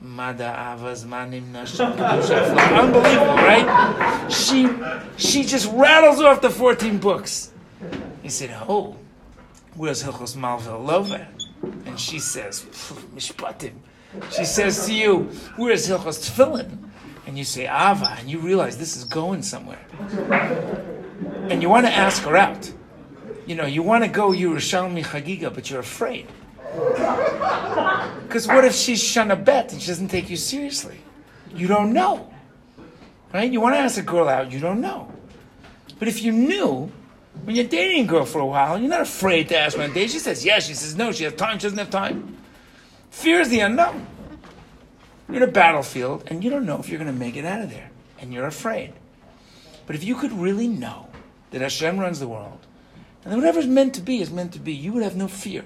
Mada 0.00 0.76
avas 0.76 1.04
manim 1.04 1.54
Unbelievable, 2.78 3.34
right? 3.34 4.28
She 4.30 4.68
she 5.16 5.42
just 5.44 5.72
rattles 5.72 6.20
off 6.20 6.40
the 6.40 6.50
14 6.50 6.98
books. 6.98 7.52
He 8.22 8.28
said, 8.28 8.56
Oh, 8.68 8.96
where's 9.74 10.02
Hilchos 10.02 10.36
Malveh 10.36 10.62
VeLoveh? 10.62 11.26
And 11.86 11.98
she 11.98 12.18
says, 12.18 12.62
Mishpatim. 13.14 13.72
She 14.30 14.44
says 14.44 14.86
to 14.86 14.94
you, 14.94 15.30
Where's 15.56 15.88
Hilchos 15.88 16.28
Tefillin? 16.28 16.90
And 17.26 17.36
you 17.36 17.44
say, 17.44 17.66
Ahava, 17.66 18.18
and 18.20 18.30
you 18.30 18.38
realize 18.38 18.78
this 18.78 18.96
is 18.96 19.04
going 19.04 19.42
somewhere. 19.42 19.84
And 21.50 21.62
you 21.62 21.68
want 21.68 21.86
to 21.86 21.92
ask 21.92 22.22
her 22.22 22.36
out. 22.36 22.72
You 23.46 23.54
know, 23.54 23.66
you 23.66 23.82
want 23.82 24.04
to 24.04 24.10
go 24.10 24.30
Yerushalmi 24.30 25.04
Chagiga, 25.04 25.54
but 25.54 25.70
you're 25.70 25.80
afraid. 25.80 26.26
Because 28.22 28.46
what 28.48 28.64
if 28.64 28.74
she's 28.74 29.02
Shana 29.02 29.42
Bet 29.42 29.72
and 29.72 29.80
she 29.80 29.88
doesn't 29.88 30.08
take 30.08 30.28
you 30.28 30.36
seriously? 30.36 30.98
You 31.54 31.68
don't 31.68 31.92
know. 31.92 32.32
Right? 33.32 33.50
You 33.50 33.60
want 33.60 33.74
to 33.74 33.78
ask 33.78 33.98
a 33.98 34.02
girl 34.02 34.28
out, 34.28 34.52
you 34.52 34.60
don't 34.60 34.80
know. 34.80 35.12
But 35.98 36.08
if 36.08 36.22
you 36.22 36.32
knew, 36.32 36.90
when 37.44 37.56
you're 37.56 37.66
dating 37.66 38.04
a 38.04 38.08
girl 38.08 38.24
for 38.24 38.40
a 38.40 38.46
while, 38.46 38.78
you're 38.78 38.90
not 38.90 39.00
afraid 39.00 39.48
to 39.50 39.58
ask 39.58 39.76
her 39.76 39.82
on 39.82 39.90
a 39.90 39.94
date. 39.94 40.10
She 40.10 40.18
says 40.18 40.44
yes, 40.44 40.66
she 40.66 40.74
says 40.74 40.96
no, 40.96 41.12
she 41.12 41.24
has 41.24 41.34
time, 41.34 41.58
she 41.58 41.64
doesn't 41.64 41.78
have 41.78 41.90
time. 41.90 42.36
Fear 43.10 43.40
is 43.40 43.48
the 43.48 43.60
unknown. 43.60 44.06
You're 45.28 45.38
in 45.38 45.42
a 45.42 45.52
battlefield 45.52 46.24
and 46.26 46.44
you 46.44 46.50
don't 46.50 46.66
know 46.66 46.78
if 46.78 46.88
you're 46.88 46.98
going 46.98 47.12
to 47.12 47.18
make 47.18 47.36
it 47.36 47.44
out 47.44 47.62
of 47.62 47.70
there. 47.70 47.90
And 48.20 48.32
you're 48.32 48.46
afraid. 48.46 48.92
But 49.86 49.96
if 49.96 50.04
you 50.04 50.16
could 50.16 50.32
really 50.32 50.68
know 50.68 51.08
that 51.50 51.60
Hashem 51.60 51.98
runs 51.98 52.20
the 52.20 52.28
world, 52.28 52.58
and 53.24 53.32
that 53.32 53.36
whatever's 53.36 53.66
meant 53.66 53.94
to 53.94 54.00
be 54.00 54.20
is 54.20 54.30
meant 54.30 54.52
to 54.52 54.58
be, 54.58 54.72
you 54.72 54.92
would 54.92 55.02
have 55.02 55.16
no 55.16 55.28
fear. 55.28 55.64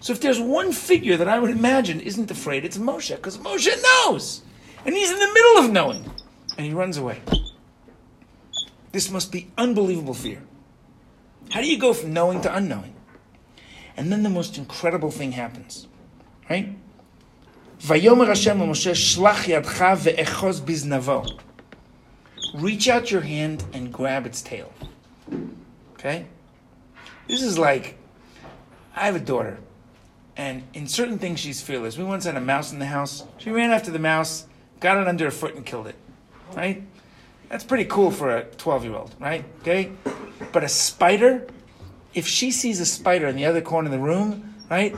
So 0.00 0.14
if 0.14 0.20
there's 0.20 0.40
one 0.40 0.72
figure 0.72 1.16
that 1.18 1.28
I 1.28 1.38
would 1.38 1.50
imagine 1.50 2.00
isn't 2.00 2.30
afraid, 2.30 2.64
it's 2.64 2.78
Moshe, 2.78 3.14
because 3.14 3.36
Moshe 3.38 3.70
knows. 3.82 4.42
And 4.84 4.94
he's 4.94 5.10
in 5.10 5.18
the 5.18 5.32
middle 5.32 5.64
of 5.64 5.70
knowing. 5.70 6.10
And 6.56 6.66
he 6.66 6.72
runs 6.72 6.96
away. 6.96 7.20
This 8.92 9.10
must 9.10 9.30
be 9.30 9.50
unbelievable 9.58 10.14
fear. 10.14 10.42
How 11.50 11.60
do 11.60 11.70
you 11.70 11.78
go 11.78 11.92
from 11.92 12.12
knowing 12.12 12.40
to 12.40 12.54
unknowing? 12.54 12.94
And 13.96 14.10
then 14.10 14.22
the 14.22 14.30
most 14.30 14.56
incredible 14.56 15.10
thing 15.10 15.32
happens. 15.32 15.86
Right? 16.48 16.76
Vayomer 17.80 18.26
Hashem 18.26 18.58
Moshe 18.58 18.92
shlach 18.92 19.44
yadcha 19.44 20.60
biznavo. 20.62 21.38
Reach 22.54 22.88
out 22.88 23.10
your 23.10 23.20
hand 23.20 23.64
and 23.72 23.92
grab 23.92 24.26
its 24.26 24.40
tail. 24.42 24.72
Okay? 25.94 26.26
This 27.28 27.42
is 27.42 27.58
like, 27.58 27.96
I 28.96 29.06
have 29.06 29.16
a 29.16 29.20
daughter, 29.20 29.58
and 30.36 30.62
in 30.74 30.86
certain 30.86 31.18
things 31.18 31.40
she's 31.40 31.60
fearless. 31.60 31.98
We 31.98 32.04
once 32.04 32.24
had 32.24 32.36
a 32.36 32.40
mouse 32.40 32.72
in 32.72 32.78
the 32.78 32.86
house. 32.86 33.24
She 33.38 33.50
ran 33.50 33.70
after 33.70 33.90
the 33.90 33.98
mouse, 33.98 34.46
got 34.80 34.98
it 34.98 35.06
under 35.06 35.26
her 35.26 35.30
foot, 35.30 35.54
and 35.54 35.64
killed 35.64 35.86
it. 35.86 35.96
Right? 36.54 36.82
That's 37.48 37.64
pretty 37.64 37.84
cool 37.84 38.10
for 38.10 38.36
a 38.36 38.44
12 38.44 38.84
year 38.84 38.94
old, 38.94 39.14
right? 39.18 39.44
Okay? 39.60 39.92
But 40.52 40.64
a 40.64 40.68
spider, 40.68 41.46
if 42.14 42.26
she 42.26 42.50
sees 42.50 42.80
a 42.80 42.86
spider 42.86 43.26
in 43.26 43.36
the 43.36 43.44
other 43.44 43.60
corner 43.60 43.86
of 43.86 43.92
the 43.92 43.98
room, 43.98 44.54
right? 44.70 44.94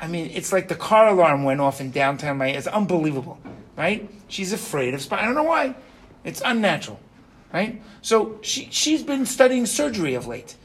I 0.00 0.06
mean, 0.06 0.30
it's 0.32 0.52
like 0.52 0.68
the 0.68 0.74
car 0.74 1.08
alarm 1.08 1.44
went 1.44 1.60
off 1.60 1.80
in 1.80 1.90
downtown 1.90 2.38
Miami. 2.38 2.56
It's 2.56 2.66
unbelievable, 2.66 3.38
right? 3.76 4.08
She's 4.28 4.52
afraid 4.52 4.94
of 4.94 5.02
spiders. 5.02 5.22
I 5.22 5.26
don't 5.26 5.34
know 5.34 5.42
why. 5.42 5.74
It's 6.24 6.42
unnatural, 6.44 7.00
right? 7.52 7.80
So 8.02 8.38
she, 8.42 8.68
she's 8.70 9.02
been 9.02 9.26
studying 9.26 9.66
surgery 9.66 10.14
of 10.14 10.26
late, 10.26 10.56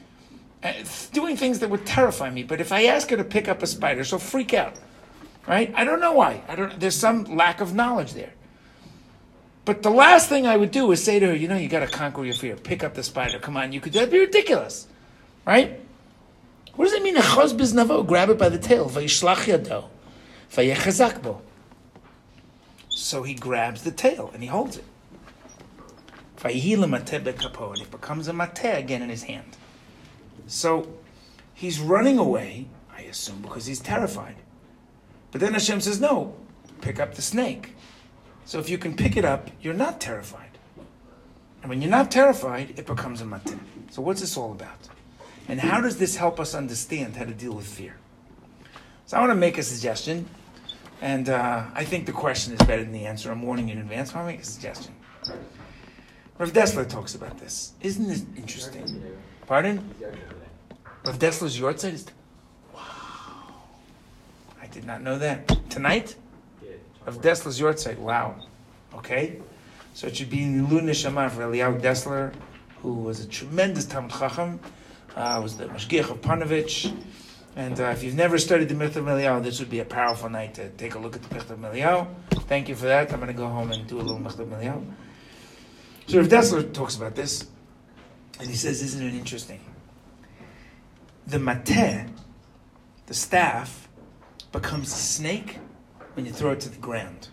Uh, 0.64 0.72
doing 1.12 1.36
things 1.36 1.60
that 1.60 1.70
would 1.70 1.86
terrify 1.86 2.30
me. 2.30 2.44
But 2.44 2.62
if 2.62 2.72
I 2.72 2.86
ask 2.86 3.10
her 3.10 3.18
to 3.18 3.24
pick 3.24 3.50
up 3.50 3.62
a 3.62 3.68
spider, 3.68 4.04
she'll 4.04 4.18
freak 4.18 4.54
out, 4.54 4.80
right? 5.46 5.74
I 5.76 5.84
don't 5.84 6.00
know 6.00 6.14
why. 6.14 6.42
I 6.48 6.56
don't. 6.56 6.80
There's 6.80 6.96
some 6.96 7.26
lack 7.26 7.60
of 7.60 7.76
knowledge 7.76 8.14
there. 8.14 8.34
But 9.66 9.84
the 9.84 9.90
last 9.90 10.30
thing 10.30 10.48
I 10.48 10.56
would 10.56 10.72
do 10.72 10.92
is 10.92 11.04
say 11.04 11.20
to 11.20 11.28
her, 11.28 11.36
you 11.36 11.48
know, 11.48 11.58
you 11.58 11.68
got 11.68 11.82
to 11.82 11.88
conquer 11.88 12.24
your 12.24 12.34
fear. 12.34 12.56
Pick 12.56 12.84
up 12.84 12.94
the 12.94 13.04
spider. 13.04 13.40
Come 13.40 13.58
on, 13.58 13.74
you 13.74 13.82
could. 13.82 13.92
That'd 13.92 14.10
be 14.10 14.20
ridiculous, 14.20 14.88
right? 15.46 15.82
What 16.76 16.86
does 16.86 16.94
it 16.94 17.04
mean? 17.04 17.18
Echaz 17.18 17.54
biznavo, 17.54 18.06
grab 18.08 18.30
it 18.30 18.38
by 18.38 18.48
the 18.50 18.58
tail. 18.58 18.90
Vayishlach 18.90 19.46
yado, 19.46 19.90
vayechazak 20.50 21.22
bo. 21.22 21.42
So 22.90 23.24
he 23.24 23.34
grabs 23.34 23.84
the 23.84 23.92
tail 23.92 24.32
and 24.34 24.42
he 24.42 24.48
holds 24.48 24.78
it. 24.78 24.86
Vayihila 26.38 26.86
mateh 26.86 27.22
bekapo, 27.22 27.74
and 27.74 27.82
it 27.82 27.92
becomes 27.92 28.30
a 28.30 28.34
mateh 28.34 28.78
again 28.78 29.02
in 29.02 29.10
his 29.10 29.24
hand. 29.24 29.58
So 30.48 30.88
he's 31.54 31.80
running 31.80 32.18
away, 32.18 32.68
I 32.96 33.02
assume, 33.02 33.42
because 33.42 33.66
he's 33.66 33.80
terrified. 33.80 34.36
But 35.32 35.42
then 35.42 35.54
Hashem 35.54 35.82
says, 35.82 36.00
no, 36.00 36.36
pick 36.82 37.00
up 37.00 37.16
the 37.16 37.22
snake. 37.22 37.76
So 38.46 38.60
if 38.60 38.70
you 38.70 38.78
can 38.78 38.96
pick 38.96 39.18
it 39.18 39.26
up, 39.26 39.50
you're 39.62 39.74
not 39.74 40.00
terrified. 40.02 40.58
And 41.62 41.70
when 41.70 41.82
you're 41.82 41.92
not 41.92 42.12
terrified, 42.12 42.78
it 42.78 42.86
becomes 42.86 43.22
a 43.22 43.26
mateh. 43.26 43.58
So 43.90 44.02
what's 44.02 44.22
this 44.22 44.36
all 44.36 44.52
about? 44.52 44.90
And 45.48 45.60
how 45.60 45.82
does 45.82 45.98
this 45.98 46.16
help 46.16 46.40
us 46.40 46.54
understand 46.54 47.16
how 47.16 47.26
to 47.26 47.34
deal 47.34 47.54
with 47.54 47.66
fear? 47.66 47.98
So 49.06 49.18
I 49.18 49.22
want 49.22 49.32
to 49.32 49.36
make 49.36 49.58
a 49.58 49.64
suggestion, 49.64 50.26
and 51.02 51.30
uh, 51.30 51.66
I 51.74 51.84
think 51.84 52.06
the 52.06 52.12
question 52.12 52.54
is 52.54 52.60
better 52.60 52.84
than 52.84 52.94
the 52.94 53.06
answer. 53.06 53.32
I'm 53.32 53.42
warning 53.42 53.68
you 53.68 53.74
in 53.76 53.80
advance. 53.80 54.14
I 54.14 54.18
want 54.18 54.30
to 54.30 54.34
make 54.34 54.42
a 54.42 54.46
suggestion. 54.46 54.94
Rav 56.38 56.52
Dessler 56.52 56.88
talks 56.88 57.16
about 57.16 57.38
this. 57.38 57.74
Isn't 57.82 58.08
this 58.08 58.26
interesting? 58.36 59.04
Pardon? 59.46 59.94
Rav 61.06 61.20
Dessler's 61.20 61.60
yahrzeit 61.60 61.94
is. 61.94 62.06
Wow. 62.74 62.82
I 64.62 64.68
did 64.68 64.86
not 64.86 65.02
know 65.02 65.18
that. 65.18 65.48
Tonight? 65.70 66.16
Rav 67.06 67.22
Dessler's 67.22 67.60
yahrzeit. 67.60 67.98
Wow. 67.98 68.36
Okay. 68.96 69.42
So 69.94 70.08
it 70.08 70.16
should 70.16 70.30
be 70.30 70.40
Nilu 70.40 70.82
Neshama 70.82 71.30
for 71.30 71.42
Eliyahu 71.42 71.82
Dessler, 71.82 72.34
who 72.82 72.94
was 72.94 73.20
a 73.20 73.28
tremendous 73.28 73.86
Talmud 73.86 74.12
Chacham, 74.12 74.60
uh, 75.16 75.40
was 75.44 75.58
the 75.58 75.66
Mashgiach 75.66 76.10
of 76.10 76.22
Ponevezh. 76.22 76.96
And 77.56 77.80
uh, 77.80 77.84
if 77.90 78.04
you've 78.04 78.16
never 78.16 78.40
studied 78.40 78.70
the 78.70 78.76
Michtav 78.76 79.04
Eliyahu, 79.04 79.44
this 79.44 79.60
would 79.60 79.70
be 79.70 79.80
a 79.80 79.86
powerful 79.86 80.30
night 80.30 80.56
to 80.56 80.70
take 80.70 80.96
a 80.96 81.00
look 81.00 81.16
at 81.16 81.22
the 81.22 81.36
Michtav 81.36 81.58
Eliyahu. 81.58 82.08
Thank 82.48 82.70
you 82.70 82.76
for 82.76 82.86
that. 82.86 83.14
I'm 83.14 83.20
going 83.20 83.28
to 83.28 83.38
go 83.38 83.48
home 83.48 83.72
and 83.72 83.86
do 83.86 84.00
a 84.00 84.02
little 84.02 84.20
Michtav 84.20 84.48
Eliyahu. 84.48 84.84
So 86.08 86.18
Rav 86.20 86.28
Dessler 86.28 86.74
talks 86.74 86.96
about 86.96 87.14
this, 87.14 87.46
and 88.40 88.50
he 88.50 88.56
says, 88.56 88.82
isn't 88.82 89.06
it 89.06 89.14
interesting? 89.14 89.60
The 91.28 91.38
mateh, 91.38 92.10
the 93.06 93.14
staff, 93.14 93.88
becomes 94.52 94.88
a 94.90 94.96
snake 94.96 95.60
when 96.14 96.26
you 96.26 96.32
throw 96.32 96.52
it 96.52 96.60
to 96.62 96.70
the 96.70 96.78
ground. 96.78 97.30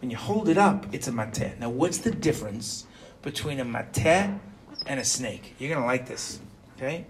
When 0.00 0.10
you 0.10 0.16
hold 0.16 0.48
it 0.48 0.58
up, 0.58 0.86
it's 0.92 1.08
a 1.08 1.12
mateh. 1.12 1.58
Now, 1.58 1.70
what's 1.70 1.98
the 1.98 2.10
difference 2.10 2.86
between 3.22 3.60
a 3.60 3.64
mateh 3.64 4.38
and 4.86 5.00
a 5.00 5.04
snake? 5.04 5.54
You're 5.58 5.70
going 5.70 5.80
to 5.80 5.86
like 5.86 6.06
this, 6.06 6.38
okay? 6.76 7.06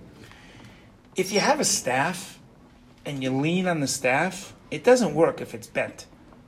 If 1.14 1.32
you 1.32 1.40
have 1.40 1.60
a 1.60 1.64
staff 1.64 2.38
and 3.04 3.22
you 3.22 3.30
lean 3.30 3.66
on 3.66 3.80
the 3.80 3.86
staff, 3.86 4.54
it 4.70 4.84
doesn't 4.84 5.14
work 5.14 5.40
if 5.40 5.54
it's 5.54 5.66
bent. 5.66 6.06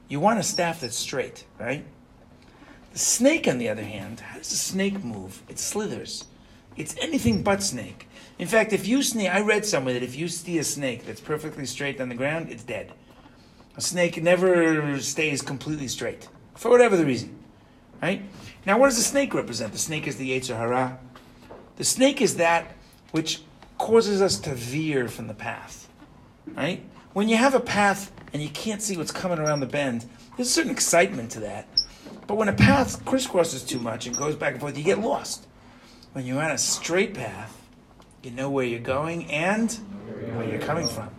You 0.08 0.20
want 0.20 0.38
a 0.38 0.42
staff 0.42 0.80
that's 0.80 0.96
straight, 0.96 1.44
right? 1.58 1.84
The 2.92 2.98
snake, 2.98 3.46
on 3.46 3.58
the 3.58 3.68
other 3.68 3.84
hand, 3.84 4.20
how 4.20 4.38
does 4.38 4.52
a 4.52 4.56
snake 4.56 5.04
move? 5.04 5.42
It 5.48 5.58
slithers. 5.58 6.24
It's 6.78 6.96
anything 6.98 7.42
but 7.42 7.62
snake. 7.62 8.08
In 8.38 8.46
fact, 8.46 8.72
if 8.72 8.86
you 8.86 9.02
snake, 9.02 9.30
I 9.30 9.40
read 9.40 9.66
somewhere 9.66 9.94
that 9.94 10.02
if 10.04 10.14
you 10.14 10.28
see 10.28 10.58
a 10.58 10.64
snake 10.64 11.04
that's 11.04 11.20
perfectly 11.20 11.66
straight 11.66 12.00
on 12.00 12.08
the 12.08 12.14
ground, 12.14 12.50
it's 12.50 12.62
dead. 12.62 12.92
A 13.76 13.80
snake 13.80 14.22
never 14.22 14.98
stays 15.00 15.42
completely 15.42 15.88
straight 15.88 16.28
for 16.54 16.70
whatever 16.70 16.96
the 16.96 17.04
reason, 17.04 17.36
right? 18.00 18.22
Now, 18.64 18.78
what 18.78 18.86
does 18.86 18.96
the 18.96 19.02
snake 19.02 19.34
represent? 19.34 19.72
The 19.72 19.78
snake 19.78 20.06
is 20.06 20.16
the 20.16 20.30
Yetzer 20.30 20.56
Hara. 20.56 21.00
The 21.76 21.84
snake 21.84 22.22
is 22.22 22.36
that 22.36 22.76
which 23.10 23.42
causes 23.76 24.22
us 24.22 24.38
to 24.40 24.54
veer 24.54 25.08
from 25.08 25.26
the 25.26 25.34
path, 25.34 25.88
right? 26.54 26.80
When 27.12 27.28
you 27.28 27.36
have 27.36 27.54
a 27.56 27.60
path 27.60 28.12
and 28.32 28.40
you 28.40 28.50
can't 28.50 28.80
see 28.80 28.96
what's 28.96 29.10
coming 29.10 29.40
around 29.40 29.60
the 29.60 29.66
bend, 29.66 30.06
there's 30.36 30.48
a 30.48 30.52
certain 30.52 30.70
excitement 30.70 31.32
to 31.32 31.40
that. 31.40 31.66
But 32.28 32.36
when 32.36 32.48
a 32.48 32.52
path 32.52 33.04
crisscrosses 33.04 33.66
too 33.66 33.80
much 33.80 34.06
and 34.06 34.16
goes 34.16 34.36
back 34.36 34.52
and 34.52 34.60
forth, 34.60 34.78
you 34.78 34.84
get 34.84 35.00
lost. 35.00 35.46
When 36.18 36.26
you're 36.26 36.42
on 36.42 36.50
a 36.50 36.58
straight 36.58 37.14
path, 37.14 37.56
you 38.24 38.32
know 38.32 38.50
where 38.50 38.64
you're 38.64 38.80
going 38.80 39.30
and 39.30 39.70
where 40.34 40.50
you're 40.50 40.58
coming 40.58 40.88
from. 40.88 41.10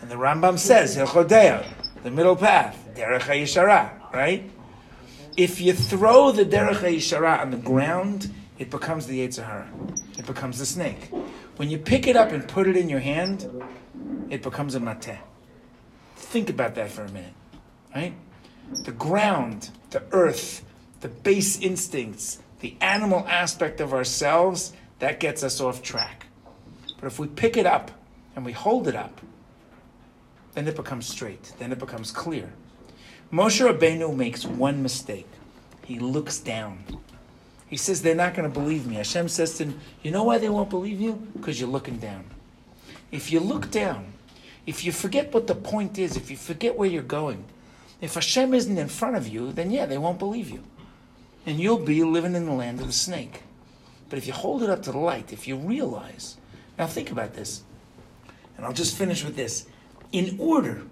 And 0.00 0.08
the 0.08 0.14
Rambam 0.14 0.60
says, 0.60 0.94
the 0.94 2.10
middle 2.12 2.36
path, 2.36 2.88
Derech 2.94 3.22
HaYishara, 3.22 4.12
right? 4.12 4.48
If 5.36 5.60
you 5.60 5.72
throw 5.72 6.30
the 6.30 6.44
Derech 6.44 6.76
HaYishara 6.76 7.40
on 7.40 7.50
the 7.50 7.56
ground, 7.56 8.32
it 8.60 8.70
becomes 8.70 9.08
the 9.08 9.26
Yetzer 9.26 9.44
Hara. 9.44 9.68
It 10.16 10.24
becomes 10.24 10.60
the 10.60 10.66
snake. 10.66 11.10
When 11.56 11.68
you 11.68 11.76
pick 11.76 12.06
it 12.06 12.14
up 12.14 12.30
and 12.30 12.46
put 12.46 12.68
it 12.68 12.76
in 12.76 12.88
your 12.88 13.00
hand, 13.00 13.50
it 14.30 14.44
becomes 14.44 14.76
a 14.76 14.78
mateh. 14.78 15.18
Think 16.14 16.48
about 16.48 16.76
that 16.76 16.92
for 16.92 17.02
a 17.02 17.10
minute, 17.10 17.34
right? 17.92 18.14
The 18.84 18.92
ground, 18.92 19.70
the 19.90 20.04
earth, 20.12 20.64
the 21.00 21.08
base 21.08 21.58
instincts, 21.58 22.38
the 22.60 22.76
animal 22.80 23.24
aspect 23.28 23.80
of 23.80 23.92
ourselves, 23.92 24.72
that 24.98 25.20
gets 25.20 25.42
us 25.42 25.60
off 25.60 25.82
track. 25.82 26.26
But 27.00 27.06
if 27.06 27.18
we 27.18 27.28
pick 27.28 27.56
it 27.56 27.66
up 27.66 27.90
and 28.34 28.44
we 28.44 28.52
hold 28.52 28.88
it 28.88 28.96
up, 28.96 29.20
then 30.54 30.66
it 30.66 30.76
becomes 30.76 31.06
straight, 31.06 31.52
then 31.58 31.70
it 31.70 31.78
becomes 31.78 32.10
clear. 32.10 32.52
Moshe 33.32 33.64
Rabbeinu 33.64 34.14
makes 34.16 34.44
one 34.44 34.82
mistake. 34.82 35.28
He 35.84 35.98
looks 35.98 36.38
down. 36.38 36.84
He 37.68 37.76
says, 37.76 38.02
They're 38.02 38.14
not 38.14 38.34
going 38.34 38.50
to 38.50 38.60
believe 38.60 38.86
me. 38.86 38.96
Hashem 38.96 39.28
says 39.28 39.56
to 39.58 39.64
him, 39.64 39.80
You 40.02 40.10
know 40.10 40.24
why 40.24 40.38
they 40.38 40.48
won't 40.48 40.70
believe 40.70 41.00
you? 41.00 41.12
Because 41.34 41.60
you're 41.60 41.68
looking 41.68 41.98
down. 41.98 42.24
If 43.12 43.30
you 43.30 43.40
look 43.40 43.70
down, 43.70 44.12
if 44.66 44.84
you 44.84 44.92
forget 44.92 45.32
what 45.32 45.46
the 45.46 45.54
point 45.54 45.98
is, 45.98 46.16
if 46.16 46.30
you 46.30 46.36
forget 46.36 46.76
where 46.76 46.88
you're 46.88 47.02
going, 47.02 47.44
if 48.00 48.14
Hashem 48.14 48.54
isn't 48.54 48.76
in 48.76 48.88
front 48.88 49.16
of 49.16 49.28
you, 49.28 49.52
then 49.52 49.70
yeah, 49.70 49.86
they 49.86 49.98
won't 49.98 50.18
believe 50.18 50.50
you. 50.50 50.62
And 51.46 51.58
you'll 51.58 51.78
be 51.78 52.04
living 52.04 52.34
in 52.34 52.46
the 52.46 52.52
land 52.52 52.80
of 52.80 52.86
the 52.86 52.92
snake. 52.92 53.42
But 54.08 54.18
if 54.18 54.26
you 54.26 54.32
hold 54.32 54.62
it 54.62 54.70
up 54.70 54.82
to 54.84 54.92
the 54.92 54.98
light, 54.98 55.32
if 55.32 55.46
you 55.46 55.56
realize, 55.56 56.36
now 56.78 56.86
think 56.86 57.10
about 57.10 57.34
this, 57.34 57.62
and 58.56 58.64
I'll 58.64 58.72
just 58.72 58.96
finish 58.96 59.24
with 59.24 59.36
this. 59.36 59.66
In 60.12 60.36
order 60.38 60.82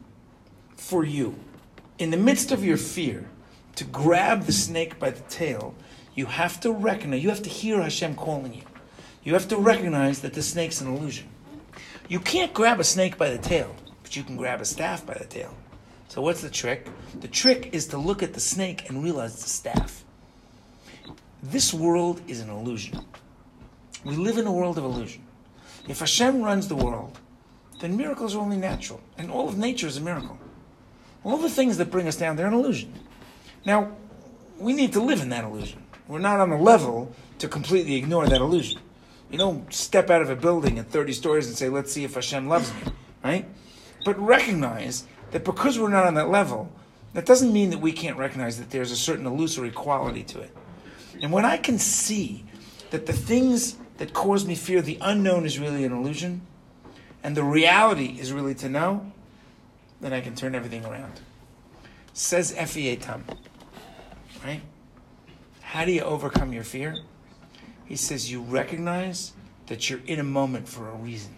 for 0.76 1.04
you, 1.04 1.36
in 1.98 2.10
the 2.10 2.16
midst 2.16 2.52
of 2.52 2.64
your 2.64 2.76
fear, 2.76 3.28
to 3.76 3.84
grab 3.84 4.42
the 4.42 4.52
snake 4.52 4.98
by 4.98 5.10
the 5.10 5.22
tail, 5.22 5.74
you 6.14 6.26
have 6.26 6.60
to 6.60 6.72
recognize, 6.72 7.22
you 7.22 7.28
have 7.28 7.42
to 7.42 7.50
hear 7.50 7.82
Hashem 7.82 8.16
calling 8.16 8.54
you. 8.54 8.62
You 9.22 9.34
have 9.34 9.48
to 9.48 9.56
recognize 9.56 10.20
that 10.20 10.34
the 10.34 10.42
snake's 10.42 10.80
an 10.80 10.94
illusion. 10.94 11.28
You 12.08 12.20
can't 12.20 12.54
grab 12.54 12.80
a 12.80 12.84
snake 12.84 13.18
by 13.18 13.30
the 13.30 13.38
tail, 13.38 13.74
but 14.02 14.16
you 14.16 14.22
can 14.22 14.36
grab 14.36 14.60
a 14.60 14.64
staff 14.64 15.04
by 15.04 15.14
the 15.14 15.24
tail. 15.24 15.54
So 16.08 16.22
what's 16.22 16.40
the 16.40 16.48
trick? 16.48 16.88
The 17.20 17.28
trick 17.28 17.70
is 17.72 17.88
to 17.88 17.98
look 17.98 18.22
at 18.22 18.32
the 18.32 18.40
snake 18.40 18.88
and 18.88 19.02
realize 19.02 19.34
a 19.34 19.48
staff. 19.48 20.04
This 21.50 21.72
world 21.72 22.20
is 22.26 22.40
an 22.40 22.50
illusion. 22.50 22.98
We 24.04 24.16
live 24.16 24.36
in 24.36 24.48
a 24.48 24.52
world 24.52 24.78
of 24.78 24.84
illusion. 24.84 25.22
If 25.86 26.00
Hashem 26.00 26.42
runs 26.42 26.66
the 26.66 26.74
world, 26.74 27.20
then 27.80 27.96
miracles 27.96 28.34
are 28.34 28.40
only 28.40 28.56
natural, 28.56 29.00
and 29.16 29.30
all 29.30 29.48
of 29.48 29.56
nature 29.56 29.86
is 29.86 29.96
a 29.96 30.00
miracle. 30.00 30.38
All 31.22 31.36
the 31.36 31.48
things 31.48 31.76
that 31.76 31.88
bring 31.88 32.08
us 32.08 32.16
down, 32.16 32.34
they're 32.34 32.48
an 32.48 32.52
illusion. 32.52 32.92
Now, 33.64 33.92
we 34.58 34.72
need 34.72 34.92
to 34.94 35.00
live 35.00 35.20
in 35.20 35.28
that 35.28 35.44
illusion. 35.44 35.84
We're 36.08 36.18
not 36.18 36.40
on 36.40 36.50
the 36.50 36.56
level 36.56 37.14
to 37.38 37.46
completely 37.46 37.94
ignore 37.94 38.26
that 38.26 38.40
illusion. 38.40 38.80
You 39.30 39.38
don't 39.38 39.72
step 39.72 40.10
out 40.10 40.22
of 40.22 40.30
a 40.30 40.36
building 40.36 40.80
at 40.80 40.88
30 40.88 41.12
stories 41.12 41.46
and 41.46 41.56
say, 41.56 41.68
let's 41.68 41.92
see 41.92 42.02
if 42.02 42.14
Hashem 42.14 42.48
loves 42.48 42.74
me, 42.74 42.92
right? 43.22 43.46
But 44.04 44.18
recognize 44.18 45.04
that 45.30 45.44
because 45.44 45.78
we're 45.78 45.90
not 45.90 46.06
on 46.06 46.14
that 46.14 46.28
level, 46.28 46.72
that 47.12 47.24
doesn't 47.24 47.52
mean 47.52 47.70
that 47.70 47.80
we 47.80 47.92
can't 47.92 48.18
recognize 48.18 48.58
that 48.58 48.70
there's 48.70 48.90
a 48.90 48.96
certain 48.96 49.26
illusory 49.26 49.70
quality 49.70 50.24
to 50.24 50.40
it. 50.40 50.50
And 51.26 51.32
when 51.32 51.44
I 51.44 51.56
can 51.56 51.80
see 51.80 52.44
that 52.90 53.06
the 53.06 53.12
things 53.12 53.74
that 53.96 54.14
cause 54.14 54.46
me 54.46 54.54
fear, 54.54 54.80
the 54.80 54.96
unknown 55.00 55.44
is 55.44 55.58
really 55.58 55.84
an 55.84 55.90
illusion, 55.90 56.42
and 57.24 57.36
the 57.36 57.42
reality 57.42 58.16
is 58.20 58.32
really 58.32 58.54
to 58.54 58.68
know, 58.68 59.10
then 60.00 60.12
I 60.12 60.20
can 60.20 60.36
turn 60.36 60.54
everything 60.54 60.84
around. 60.84 61.18
Says 62.12 62.54
Effi 62.56 62.96
Eitam, 62.96 63.22
right? 64.44 64.60
How 65.62 65.84
do 65.84 65.90
you 65.90 66.02
overcome 66.02 66.52
your 66.52 66.62
fear? 66.62 66.94
He 67.86 67.96
says 67.96 68.30
you 68.30 68.40
recognize 68.40 69.32
that 69.66 69.90
you're 69.90 70.02
in 70.06 70.20
a 70.20 70.22
moment 70.22 70.68
for 70.68 70.88
a 70.88 70.94
reason. 70.94 71.34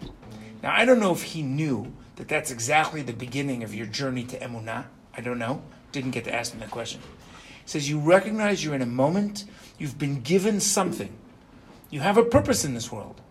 Now, 0.61 0.71
I 0.71 0.85
don't 0.85 0.99
know 0.99 1.13
if 1.13 1.23
he 1.23 1.41
knew 1.41 1.91
that 2.17 2.27
that's 2.27 2.51
exactly 2.51 3.01
the 3.01 3.13
beginning 3.13 3.63
of 3.63 3.73
your 3.73 3.87
journey 3.87 4.25
to 4.25 4.37
Emunah. 4.37 4.85
I 5.17 5.21
don't 5.21 5.39
know. 5.39 5.63
Didn't 5.91 6.11
get 6.11 6.25
to 6.25 6.31
ask 6.35 6.53
him 6.53 6.59
that 6.59 6.69
question. 6.69 7.01
He 7.01 7.71
says 7.71 7.89
you 7.89 7.99
recognize 7.99 8.63
you're 8.63 8.75
in 8.75 8.83
a 8.83 8.85
moment, 8.85 9.45
you've 9.79 9.97
been 9.97 10.21
given 10.21 10.59
something. 10.59 11.11
You 11.89 12.01
have 12.01 12.17
a 12.17 12.23
purpose 12.23 12.63
in 12.63 12.75
this 12.75 12.91
world. 12.91 13.21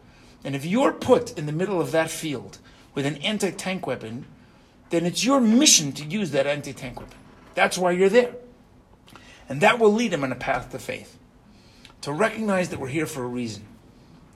And 0.43 0.57
if 0.57 0.65
you're 0.65 0.93
put 0.93 1.39
in 1.39 1.47
the 1.47 1.53
middle 1.53 1.81
of 1.81 1.93
that 1.93 2.11
field 2.11 2.59
with 2.95 3.07
an 3.07 3.17
anti 3.19 3.53
tank 3.53 3.87
weapon, 3.87 4.27
then 4.91 5.07
it's 5.07 5.25
your 5.25 5.41
mission 5.41 5.93
to 5.93 6.05
use 6.05 6.33
that 6.33 6.47
anti 6.47 6.73
tank 6.73 6.99
weapon. 6.99 7.19
That's 7.55 7.79
why 7.79 7.93
you're 7.93 8.09
there. 8.09 8.35
And 9.49 9.61
that 9.61 9.79
will 9.79 9.93
lead 9.93 10.13
him 10.13 10.25
on 10.25 10.33
a 10.33 10.37
path 10.37 10.71
to 10.73 10.79
faith. 10.79 11.17
To 12.03 12.13
recognize 12.13 12.69
that 12.71 12.81
we're 12.81 12.89
here 12.89 13.07
for 13.07 13.25
a 13.25 13.29
reason. 13.29 13.65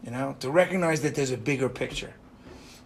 You 0.05 0.11
know, 0.11 0.37
to 0.41 0.51
recognize 0.51 1.03
that 1.03 1.15
there's 1.15 1.31
a 1.31 1.37
bigger 1.37 1.69
picture. 1.69 2.15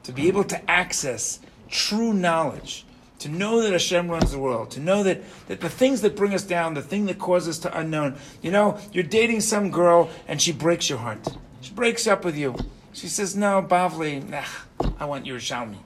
To 0.04 0.12
be 0.12 0.28
able 0.28 0.44
to 0.44 0.70
access 0.70 1.40
true 1.68 2.12
knowledge. 2.12 2.85
To 3.20 3.28
know 3.28 3.62
that 3.62 3.72
Hashem 3.72 4.10
runs 4.10 4.30
the 4.30 4.38
world. 4.38 4.70
To 4.72 4.80
know 4.80 5.02
that, 5.02 5.22
that 5.48 5.60
the 5.60 5.70
things 5.70 6.02
that 6.02 6.16
bring 6.16 6.34
us 6.34 6.42
down, 6.42 6.74
the 6.74 6.82
thing 6.82 7.06
that 7.06 7.18
causes 7.18 7.56
us 7.56 7.58
to 7.60 7.78
unknown. 7.78 8.16
You 8.42 8.50
know, 8.50 8.78
you're 8.92 9.04
dating 9.04 9.40
some 9.40 9.70
girl 9.70 10.10
and 10.28 10.40
she 10.40 10.52
breaks 10.52 10.90
your 10.90 10.98
heart. 10.98 11.26
She 11.62 11.72
breaks 11.72 12.06
up 12.06 12.24
with 12.24 12.36
you. 12.36 12.54
She 12.92 13.08
says, 13.08 13.34
no, 13.36 13.62
Bavli, 13.62 14.26
nah, 14.28 14.44
I 14.98 15.06
want 15.06 15.26
Yerushalmi. 15.26 15.78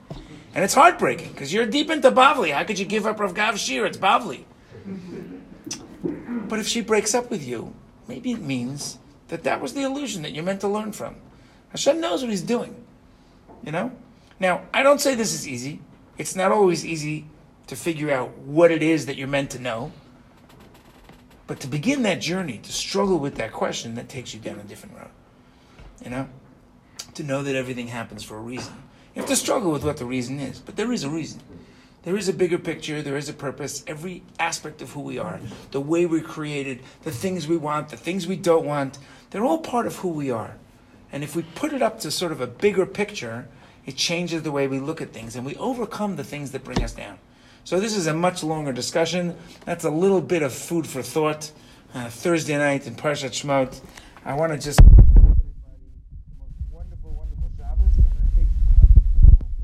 And 0.53 0.63
it's 0.63 0.73
heartbreaking 0.73 1.29
because 1.29 1.53
you're 1.53 1.65
deep 1.65 1.89
into 1.89 2.11
Bavli. 2.11 2.53
How 2.53 2.63
could 2.63 2.79
you 2.79 2.85
give 2.85 3.05
up 3.05 3.19
Rav 3.19 3.33
Gav 3.33 3.57
Shir? 3.57 3.85
It's 3.85 3.97
Bavli. 3.97 4.43
But 6.51 6.59
if 6.59 6.67
she 6.67 6.81
breaks 6.81 7.15
up 7.15 7.29
with 7.29 7.47
you, 7.47 7.73
maybe 8.07 8.31
it 8.31 8.41
means 8.41 8.97
that 9.29 9.43
that 9.43 9.61
was 9.61 9.73
the 9.73 9.83
illusion 9.83 10.21
that 10.23 10.33
you're 10.33 10.43
meant 10.43 10.59
to 10.61 10.67
learn 10.67 10.91
from. 10.91 11.15
Hashem 11.69 12.01
knows 12.01 12.21
what 12.21 12.29
He's 12.29 12.41
doing. 12.41 12.75
You 13.63 13.71
know? 13.71 13.91
Now, 14.39 14.63
I 14.73 14.83
don't 14.83 14.99
say 14.99 15.15
this 15.15 15.33
is 15.33 15.47
easy. 15.47 15.79
It's 16.21 16.35
not 16.35 16.51
always 16.51 16.85
easy 16.85 17.25
to 17.65 17.75
figure 17.75 18.11
out 18.11 18.37
what 18.37 18.69
it 18.69 18.83
is 18.83 19.07
that 19.07 19.15
you're 19.15 19.27
meant 19.27 19.49
to 19.51 19.59
know. 19.59 19.91
But 21.47 21.59
to 21.61 21.67
begin 21.67 22.03
that 22.03 22.21
journey, 22.21 22.59
to 22.59 22.71
struggle 22.71 23.17
with 23.17 23.37
that 23.37 23.51
question, 23.51 23.95
that 23.95 24.07
takes 24.07 24.31
you 24.31 24.39
down 24.39 24.59
a 24.59 24.63
different 24.63 24.97
road. 24.99 25.09
You 26.03 26.11
know? 26.11 26.29
To 27.15 27.23
know 27.23 27.41
that 27.41 27.55
everything 27.55 27.87
happens 27.87 28.23
for 28.23 28.37
a 28.37 28.39
reason. 28.39 28.75
You 29.15 29.21
have 29.23 29.29
to 29.29 29.35
struggle 29.35 29.71
with 29.71 29.83
what 29.83 29.97
the 29.97 30.05
reason 30.05 30.39
is, 30.39 30.59
but 30.59 30.75
there 30.75 30.93
is 30.93 31.03
a 31.03 31.09
reason. 31.09 31.41
There 32.03 32.15
is 32.15 32.29
a 32.29 32.33
bigger 32.33 32.59
picture, 32.59 33.01
there 33.01 33.17
is 33.17 33.27
a 33.27 33.33
purpose. 33.33 33.83
Every 33.87 34.21
aspect 34.37 34.83
of 34.83 34.91
who 34.91 35.01
we 35.01 35.17
are, 35.17 35.39
the 35.71 35.81
way 35.81 36.05
we're 36.05 36.21
created, 36.21 36.81
the 37.01 37.09
things 37.09 37.47
we 37.47 37.57
want, 37.57 37.89
the 37.89 37.97
things 37.97 38.27
we 38.27 38.37
don't 38.37 38.65
want, 38.65 38.99
they're 39.31 39.43
all 39.43 39.57
part 39.57 39.87
of 39.87 39.95
who 39.97 40.09
we 40.09 40.29
are. 40.29 40.55
And 41.11 41.23
if 41.23 41.35
we 41.35 41.41
put 41.41 41.73
it 41.73 41.81
up 41.81 41.99
to 42.01 42.11
sort 42.11 42.31
of 42.31 42.41
a 42.41 42.47
bigger 42.47 42.85
picture, 42.85 43.47
it 43.85 43.95
changes 43.95 44.43
the 44.43 44.51
way 44.51 44.67
we 44.67 44.79
look 44.79 45.01
at 45.01 45.11
things 45.11 45.35
and 45.35 45.45
we 45.45 45.55
overcome 45.55 46.15
the 46.15 46.23
things 46.23 46.51
that 46.51 46.63
bring 46.63 46.83
us 46.83 46.93
down. 46.93 47.17
So 47.63 47.79
this 47.79 47.95
is 47.95 48.07
a 48.07 48.13
much 48.13 48.43
longer 48.43 48.73
discussion. 48.73 49.35
That's 49.65 49.83
a 49.83 49.89
little 49.89 50.21
bit 50.21 50.41
of 50.41 50.53
food 50.53 50.87
for 50.87 51.01
thought. 51.01 51.51
Uh, 51.93 52.09
Thursday 52.09 52.57
night 52.57 52.87
in 52.87 52.95
Parshat 52.95 53.31
Shemot. 53.31 53.81
I 54.23 54.33
want 54.33 54.53
to 54.53 54.57
just 54.57 54.79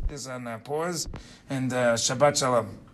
this 0.07 0.27
on 0.27 0.47
uh, 0.47 0.57
pause 0.57 1.07
and 1.49 1.71
uh, 1.71 1.93
Shabbat 1.93 2.37
Shalom. 2.37 2.86